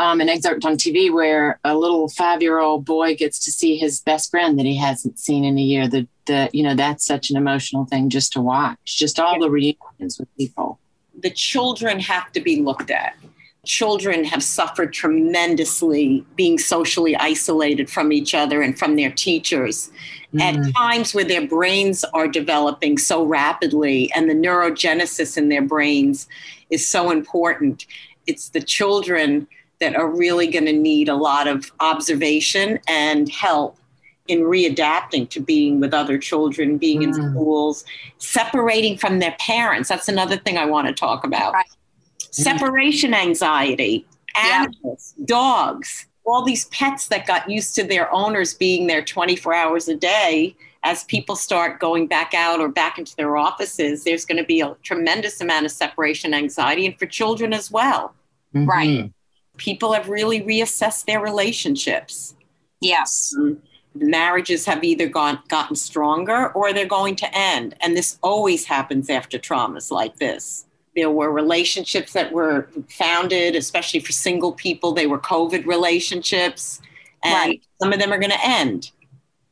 um, 0.00 0.20
an 0.20 0.28
excerpt 0.28 0.64
on 0.64 0.76
TV 0.76 1.08
where 1.08 1.60
a 1.62 1.76
little 1.76 2.08
five 2.08 2.42
year 2.42 2.58
old 2.58 2.84
boy 2.84 3.14
gets 3.14 3.38
to 3.44 3.52
see 3.52 3.76
his 3.76 4.00
best 4.00 4.28
friend 4.28 4.58
that 4.58 4.66
he 4.66 4.76
hasn't 4.76 5.20
seen 5.20 5.44
in 5.44 5.56
a 5.56 5.62
year, 5.62 5.86
that, 5.86 6.08
that 6.26 6.52
you 6.52 6.64
know, 6.64 6.74
that's 6.74 7.06
such 7.06 7.30
an 7.30 7.36
emotional 7.36 7.84
thing 7.84 8.10
just 8.10 8.32
to 8.32 8.40
watch. 8.40 8.78
Just 8.84 9.20
all 9.20 9.38
the 9.38 9.48
reunions 9.48 10.18
with 10.18 10.26
people. 10.36 10.80
The 11.16 11.30
children 11.30 12.00
have 12.00 12.32
to 12.32 12.40
be 12.40 12.60
looked 12.60 12.90
at. 12.90 13.14
Children 13.64 14.24
have 14.24 14.42
suffered 14.42 14.92
tremendously 14.92 16.24
being 16.36 16.58
socially 16.58 17.16
isolated 17.16 17.88
from 17.90 18.12
each 18.12 18.34
other 18.34 18.62
and 18.62 18.78
from 18.78 18.96
their 18.96 19.10
teachers. 19.10 19.90
at 20.40 20.56
Mm, 20.56 20.72
times 20.76 21.14
where 21.14 21.24
their 21.24 21.46
brains 21.46 22.04
are 22.12 22.26
developing 22.26 22.98
so 22.98 23.22
rapidly 23.22 24.10
and 24.16 24.28
the 24.28 24.34
neurogenesis 24.34 25.36
in 25.38 25.48
their 25.48 25.62
brains 25.62 26.26
is 26.70 26.88
so 26.88 27.12
important. 27.12 27.86
It's 28.26 28.48
the 28.48 28.60
children 28.60 29.46
that 29.78 29.94
are 29.94 30.08
really 30.08 30.48
going 30.48 30.64
to 30.64 30.72
need 30.72 31.08
a 31.08 31.14
lot 31.14 31.46
of 31.46 31.70
observation 31.78 32.80
and 32.88 33.28
help 33.28 33.76
in 34.26 34.40
readapting 34.40 35.28
to 35.30 35.38
being 35.40 35.78
with 35.78 35.94
other 35.94 36.18
children, 36.18 36.78
being 36.78 37.02
in 37.02 37.12
Mm. 37.12 37.30
schools, 37.30 37.84
separating 38.18 38.96
from 38.98 39.20
their 39.20 39.36
parents. 39.38 39.88
That's 39.88 40.08
another 40.08 40.36
thing 40.36 40.58
I 40.58 40.64
want 40.66 40.88
to 40.88 40.92
talk 40.94 41.24
about. 41.24 41.52
Right. 41.52 41.66
Separation 42.42 43.14
anxiety, 43.14 44.06
Yeah. 44.36 44.64
animals, 44.64 45.14
dogs, 45.24 46.06
all 46.26 46.42
these 46.42 46.64
pets 46.66 47.08
that 47.08 47.26
got 47.26 47.48
used 47.48 47.74
to 47.76 47.84
their 47.84 48.12
owners 48.12 48.54
being 48.54 48.86
there 48.86 49.02
24 49.04 49.54
hours 49.54 49.88
a 49.88 49.94
day. 49.94 50.56
As 50.82 51.04
people 51.04 51.34
start 51.36 51.80
going 51.80 52.06
back 52.06 52.34
out 52.34 52.60
or 52.60 52.68
back 52.68 52.98
into 52.98 53.16
their 53.16 53.36
offices, 53.38 54.04
there's 54.04 54.24
going 54.26 54.36
to 54.38 54.44
be 54.44 54.60
a 54.60 54.76
tremendous 54.82 55.40
amount 55.40 55.64
of 55.64 55.72
separation 55.72 56.34
anxiety, 56.34 56.84
and 56.86 56.98
for 56.98 57.06
children 57.06 57.52
as 57.54 57.70
well. 57.70 58.14
mhm. 58.54 58.68
Right. 58.68 59.10
People 59.56 59.92
have 59.92 60.08
really 60.08 60.40
reassessed 60.40 61.06
their 61.06 61.20
relationships. 61.20 62.34
Yes. 62.80 63.34
Marriages 63.94 64.64
have 64.66 64.82
either 64.84 65.06
gone, 65.08 65.40
gotten 65.48 65.74
stronger 65.76 66.52
or 66.52 66.72
they're 66.72 66.86
going 66.86 67.16
to 67.16 67.28
end. 67.36 67.74
And 67.80 67.96
this 67.96 68.18
always 68.22 68.64
happens 68.66 69.08
after 69.08 69.38
traumas 69.38 69.90
like 69.90 70.16
this. 70.16 70.66
There 70.96 71.10
were 71.10 71.30
relationships 71.32 72.12
that 72.12 72.32
were 72.32 72.68
founded, 72.88 73.56
especially 73.56 74.00
for 74.00 74.12
single 74.12 74.52
people. 74.52 74.92
They 74.92 75.06
were 75.06 75.18
COVID 75.18 75.66
relationships, 75.66 76.80
and 77.22 77.34
Right. 77.34 77.62
some 77.82 77.92
of 77.92 77.98
them 77.98 78.12
are 78.12 78.18
going 78.18 78.30
to 78.30 78.46
end. 78.46 78.90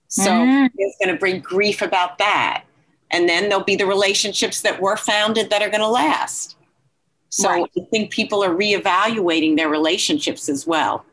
So 0.09 0.31
Mm. 0.31 0.71
it's 0.77 0.97
going 1.03 1.15
to 1.15 1.19
bring 1.19 1.41
grief 1.41 1.83
about 1.83 2.19
that. 2.19 2.65
And 3.11 3.29
then 3.29 3.49
there'll 3.49 3.65
be 3.65 3.77
the 3.77 3.87
relationships 3.87 4.61
that 4.63 4.81
were 4.81 4.97
founded 4.97 5.51
that 5.51 5.63
are 5.63 5.69
going 5.69 5.81
to 5.81 5.89
last. 5.89 6.57
So 7.31 7.49
Right. 7.49 7.65
I 7.77 7.81
think 7.91 8.11
people 8.11 8.45
are 8.45 8.55
reevaluating 8.55 9.57
their 9.57 9.69
relationships 9.69 10.49
as 10.49 10.67
well 10.67 11.05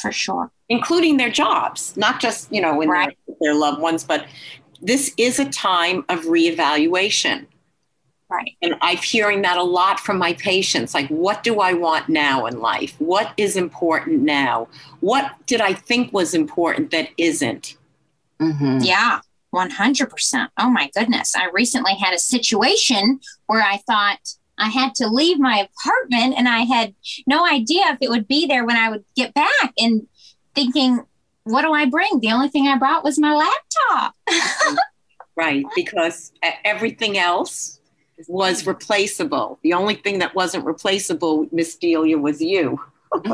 For 0.00 0.10
sure. 0.12 0.50
including 0.68 1.16
their 1.16 1.30
jobs, 1.30 1.96
not 1.96 2.20
just, 2.20 2.52
you 2.52 2.60
know, 2.60 2.74
when 2.74 2.88
Right. 2.88 3.16
with 3.26 3.38
their 3.40 3.54
loved 3.54 3.80
ones, 3.80 4.02
but 4.04 4.26
this 4.82 5.12
is 5.16 5.38
a 5.38 5.44
time 5.44 6.04
of 6.08 6.24
reevaluation. 6.24 7.46
Right. 8.30 8.56
And 8.62 8.76
I'm 8.80 8.96
hearing 8.98 9.42
that 9.42 9.58
a 9.58 9.62
lot 9.62 9.98
from 9.98 10.16
my 10.16 10.34
patients. 10.34 10.94
Like, 10.94 11.08
what 11.08 11.42
do 11.42 11.60
I 11.60 11.72
want 11.72 12.08
now 12.08 12.46
in 12.46 12.60
life? 12.60 12.94
What 12.98 13.32
is 13.36 13.56
important 13.56 14.22
now? 14.22 14.68
What 15.00 15.32
did 15.46 15.60
I 15.60 15.74
think 15.74 16.12
was 16.12 16.32
important 16.32 16.92
that 16.92 17.08
isn't? 17.18 17.76
Mhm. 18.40 18.84
Yeah. 18.84 19.20
100%. 19.52 20.48
Oh 20.58 20.70
my 20.70 20.90
goodness. 20.94 21.34
I 21.34 21.48
recently 21.52 21.94
had 21.94 22.14
a 22.14 22.18
situation 22.20 23.18
where 23.46 23.62
I 23.62 23.78
thought 23.78 24.20
I 24.58 24.68
had 24.68 24.94
to 24.96 25.08
leave 25.08 25.40
my 25.40 25.66
apartment 25.68 26.34
and 26.38 26.48
I 26.48 26.60
had 26.60 26.94
no 27.26 27.44
idea 27.44 27.82
if 27.88 27.98
it 28.00 28.10
would 28.10 28.28
be 28.28 28.46
there 28.46 28.64
when 28.64 28.76
I 28.76 28.90
would 28.90 29.04
get 29.16 29.34
back 29.34 29.72
and 29.76 30.06
thinking, 30.54 31.00
what 31.44 31.62
do 31.62 31.72
I 31.72 31.86
bring? 31.86 32.20
The 32.20 32.30
only 32.30 32.48
thing 32.48 32.68
I 32.68 32.78
brought 32.78 33.02
was 33.02 33.18
my 33.18 33.34
laptop. 33.34 34.14
Right. 35.36 35.64
Because 35.74 36.32
everything 36.64 37.16
else 37.16 37.79
was 38.28 38.66
replaceable. 38.66 39.58
The 39.62 39.72
only 39.72 39.94
thing 39.94 40.18
that 40.20 40.34
wasn't 40.34 40.64
replaceable, 40.64 41.46
Miss 41.52 41.76
Delia, 41.76 42.18
was 42.18 42.40
you. 42.40 42.80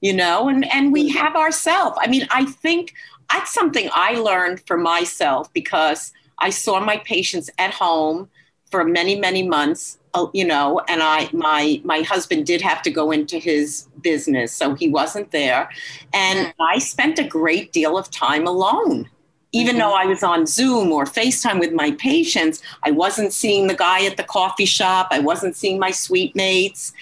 you 0.00 0.12
know 0.12 0.48
and 0.48 0.64
and 0.72 0.92
we 0.92 1.08
have 1.08 1.36
ourselves 1.36 1.96
i 2.00 2.08
mean 2.08 2.26
i 2.30 2.44
think 2.44 2.92
that's 3.30 3.52
something 3.52 3.88
i 3.92 4.14
learned 4.14 4.60
for 4.66 4.76
myself 4.76 5.52
because 5.52 6.12
i 6.38 6.50
saw 6.50 6.80
my 6.80 6.96
patients 6.98 7.48
at 7.58 7.72
home 7.72 8.28
for 8.70 8.84
many, 8.84 9.18
many 9.18 9.46
months. 9.46 9.98
Uh, 10.12 10.26
you 10.32 10.44
know, 10.44 10.80
and 10.88 11.02
I, 11.04 11.30
my, 11.32 11.80
my 11.84 12.00
husband 12.00 12.44
did 12.44 12.60
have 12.62 12.82
to 12.82 12.90
go 12.90 13.12
into 13.12 13.38
his 13.38 13.86
business, 14.00 14.52
so 14.52 14.74
he 14.74 14.88
wasn't 14.88 15.30
there, 15.30 15.70
and. 16.12 16.52
I 16.60 16.78
spent 16.78 17.18
a 17.18 17.24
great 17.24 17.72
deal 17.72 17.96
of 17.96 18.10
time 18.10 18.46
alone. 18.46 19.08
Even 19.52 19.72
mm-hmm. 19.72 19.80
though 19.80 19.94
I 19.94 20.04
was 20.04 20.22
on 20.22 20.46
Zoom 20.46 20.92
or 20.92 21.04
FaceTime 21.04 21.58
with 21.58 21.72
my 21.72 21.92
patients, 21.92 22.62
I 22.84 22.90
wasn't 22.90 23.32
seeing 23.32 23.66
the 23.66 23.74
guy 23.74 24.04
at 24.06 24.16
the 24.16 24.22
coffee 24.22 24.64
shop. 24.64 25.08
I 25.10 25.18
wasn't 25.18 25.56
seeing 25.56 25.78
my 25.78 25.90
suite 25.90 26.36
mates. 26.36 26.92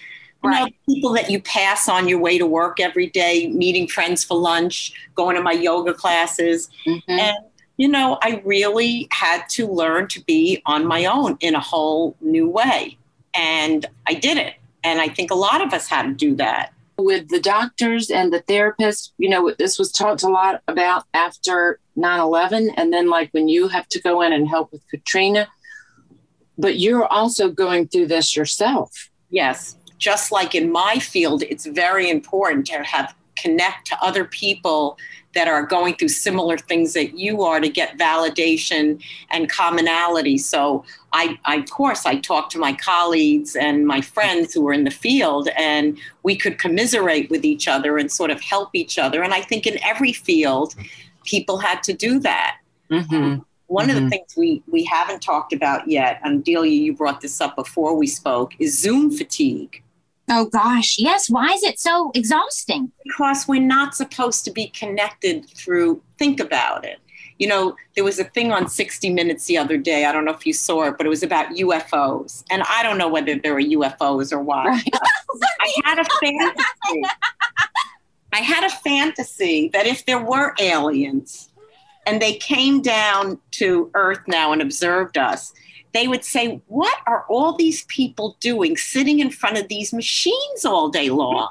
You 0.42 0.51
right. 0.51 0.61
know, 0.64 0.94
people 0.94 1.12
that 1.14 1.30
you 1.30 1.42
pass 1.42 1.88
on 1.88 2.09
your 2.09 2.20
way 2.20 2.38
to 2.38 2.46
work 2.46 2.80
every 2.80 3.09
day, 3.09 3.49
meeting 3.49 3.88
friends 3.88 4.24
for 4.24 4.38
lunch, 4.38 4.92
going 5.14 5.36
to 5.36 5.42
my 5.42 5.53
yoga 5.53 5.92
classes. 5.92 6.70
Mm-hmm. 6.86 7.11
And 7.11 7.36
you 7.78 7.88
know, 7.88 8.18
I 8.22 8.42
really 8.44 9.09
had 9.12 9.49
to 9.51 9.66
learn 9.66 10.09
to 10.09 10.20
be 10.24 10.61
on 10.66 10.84
my 10.84 11.07
own 11.07 11.38
in 11.40 11.55
a 11.55 11.61
whole 11.61 12.16
new 12.20 12.49
way. 12.49 12.99
And 13.34 13.86
I 14.07 14.14
did 14.14 14.36
it. 14.36 14.55
And 14.82 15.01
I 15.01 15.09
think 15.09 15.30
a 15.30 15.36
lot 15.36 15.64
of 15.64 15.72
us 15.72 15.88
had 15.88 16.03
to 16.03 16.12
do 16.12 16.34
that. 16.36 16.72
With 16.99 17.28
the 17.28 17.40
doctors 17.40 18.11
and 18.11 18.32
the 18.32 18.42
therapists, 18.42 19.11
you 19.18 19.28
know, 19.28 19.55
this 19.59 19.78
was 19.78 19.92
talked 19.92 20.24
a 20.24 20.28
lot 20.28 20.62
about 20.66 21.05
after 21.14 21.78
9 21.96 22.20
11. 22.20 22.70
And 22.70 22.92
then, 22.92 23.09
like, 23.09 23.30
when 23.32 23.49
you 23.49 23.68
have 23.68 23.88
to 23.88 24.01
go 24.01 24.20
in 24.22 24.32
and 24.32 24.49
help 24.49 24.72
with 24.72 24.82
Katrina, 24.88 25.49
but 26.59 26.78
you're 26.78 27.07
also 27.07 27.51
going 27.51 27.86
through 27.86 28.09
this 28.09 28.36
yourself. 28.36 29.11
Yes. 29.30 29.76
Just 29.99 30.32
like 30.32 30.55
in 30.55 30.72
my 30.72 30.99
field, 30.99 31.42
it's 31.44 31.66
very 31.66 32.11
important 32.11 32.66
to 32.66 32.82
have 32.82 33.14
connect 33.36 33.86
to 33.86 34.03
other 34.03 34.24
people 34.24 34.99
that 35.34 35.46
are 35.46 35.64
going 35.64 35.94
through 35.94 36.08
similar 36.08 36.56
things 36.56 36.94
that 36.94 37.18
you 37.18 37.42
are 37.42 37.60
to 37.60 37.68
get 37.68 37.98
validation 37.98 39.02
and 39.30 39.50
commonality. 39.50 40.38
So 40.38 40.84
I, 41.12 41.38
I, 41.44 41.56
of 41.56 41.70
course, 41.70 42.06
I 42.06 42.18
talked 42.18 42.52
to 42.52 42.58
my 42.58 42.72
colleagues 42.72 43.54
and 43.54 43.86
my 43.86 44.00
friends 44.00 44.54
who 44.54 44.62
were 44.62 44.72
in 44.72 44.84
the 44.84 44.90
field, 44.90 45.48
and 45.56 45.98
we 46.22 46.34
could 46.34 46.58
commiserate 46.58 47.30
with 47.30 47.44
each 47.44 47.68
other 47.68 47.98
and 47.98 48.10
sort 48.10 48.30
of 48.30 48.40
help 48.40 48.70
each 48.72 48.98
other. 48.98 49.22
And 49.22 49.34
I 49.34 49.42
think 49.42 49.66
in 49.66 49.78
every 49.84 50.12
field, 50.12 50.74
people 51.24 51.58
had 51.58 51.82
to 51.84 51.92
do 51.92 52.18
that. 52.20 52.58
Mm-hmm. 52.90 53.40
One 53.66 53.88
mm-hmm. 53.88 53.90
of 53.90 53.94
the 53.94 54.00
mm-hmm. 54.00 54.08
things 54.08 54.34
we, 54.36 54.62
we 54.66 54.84
haven't 54.84 55.20
talked 55.20 55.52
about 55.52 55.88
yet, 55.88 56.20
and 56.24 56.42
Delia, 56.42 56.72
you 56.72 56.94
brought 56.94 57.20
this 57.20 57.40
up 57.40 57.54
before 57.54 57.94
we 57.94 58.06
spoke, 58.06 58.54
is 58.58 58.80
Zoom 58.80 59.10
fatigue. 59.10 59.82
Oh 60.30 60.46
gosh, 60.46 60.96
yes. 60.98 61.30
Why 61.30 61.48
is 61.48 61.62
it 61.62 61.78
so 61.78 62.10
exhausting? 62.14 62.92
Because 63.04 63.48
we're 63.48 63.62
not 63.62 63.94
supposed 63.94 64.44
to 64.44 64.50
be 64.50 64.68
connected 64.68 65.48
through, 65.50 66.02
think 66.18 66.38
about 66.40 66.84
it. 66.84 66.98
You 67.38 67.46
know, 67.46 67.76
there 67.94 68.04
was 68.04 68.18
a 68.18 68.24
thing 68.24 68.52
on 68.52 68.68
60 68.68 69.10
Minutes 69.10 69.46
the 69.46 69.56
other 69.56 69.76
day. 69.76 70.04
I 70.04 70.12
don't 70.12 70.24
know 70.24 70.32
if 70.32 70.44
you 70.44 70.52
saw 70.52 70.84
it, 70.84 70.96
but 70.98 71.06
it 71.06 71.08
was 71.08 71.22
about 71.22 71.50
UFOs. 71.50 72.42
And 72.50 72.62
I 72.68 72.82
don't 72.82 72.98
know 72.98 73.08
whether 73.08 73.38
there 73.38 73.54
were 73.54 73.62
UFOs 73.62 74.32
or. 74.32 74.42
Right. 74.42 74.82
I 75.60 75.72
had 75.84 75.98
a 75.98 76.04
fantasy. 76.20 77.02
I 78.32 78.38
had 78.38 78.64
a 78.64 78.70
fantasy 78.70 79.68
that 79.72 79.86
if 79.86 80.04
there 80.04 80.22
were 80.22 80.54
aliens 80.60 81.48
and 82.06 82.20
they 82.20 82.34
came 82.34 82.82
down 82.82 83.38
to 83.52 83.90
Earth 83.94 84.20
now 84.26 84.52
and 84.52 84.60
observed 84.60 85.16
us, 85.16 85.52
they 85.93 86.09
would 86.09 86.24
say, 86.24 86.61
What 86.66 86.97
are 87.07 87.24
all 87.28 87.57
these 87.57 87.84
people 87.84 88.36
doing 88.41 88.76
sitting 88.76 89.20
in 89.20 89.30
front 89.30 89.59
of 89.59 89.68
these 89.68 89.93
machines 89.93 90.64
all 90.64 90.89
day 90.89 91.11
long? 91.11 91.49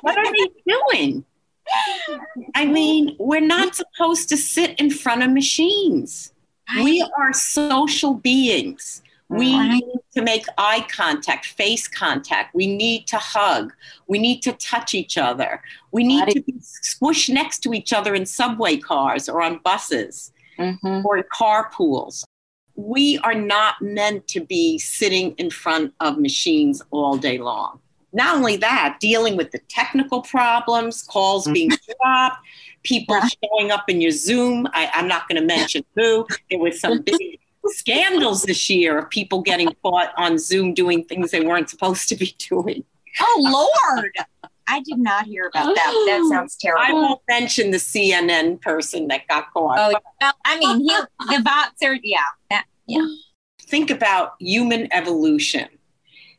what 0.00 0.18
are 0.18 0.32
they 0.32 0.48
doing? 0.66 1.24
I 2.54 2.64
mean, 2.64 3.16
we're 3.18 3.40
not 3.40 3.74
supposed 3.74 4.28
to 4.30 4.36
sit 4.36 4.78
in 4.80 4.90
front 4.90 5.22
of 5.22 5.30
machines. 5.30 6.32
We 6.76 7.06
are 7.18 7.32
social 7.32 8.14
beings. 8.14 9.02
We 9.30 9.58
need 9.58 9.84
to 10.14 10.22
make 10.22 10.46
eye 10.56 10.86
contact, 10.90 11.46
face 11.46 11.86
contact. 11.86 12.54
We 12.54 12.66
need 12.66 13.06
to 13.08 13.18
hug. 13.18 13.74
We 14.06 14.18
need 14.18 14.40
to 14.42 14.52
touch 14.52 14.94
each 14.94 15.18
other. 15.18 15.62
We 15.92 16.04
need 16.04 16.28
to 16.28 16.42
be 16.42 16.54
squished 16.54 17.28
next 17.28 17.58
to 17.60 17.74
each 17.74 17.92
other 17.92 18.14
in 18.14 18.24
subway 18.24 18.78
cars 18.78 19.28
or 19.28 19.42
on 19.42 19.58
buses 19.58 20.32
mm-hmm. 20.58 21.04
or 21.04 21.18
in 21.18 21.24
carpools 21.24 22.24
we 22.78 23.18
are 23.24 23.34
not 23.34 23.82
meant 23.82 24.28
to 24.28 24.40
be 24.40 24.78
sitting 24.78 25.32
in 25.32 25.50
front 25.50 25.92
of 25.98 26.16
machines 26.16 26.80
all 26.92 27.16
day 27.16 27.36
long. 27.36 27.80
Not 28.12 28.36
only 28.36 28.56
that, 28.58 28.98
dealing 29.00 29.36
with 29.36 29.50
the 29.50 29.58
technical 29.68 30.22
problems, 30.22 31.02
calls 31.02 31.44
mm-hmm. 31.44 31.52
being 31.54 31.70
dropped, 31.70 32.38
people 32.84 33.20
showing 33.20 33.72
up 33.72 33.86
in 33.88 34.00
your 34.00 34.12
Zoom. 34.12 34.68
I, 34.74 34.90
am 34.94 35.08
not 35.08 35.28
going 35.28 35.40
to 35.40 35.46
mention 35.46 35.84
who. 35.96 36.24
There 36.50 36.60
was 36.60 36.80
some 36.80 37.02
big 37.02 37.40
scandals 37.66 38.44
this 38.44 38.70
year 38.70 38.96
of 38.96 39.10
people 39.10 39.42
getting 39.42 39.74
caught 39.82 40.12
on 40.16 40.38
Zoom 40.38 40.72
doing 40.72 41.04
things 41.04 41.32
they 41.32 41.44
weren't 41.44 41.68
supposed 41.68 42.08
to 42.10 42.14
be 42.14 42.36
doing. 42.48 42.84
Oh, 43.20 43.72
Lord. 43.92 44.12
I 44.68 44.80
did 44.80 44.98
not 44.98 45.24
hear 45.24 45.46
about 45.46 45.74
that. 45.74 46.04
That 46.06 46.28
sounds 46.30 46.56
terrible. 46.56 46.84
I 46.84 46.92
won't 46.92 47.22
mention 47.28 47.70
the 47.70 47.78
CNN 47.78 48.60
person 48.60 49.08
that 49.08 49.26
got 49.26 49.52
caught. 49.52 49.78
Oh, 49.78 49.98
well, 50.20 50.32
I 50.44 50.58
mean, 50.58 50.80
he, 50.80 50.96
the 51.36 51.42
bots 51.42 51.82
are, 51.82 51.98
yeah, 52.02 52.18
that, 52.50 52.66
yeah. 52.86 53.06
Think 53.62 53.90
about 53.90 54.34
human 54.40 54.90
evolution. 54.92 55.68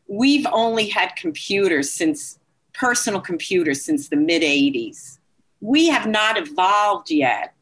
We've 0.08 0.48
only 0.52 0.88
had 0.88 1.16
computers 1.16 1.92
since 1.92 2.40
personal 2.74 3.22
computers 3.22 3.84
since 3.84 4.10
the 4.10 4.16
mid 4.16 4.42
80s. 4.42 5.20
We 5.62 5.90
have 5.90 6.08
not 6.08 6.38
evolved 6.38 7.12
yet. 7.12 7.54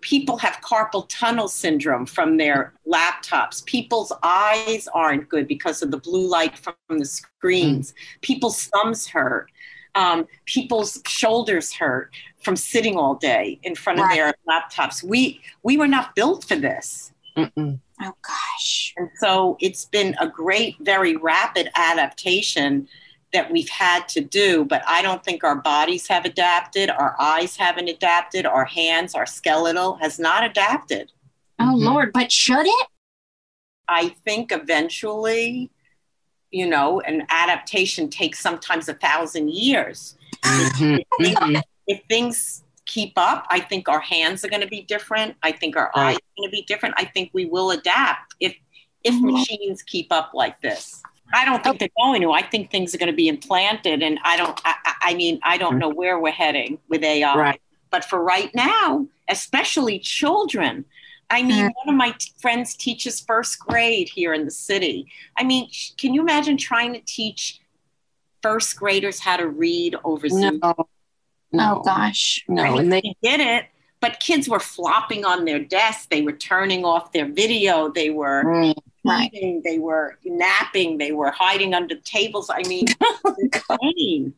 People 0.00 0.36
have 0.38 0.60
carpal 0.62 1.06
tunnel 1.08 1.48
syndrome 1.48 2.06
from 2.06 2.36
their 2.36 2.72
laptops. 2.90 3.64
People's 3.66 4.12
eyes 4.22 4.88
aren't 4.94 5.28
good 5.28 5.46
because 5.46 5.82
of 5.82 5.90
the 5.90 5.98
blue 5.98 6.26
light 6.26 6.58
from 6.58 6.74
the 6.88 7.04
screens. 7.04 7.92
Mm-hmm. 7.92 8.20
People's 8.22 8.64
thumbs 8.66 9.06
hurt 9.06 9.51
um, 9.94 10.26
people's 10.46 11.00
shoulders 11.06 11.72
hurt 11.72 12.12
from 12.42 12.56
sitting 12.56 12.96
all 12.96 13.14
day 13.14 13.58
in 13.62 13.74
front 13.74 14.00
of 14.00 14.08
their 14.10 14.34
laptops. 14.48 15.02
We 15.02 15.40
we 15.62 15.76
were 15.76 15.88
not 15.88 16.14
built 16.14 16.44
for 16.44 16.56
this. 16.56 17.12
Mm-mm. 17.36 17.78
Oh 18.00 18.12
gosh! 18.26 18.94
And 18.96 19.10
so 19.18 19.56
it's 19.60 19.84
been 19.86 20.14
a 20.20 20.28
great, 20.28 20.76
very 20.80 21.16
rapid 21.16 21.70
adaptation 21.76 22.88
that 23.32 23.50
we've 23.50 23.68
had 23.68 24.08
to 24.08 24.20
do. 24.20 24.64
But 24.64 24.82
I 24.86 25.02
don't 25.02 25.24
think 25.24 25.44
our 25.44 25.56
bodies 25.56 26.06
have 26.08 26.24
adapted. 26.24 26.90
Our 26.90 27.16
eyes 27.18 27.56
haven't 27.56 27.88
adapted. 27.88 28.44
Our 28.44 28.64
hands, 28.64 29.14
our 29.14 29.26
skeletal 29.26 29.94
has 29.96 30.18
not 30.18 30.44
adapted. 30.44 31.12
Oh 31.58 31.64
mm-hmm. 31.64 31.84
Lord! 31.84 32.10
But 32.12 32.32
should 32.32 32.66
it? 32.66 32.86
I 33.88 34.10
think 34.24 34.52
eventually 34.52 35.70
you 36.52 36.66
know, 36.66 37.00
an 37.00 37.26
adaptation 37.30 38.08
takes 38.08 38.38
sometimes 38.38 38.88
a 38.88 38.94
thousand 38.94 39.50
years. 39.50 40.16
Mm-hmm. 40.42 40.98
If, 41.18 41.34
mm-hmm. 41.34 41.60
if, 41.86 42.02
things 42.08 42.62
keep 42.86 43.14
up, 43.16 43.46
I 43.50 43.60
think 43.60 43.88
our 43.88 44.00
hands 44.00 44.44
are 44.44 44.48
going 44.48 44.62
to 44.62 44.68
be 44.68 44.82
different. 44.82 45.36
I 45.42 45.52
think 45.52 45.76
our 45.76 45.90
right. 45.96 46.10
eyes 46.10 46.16
are 46.16 46.36
going 46.36 46.48
to 46.48 46.52
be 46.52 46.62
different. 46.62 46.94
I 46.98 47.06
think 47.06 47.30
we 47.32 47.46
will 47.46 47.70
adapt 47.70 48.34
if 48.40 48.54
if 49.04 49.14
mm-hmm. 49.14 49.32
machines 49.32 49.82
keep 49.82 50.12
up 50.12 50.32
like 50.34 50.60
this. 50.60 51.02
I 51.34 51.44
don't 51.44 51.64
think 51.64 51.78
they're 51.78 51.88
going 51.98 52.20
to. 52.22 52.32
I 52.32 52.42
think 52.42 52.70
things 52.70 52.94
are 52.94 52.98
going 52.98 53.10
to 53.10 53.16
be 53.16 53.28
implanted, 53.28 54.02
and 54.02 54.18
I 54.22 54.36
don't. 54.36 54.60
I, 54.64 54.74
I 55.00 55.14
mean, 55.14 55.40
I 55.42 55.56
don't 55.56 55.78
know 55.78 55.88
where 55.88 56.18
we're 56.18 56.30
heading 56.30 56.78
with 56.88 57.02
AI. 57.02 57.34
Right. 57.34 57.62
But 57.90 58.04
for 58.04 58.22
right 58.22 58.54
now, 58.54 59.06
especially 59.28 59.98
children, 59.98 60.84
I 61.32 61.42
mean, 61.42 61.72
one 61.84 61.88
of 61.88 61.94
my 61.94 62.10
t- 62.10 62.30
friends 62.38 62.76
teaches 62.76 63.18
first 63.20 63.58
grade 63.58 64.10
here 64.10 64.34
in 64.34 64.44
the 64.44 64.50
city. 64.50 65.10
I 65.38 65.44
mean, 65.44 65.70
can 65.96 66.12
you 66.12 66.20
imagine 66.20 66.58
trying 66.58 66.92
to 66.92 67.00
teach 67.00 67.58
first 68.42 68.76
graders 68.76 69.18
how 69.18 69.38
to 69.38 69.48
read 69.48 69.96
over 70.04 70.28
Zoom? 70.28 70.60
No. 70.62 70.74
no. 71.50 71.78
Oh 71.78 71.82
gosh, 71.82 72.44
no. 72.48 72.62
I 72.62 72.70
mean, 72.70 72.78
and 72.80 72.92
they 72.92 73.16
did 73.22 73.40
it, 73.40 73.64
but 74.00 74.20
kids 74.20 74.46
were 74.46 74.60
flopping 74.60 75.24
on 75.24 75.46
their 75.46 75.58
desks. 75.58 76.04
They 76.04 76.20
were 76.20 76.32
turning 76.32 76.84
off 76.84 77.12
their 77.12 77.32
video. 77.32 77.90
They 77.90 78.10
were 78.10 78.44
mm, 78.44 78.74
eating. 79.22 79.62
They 79.64 79.78
were 79.78 80.18
napping. 80.26 80.98
They 80.98 81.12
were 81.12 81.30
hiding 81.30 81.72
under 81.72 81.94
tables. 81.94 82.50
I 82.50 82.62
mean, 82.68 82.84
insane. 83.70 84.34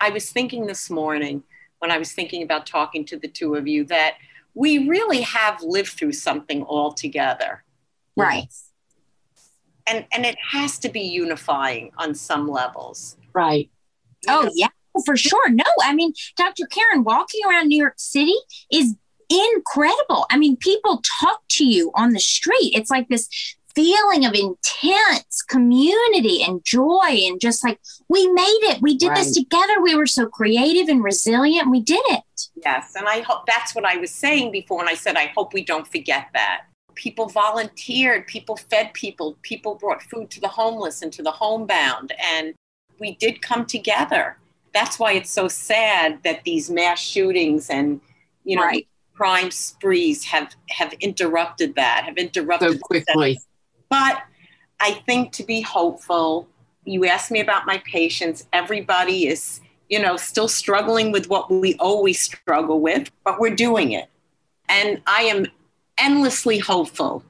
I 0.00 0.10
was 0.10 0.30
thinking 0.30 0.66
this 0.66 0.88
morning 0.88 1.42
when 1.80 1.90
I 1.90 1.98
was 1.98 2.12
thinking 2.12 2.44
about 2.44 2.64
talking 2.64 3.04
to 3.06 3.18
the 3.18 3.26
two 3.26 3.56
of 3.56 3.66
you 3.66 3.84
that 3.86 4.18
we 4.56 4.88
really 4.88 5.20
have 5.20 5.62
lived 5.62 5.90
through 5.90 6.14
something 6.14 6.62
all 6.62 6.92
together. 6.92 7.62
Right. 8.16 8.48
And 9.86 10.06
and 10.12 10.26
it 10.26 10.36
has 10.50 10.78
to 10.80 10.88
be 10.88 11.02
unifying 11.02 11.92
on 11.98 12.14
some 12.14 12.48
levels. 12.48 13.16
Right. 13.32 13.70
Oh 14.26 14.50
yeah, 14.54 14.68
for 15.04 15.16
sure. 15.16 15.50
No, 15.50 15.64
I 15.84 15.94
mean, 15.94 16.12
Dr. 16.36 16.66
Karen, 16.66 17.04
walking 17.04 17.42
around 17.48 17.68
New 17.68 17.78
York 17.78 17.94
City 17.98 18.34
is 18.72 18.96
incredible. 19.28 20.26
I 20.30 20.38
mean, 20.38 20.56
people 20.56 21.02
talk 21.20 21.42
to 21.50 21.64
you 21.64 21.92
on 21.94 22.12
the 22.12 22.20
street. 22.20 22.72
It's 22.74 22.90
like 22.90 23.08
this 23.08 23.28
feeling 23.76 24.24
of 24.24 24.34
intense 24.34 25.42
community 25.48 26.42
and 26.42 26.64
joy 26.64 27.10
and 27.10 27.40
just 27.40 27.62
like 27.62 27.78
we 28.08 28.26
made 28.32 28.60
it 28.62 28.82
we 28.82 28.96
did 28.96 29.10
right. 29.10 29.18
this 29.18 29.34
together 29.34 29.80
we 29.80 29.94
were 29.94 30.06
so 30.06 30.26
creative 30.26 30.88
and 30.88 31.04
resilient 31.04 31.70
we 31.70 31.80
did 31.80 32.02
it 32.06 32.48
yes 32.64 32.94
and 32.96 33.06
i 33.06 33.20
hope 33.20 33.46
that's 33.46 33.74
what 33.74 33.84
i 33.84 33.96
was 33.96 34.10
saying 34.10 34.50
before 34.50 34.78
when 34.78 34.88
i 34.88 34.94
said 34.94 35.16
i 35.16 35.30
hope 35.36 35.52
we 35.54 35.64
don't 35.64 35.86
forget 35.86 36.26
that 36.32 36.62
people 36.96 37.28
volunteered, 37.28 38.26
people 38.26 38.56
fed 38.56 38.92
people, 38.92 39.38
people 39.42 39.76
brought 39.76 40.02
food 40.02 40.30
to 40.30 40.40
the 40.40 40.48
homeless 40.48 41.02
and 41.02 41.12
to 41.12 41.22
the 41.22 41.30
homebound. 41.30 42.12
And 42.20 42.54
we 42.98 43.14
did 43.14 43.40
come 43.40 43.64
together. 43.64 44.38
That's 44.74 44.98
why 44.98 45.12
it's 45.12 45.30
so 45.30 45.46
sad 45.46 46.22
that 46.24 46.42
these 46.42 46.68
mass 46.68 46.98
shootings 46.98 47.70
and, 47.70 48.00
you 48.44 48.56
know, 48.56 48.62
right. 48.62 48.88
crime 49.14 49.50
sprees 49.50 50.24
have, 50.24 50.56
have 50.70 50.92
interrupted 50.94 51.76
that, 51.76 52.04
have 52.04 52.16
interrupted 52.16 52.72
so 52.72 52.78
quickly. 52.78 53.38
But 53.88 54.22
I 54.80 54.92
think 55.06 55.32
to 55.32 55.44
be 55.44 55.60
hopeful, 55.60 56.48
you 56.84 57.06
asked 57.06 57.30
me 57.30 57.40
about 57.40 57.66
my 57.66 57.78
patients, 57.78 58.46
everybody 58.52 59.26
is, 59.26 59.60
you 59.88 60.00
know, 60.00 60.16
still 60.16 60.48
struggling 60.48 61.12
with 61.12 61.28
what 61.28 61.50
we 61.50 61.74
always 61.76 62.20
struggle 62.20 62.80
with, 62.80 63.10
but 63.24 63.40
we're 63.40 63.54
doing 63.54 63.92
it. 63.92 64.08
And 64.68 65.00
I 65.06 65.22
am 65.22 65.46
endlessly 65.98 66.58
hopeful 66.58 67.22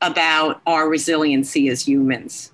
about 0.00 0.60
our 0.66 0.88
resiliency 0.88 1.68
as 1.68 1.86
humans. 1.86 2.52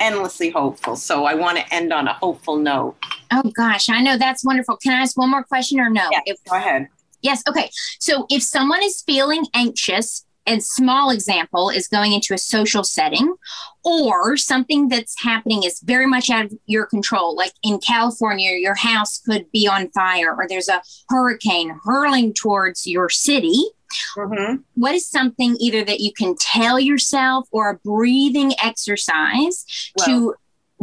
Endlessly 0.00 0.50
hopeful. 0.50 0.96
So 0.96 1.24
I 1.24 1.34
want 1.34 1.58
to 1.58 1.74
end 1.74 1.92
on 1.92 2.08
a 2.08 2.14
hopeful 2.14 2.56
note. 2.56 2.96
Oh 3.30 3.42
gosh, 3.54 3.88
I 3.88 4.02
know 4.02 4.16
that's 4.16 4.44
wonderful. 4.44 4.76
Can 4.76 4.92
I 4.92 5.02
ask 5.02 5.16
one 5.16 5.30
more 5.30 5.44
question 5.44 5.80
or 5.80 5.90
no? 5.90 6.08
Yes, 6.10 6.22
if, 6.26 6.44
go 6.48 6.56
ahead. 6.56 6.88
Yes. 7.20 7.42
Okay. 7.48 7.70
So 7.98 8.26
if 8.30 8.42
someone 8.42 8.82
is 8.82 9.02
feeling 9.02 9.46
anxious, 9.54 10.26
and 10.46 10.62
small 10.62 11.10
example 11.10 11.70
is 11.70 11.88
going 11.88 12.12
into 12.12 12.34
a 12.34 12.38
social 12.38 12.84
setting 12.84 13.34
or 13.84 14.36
something 14.36 14.88
that's 14.88 15.20
happening 15.22 15.62
is 15.62 15.80
very 15.80 16.06
much 16.06 16.30
out 16.30 16.46
of 16.46 16.52
your 16.66 16.86
control 16.86 17.36
like 17.36 17.52
in 17.62 17.78
california 17.78 18.52
your 18.52 18.74
house 18.74 19.18
could 19.18 19.50
be 19.52 19.68
on 19.68 19.90
fire 19.90 20.34
or 20.34 20.46
there's 20.48 20.68
a 20.68 20.82
hurricane 21.08 21.78
hurling 21.84 22.32
towards 22.32 22.86
your 22.86 23.08
city 23.08 23.64
Mm-hmm. 24.16 24.56
What 24.74 24.94
is 24.94 25.08
something 25.08 25.56
either 25.60 25.84
that 25.84 26.00
you 26.00 26.12
can 26.12 26.34
tell 26.36 26.80
yourself 26.80 27.48
or 27.50 27.70
a 27.70 27.74
breathing 27.76 28.54
exercise 28.62 29.64
well, 29.96 30.06
to 30.06 30.34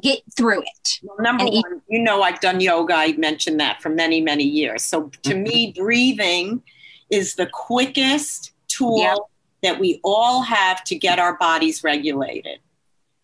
get 0.02 0.20
through 0.38 0.62
it? 0.62 1.00
Well, 1.04 1.18
number 1.20 1.46
and 1.46 1.54
one, 1.54 1.82
you 1.90 2.02
know, 2.02 2.22
I've 2.22 2.40
done 2.40 2.60
yoga. 2.60 2.94
I 2.96 3.14
mentioned 3.14 3.60
that 3.60 3.82
for 3.82 3.90
many, 3.90 4.22
many 4.22 4.44
years. 4.44 4.84
So 4.84 5.10
to 5.24 5.32
mm-hmm. 5.32 5.44
me, 5.44 5.74
breathing 5.76 6.64
is 7.10 7.36
the 7.36 7.48
quickest 7.48 8.52
tool 8.68 9.00
yep. 9.00 9.18
That 9.62 9.80
we 9.80 10.00
all 10.04 10.42
have 10.42 10.84
to 10.86 10.96
get 10.96 11.20
our 11.20 11.38
bodies 11.38 11.84
regulated. 11.84 12.60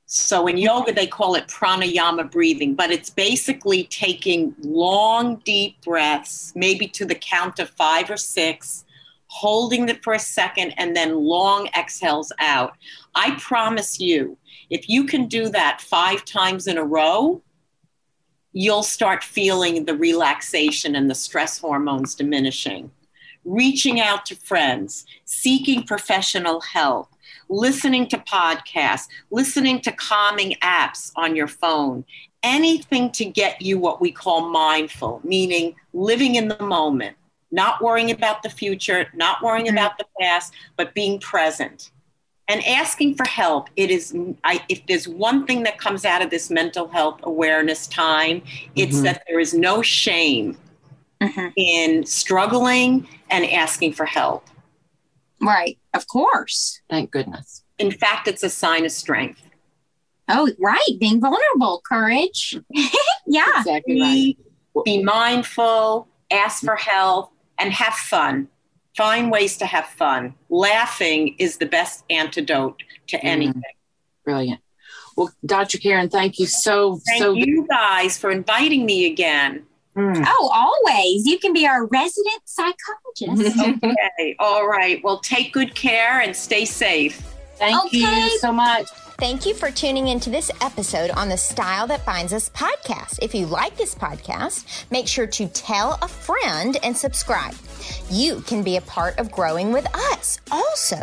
So 0.07 0.45
in 0.47 0.57
yoga, 0.57 0.93
they 0.93 1.07
call 1.07 1.36
it 1.36 1.47
pranayama 1.47 2.29
breathing, 2.31 2.75
but 2.75 2.91
it's 2.91 3.09
basically 3.09 3.86
taking 3.86 4.53
long, 4.59 5.38
deep 5.38 5.81
breaths, 5.81 6.53
maybe 6.55 6.88
to 6.89 7.05
the 7.05 7.15
count 7.15 7.59
of 7.59 7.69
five 7.71 8.11
or 8.11 8.17
six, 8.17 8.86
holding 9.27 9.89
it 9.89 10.03
for 10.03 10.13
a 10.13 10.19
second, 10.19 10.73
and 10.77 10.95
then 10.95 11.15
long 11.15 11.67
exhales 11.75 12.31
out. 12.39 12.77
I 13.15 13.36
promise 13.39 13.99
you, 13.99 14.38
if 14.69 14.88
you 14.88 15.05
can 15.05 15.27
do 15.27 15.49
that 15.49 15.81
five 15.81 16.23
times 16.23 16.67
in 16.67 16.77
a 16.77 16.83
row, 16.83 17.41
you'll 18.53 18.83
start 18.83 19.23
feeling 19.23 19.86
the 19.86 19.97
relaxation 19.97 20.95
and 20.95 21.09
the 21.09 21.15
stress 21.15 21.57
hormones 21.59 22.13
diminishing. 22.15 22.91
Reaching 23.45 24.01
out 24.01 24.25
to 24.25 24.35
friends, 24.35 25.05
seeking 25.23 25.83
professional 25.83 26.61
help, 26.61 27.09
listening 27.47 28.07
to 28.07 28.17
podcasts, 28.17 29.07
listening 29.31 29.79
to 29.81 29.91
calming 29.91 30.55
apps 30.63 31.11
on 31.15 31.35
your 31.35 31.47
phone, 31.47 32.03
anything 32.43 33.11
to 33.11 33.25
get 33.25 33.61
you 33.61 33.79
what 33.79 34.01
we 34.01 34.11
call 34.11 34.49
mindful, 34.49 35.21
meaning 35.23 35.75
living 35.93 36.35
in 36.35 36.47
the 36.47 36.63
moment 36.63 37.15
not 37.55 37.81
worrying 37.81 38.11
about 38.11 38.43
the 38.43 38.49
future, 38.49 39.07
not 39.13 39.41
worrying 39.41 39.67
mm-hmm. 39.67 39.77
about 39.77 39.97
the 39.97 40.05
past, 40.19 40.53
but 40.75 40.93
being 40.93 41.19
present 41.19 41.91
and 42.47 42.63
asking 42.65 43.15
for 43.15 43.25
help. 43.25 43.69
It 43.75 43.89
is, 43.89 44.15
I, 44.43 44.63
if 44.69 44.85
there's 44.87 45.07
one 45.07 45.47
thing 45.47 45.63
that 45.63 45.79
comes 45.79 46.05
out 46.05 46.21
of 46.21 46.29
this 46.29 46.51
mental 46.51 46.87
health 46.89 47.19
awareness 47.23 47.87
time, 47.87 48.43
it's 48.75 48.95
mm-hmm. 48.95 49.05
that 49.05 49.23
there 49.27 49.39
is 49.39 49.53
no 49.53 49.81
shame 49.81 50.57
mm-hmm. 51.30 51.47
in 51.55 52.05
struggling 52.05 53.07
and 53.30 53.45
asking 53.45 53.93
for 53.93 54.05
help. 54.05 54.45
Right, 55.41 55.78
of 55.93 56.07
course. 56.07 56.82
Thank 56.89 57.11
goodness. 57.11 57.63
In 57.78 57.91
fact, 57.91 58.28
it's 58.28 58.43
a 58.43 58.49
sign 58.49 58.86
of 58.86 58.91
strength. 58.91 59.41
Oh, 60.28 60.49
right. 60.59 60.99
Being 60.99 61.21
vulnerable, 61.21 61.82
courage. 61.88 62.57
yeah. 63.28 63.59
Exactly 63.59 63.93
be, 63.93 64.38
right. 64.73 64.86
be 64.86 65.03
mindful, 65.03 66.07
ask 66.32 66.63
for 66.63 66.76
help, 66.76 67.32
and 67.59 67.71
have 67.71 67.93
fun. 67.93 68.47
Find 68.97 69.30
ways 69.30 69.57
to 69.57 69.65
have 69.65 69.86
fun. 69.86 70.34
Laughing 70.49 71.36
is 71.38 71.57
the 71.57 71.65
best 71.65 72.05
antidote 72.09 72.82
to 73.07 73.17
mm. 73.17 73.23
anything. 73.23 73.61
Brilliant. 74.23 74.61
Well, 75.15 75.32
Dr. 75.45 75.78
Karen, 75.78 76.09
thank 76.09 76.39
you 76.39 76.45
so 76.45 76.99
thank 77.07 77.21
so 77.21 77.34
you 77.34 77.65
guys 77.69 78.17
for 78.17 78.32
inviting 78.32 78.86
me 78.86 79.05
again. 79.05 79.65
Mm. 79.97 80.25
Oh, 80.27 80.49
always. 80.53 81.25
You 81.25 81.39
can 81.39 81.53
be 81.53 81.65
our 81.65 81.85
resident 81.85 82.41
psychologist. 82.45 83.83
okay. 83.83 84.35
All 84.39 84.67
right. 84.67 85.01
Well, 85.03 85.19
take 85.19 85.53
good 85.53 85.73
care 85.73 86.19
and 86.21 86.35
stay 86.35 86.65
safe. 86.65 87.17
Thank 87.55 87.85
okay. 87.85 87.97
you 87.97 88.39
so 88.39 88.51
much. 88.51 88.87
Thank 89.17 89.45
you 89.45 89.53
for 89.53 89.71
tuning 89.71 90.09
into 90.09 90.29
this 90.29 90.51
episode 90.59 91.09
on 91.11 91.29
the 91.29 91.37
Style 91.37 91.87
That 91.87 92.05
Binds 92.05 92.33
Us 92.33 92.49
podcast. 92.49 93.19
If 93.21 93.33
you 93.33 93.45
like 93.45 93.77
this 93.77 93.95
podcast, 93.95 94.83
make 94.91 95.07
sure 95.07 95.25
to 95.27 95.47
tell 95.47 95.97
a 96.01 96.07
friend 96.09 96.77
and 96.83 96.97
subscribe. 96.97 97.55
You 98.09 98.41
can 98.41 98.61
be 98.61 98.75
a 98.75 98.81
part 98.81 99.17
of 99.17 99.31
growing 99.31 99.71
with 99.71 99.87
us. 99.95 100.41
Also, 100.51 100.97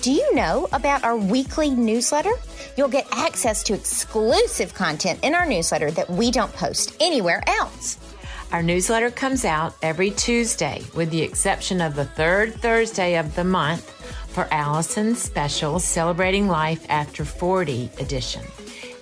do 0.00 0.10
you 0.10 0.34
know 0.34 0.66
about 0.72 1.04
our 1.04 1.18
weekly 1.18 1.68
newsletter? 1.68 2.32
You'll 2.78 2.88
get 2.88 3.06
access 3.12 3.62
to 3.64 3.74
exclusive 3.74 4.72
content 4.72 5.20
in 5.22 5.34
our 5.34 5.44
newsletter 5.44 5.90
that 5.90 6.08
we 6.08 6.30
don't 6.30 6.52
post 6.54 6.96
anywhere 7.00 7.42
else. 7.46 7.98
Our 8.50 8.62
newsletter 8.62 9.10
comes 9.10 9.44
out 9.44 9.74
every 9.82 10.10
Tuesday, 10.10 10.82
with 10.94 11.10
the 11.10 11.20
exception 11.20 11.82
of 11.82 11.94
the 11.94 12.06
third 12.06 12.54
Thursday 12.54 13.18
of 13.18 13.34
the 13.34 13.44
month 13.44 13.90
for 14.28 14.48
Allison's 14.50 15.20
special 15.20 15.78
Celebrating 15.78 16.48
Life 16.48 16.86
After 16.88 17.26
40 17.26 17.90
edition. 17.98 18.42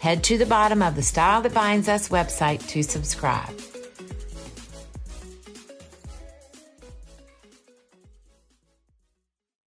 Head 0.01 0.24
to 0.24 0.36
the 0.36 0.47
bottom 0.47 0.82
of 0.82 0.97
the 0.97 1.03
Style 1.03 1.42
That 1.42 1.55
Binds 1.55 1.88
Us 1.88 2.09
website 2.09 2.66
to 2.68 2.82
subscribe. 2.82 3.57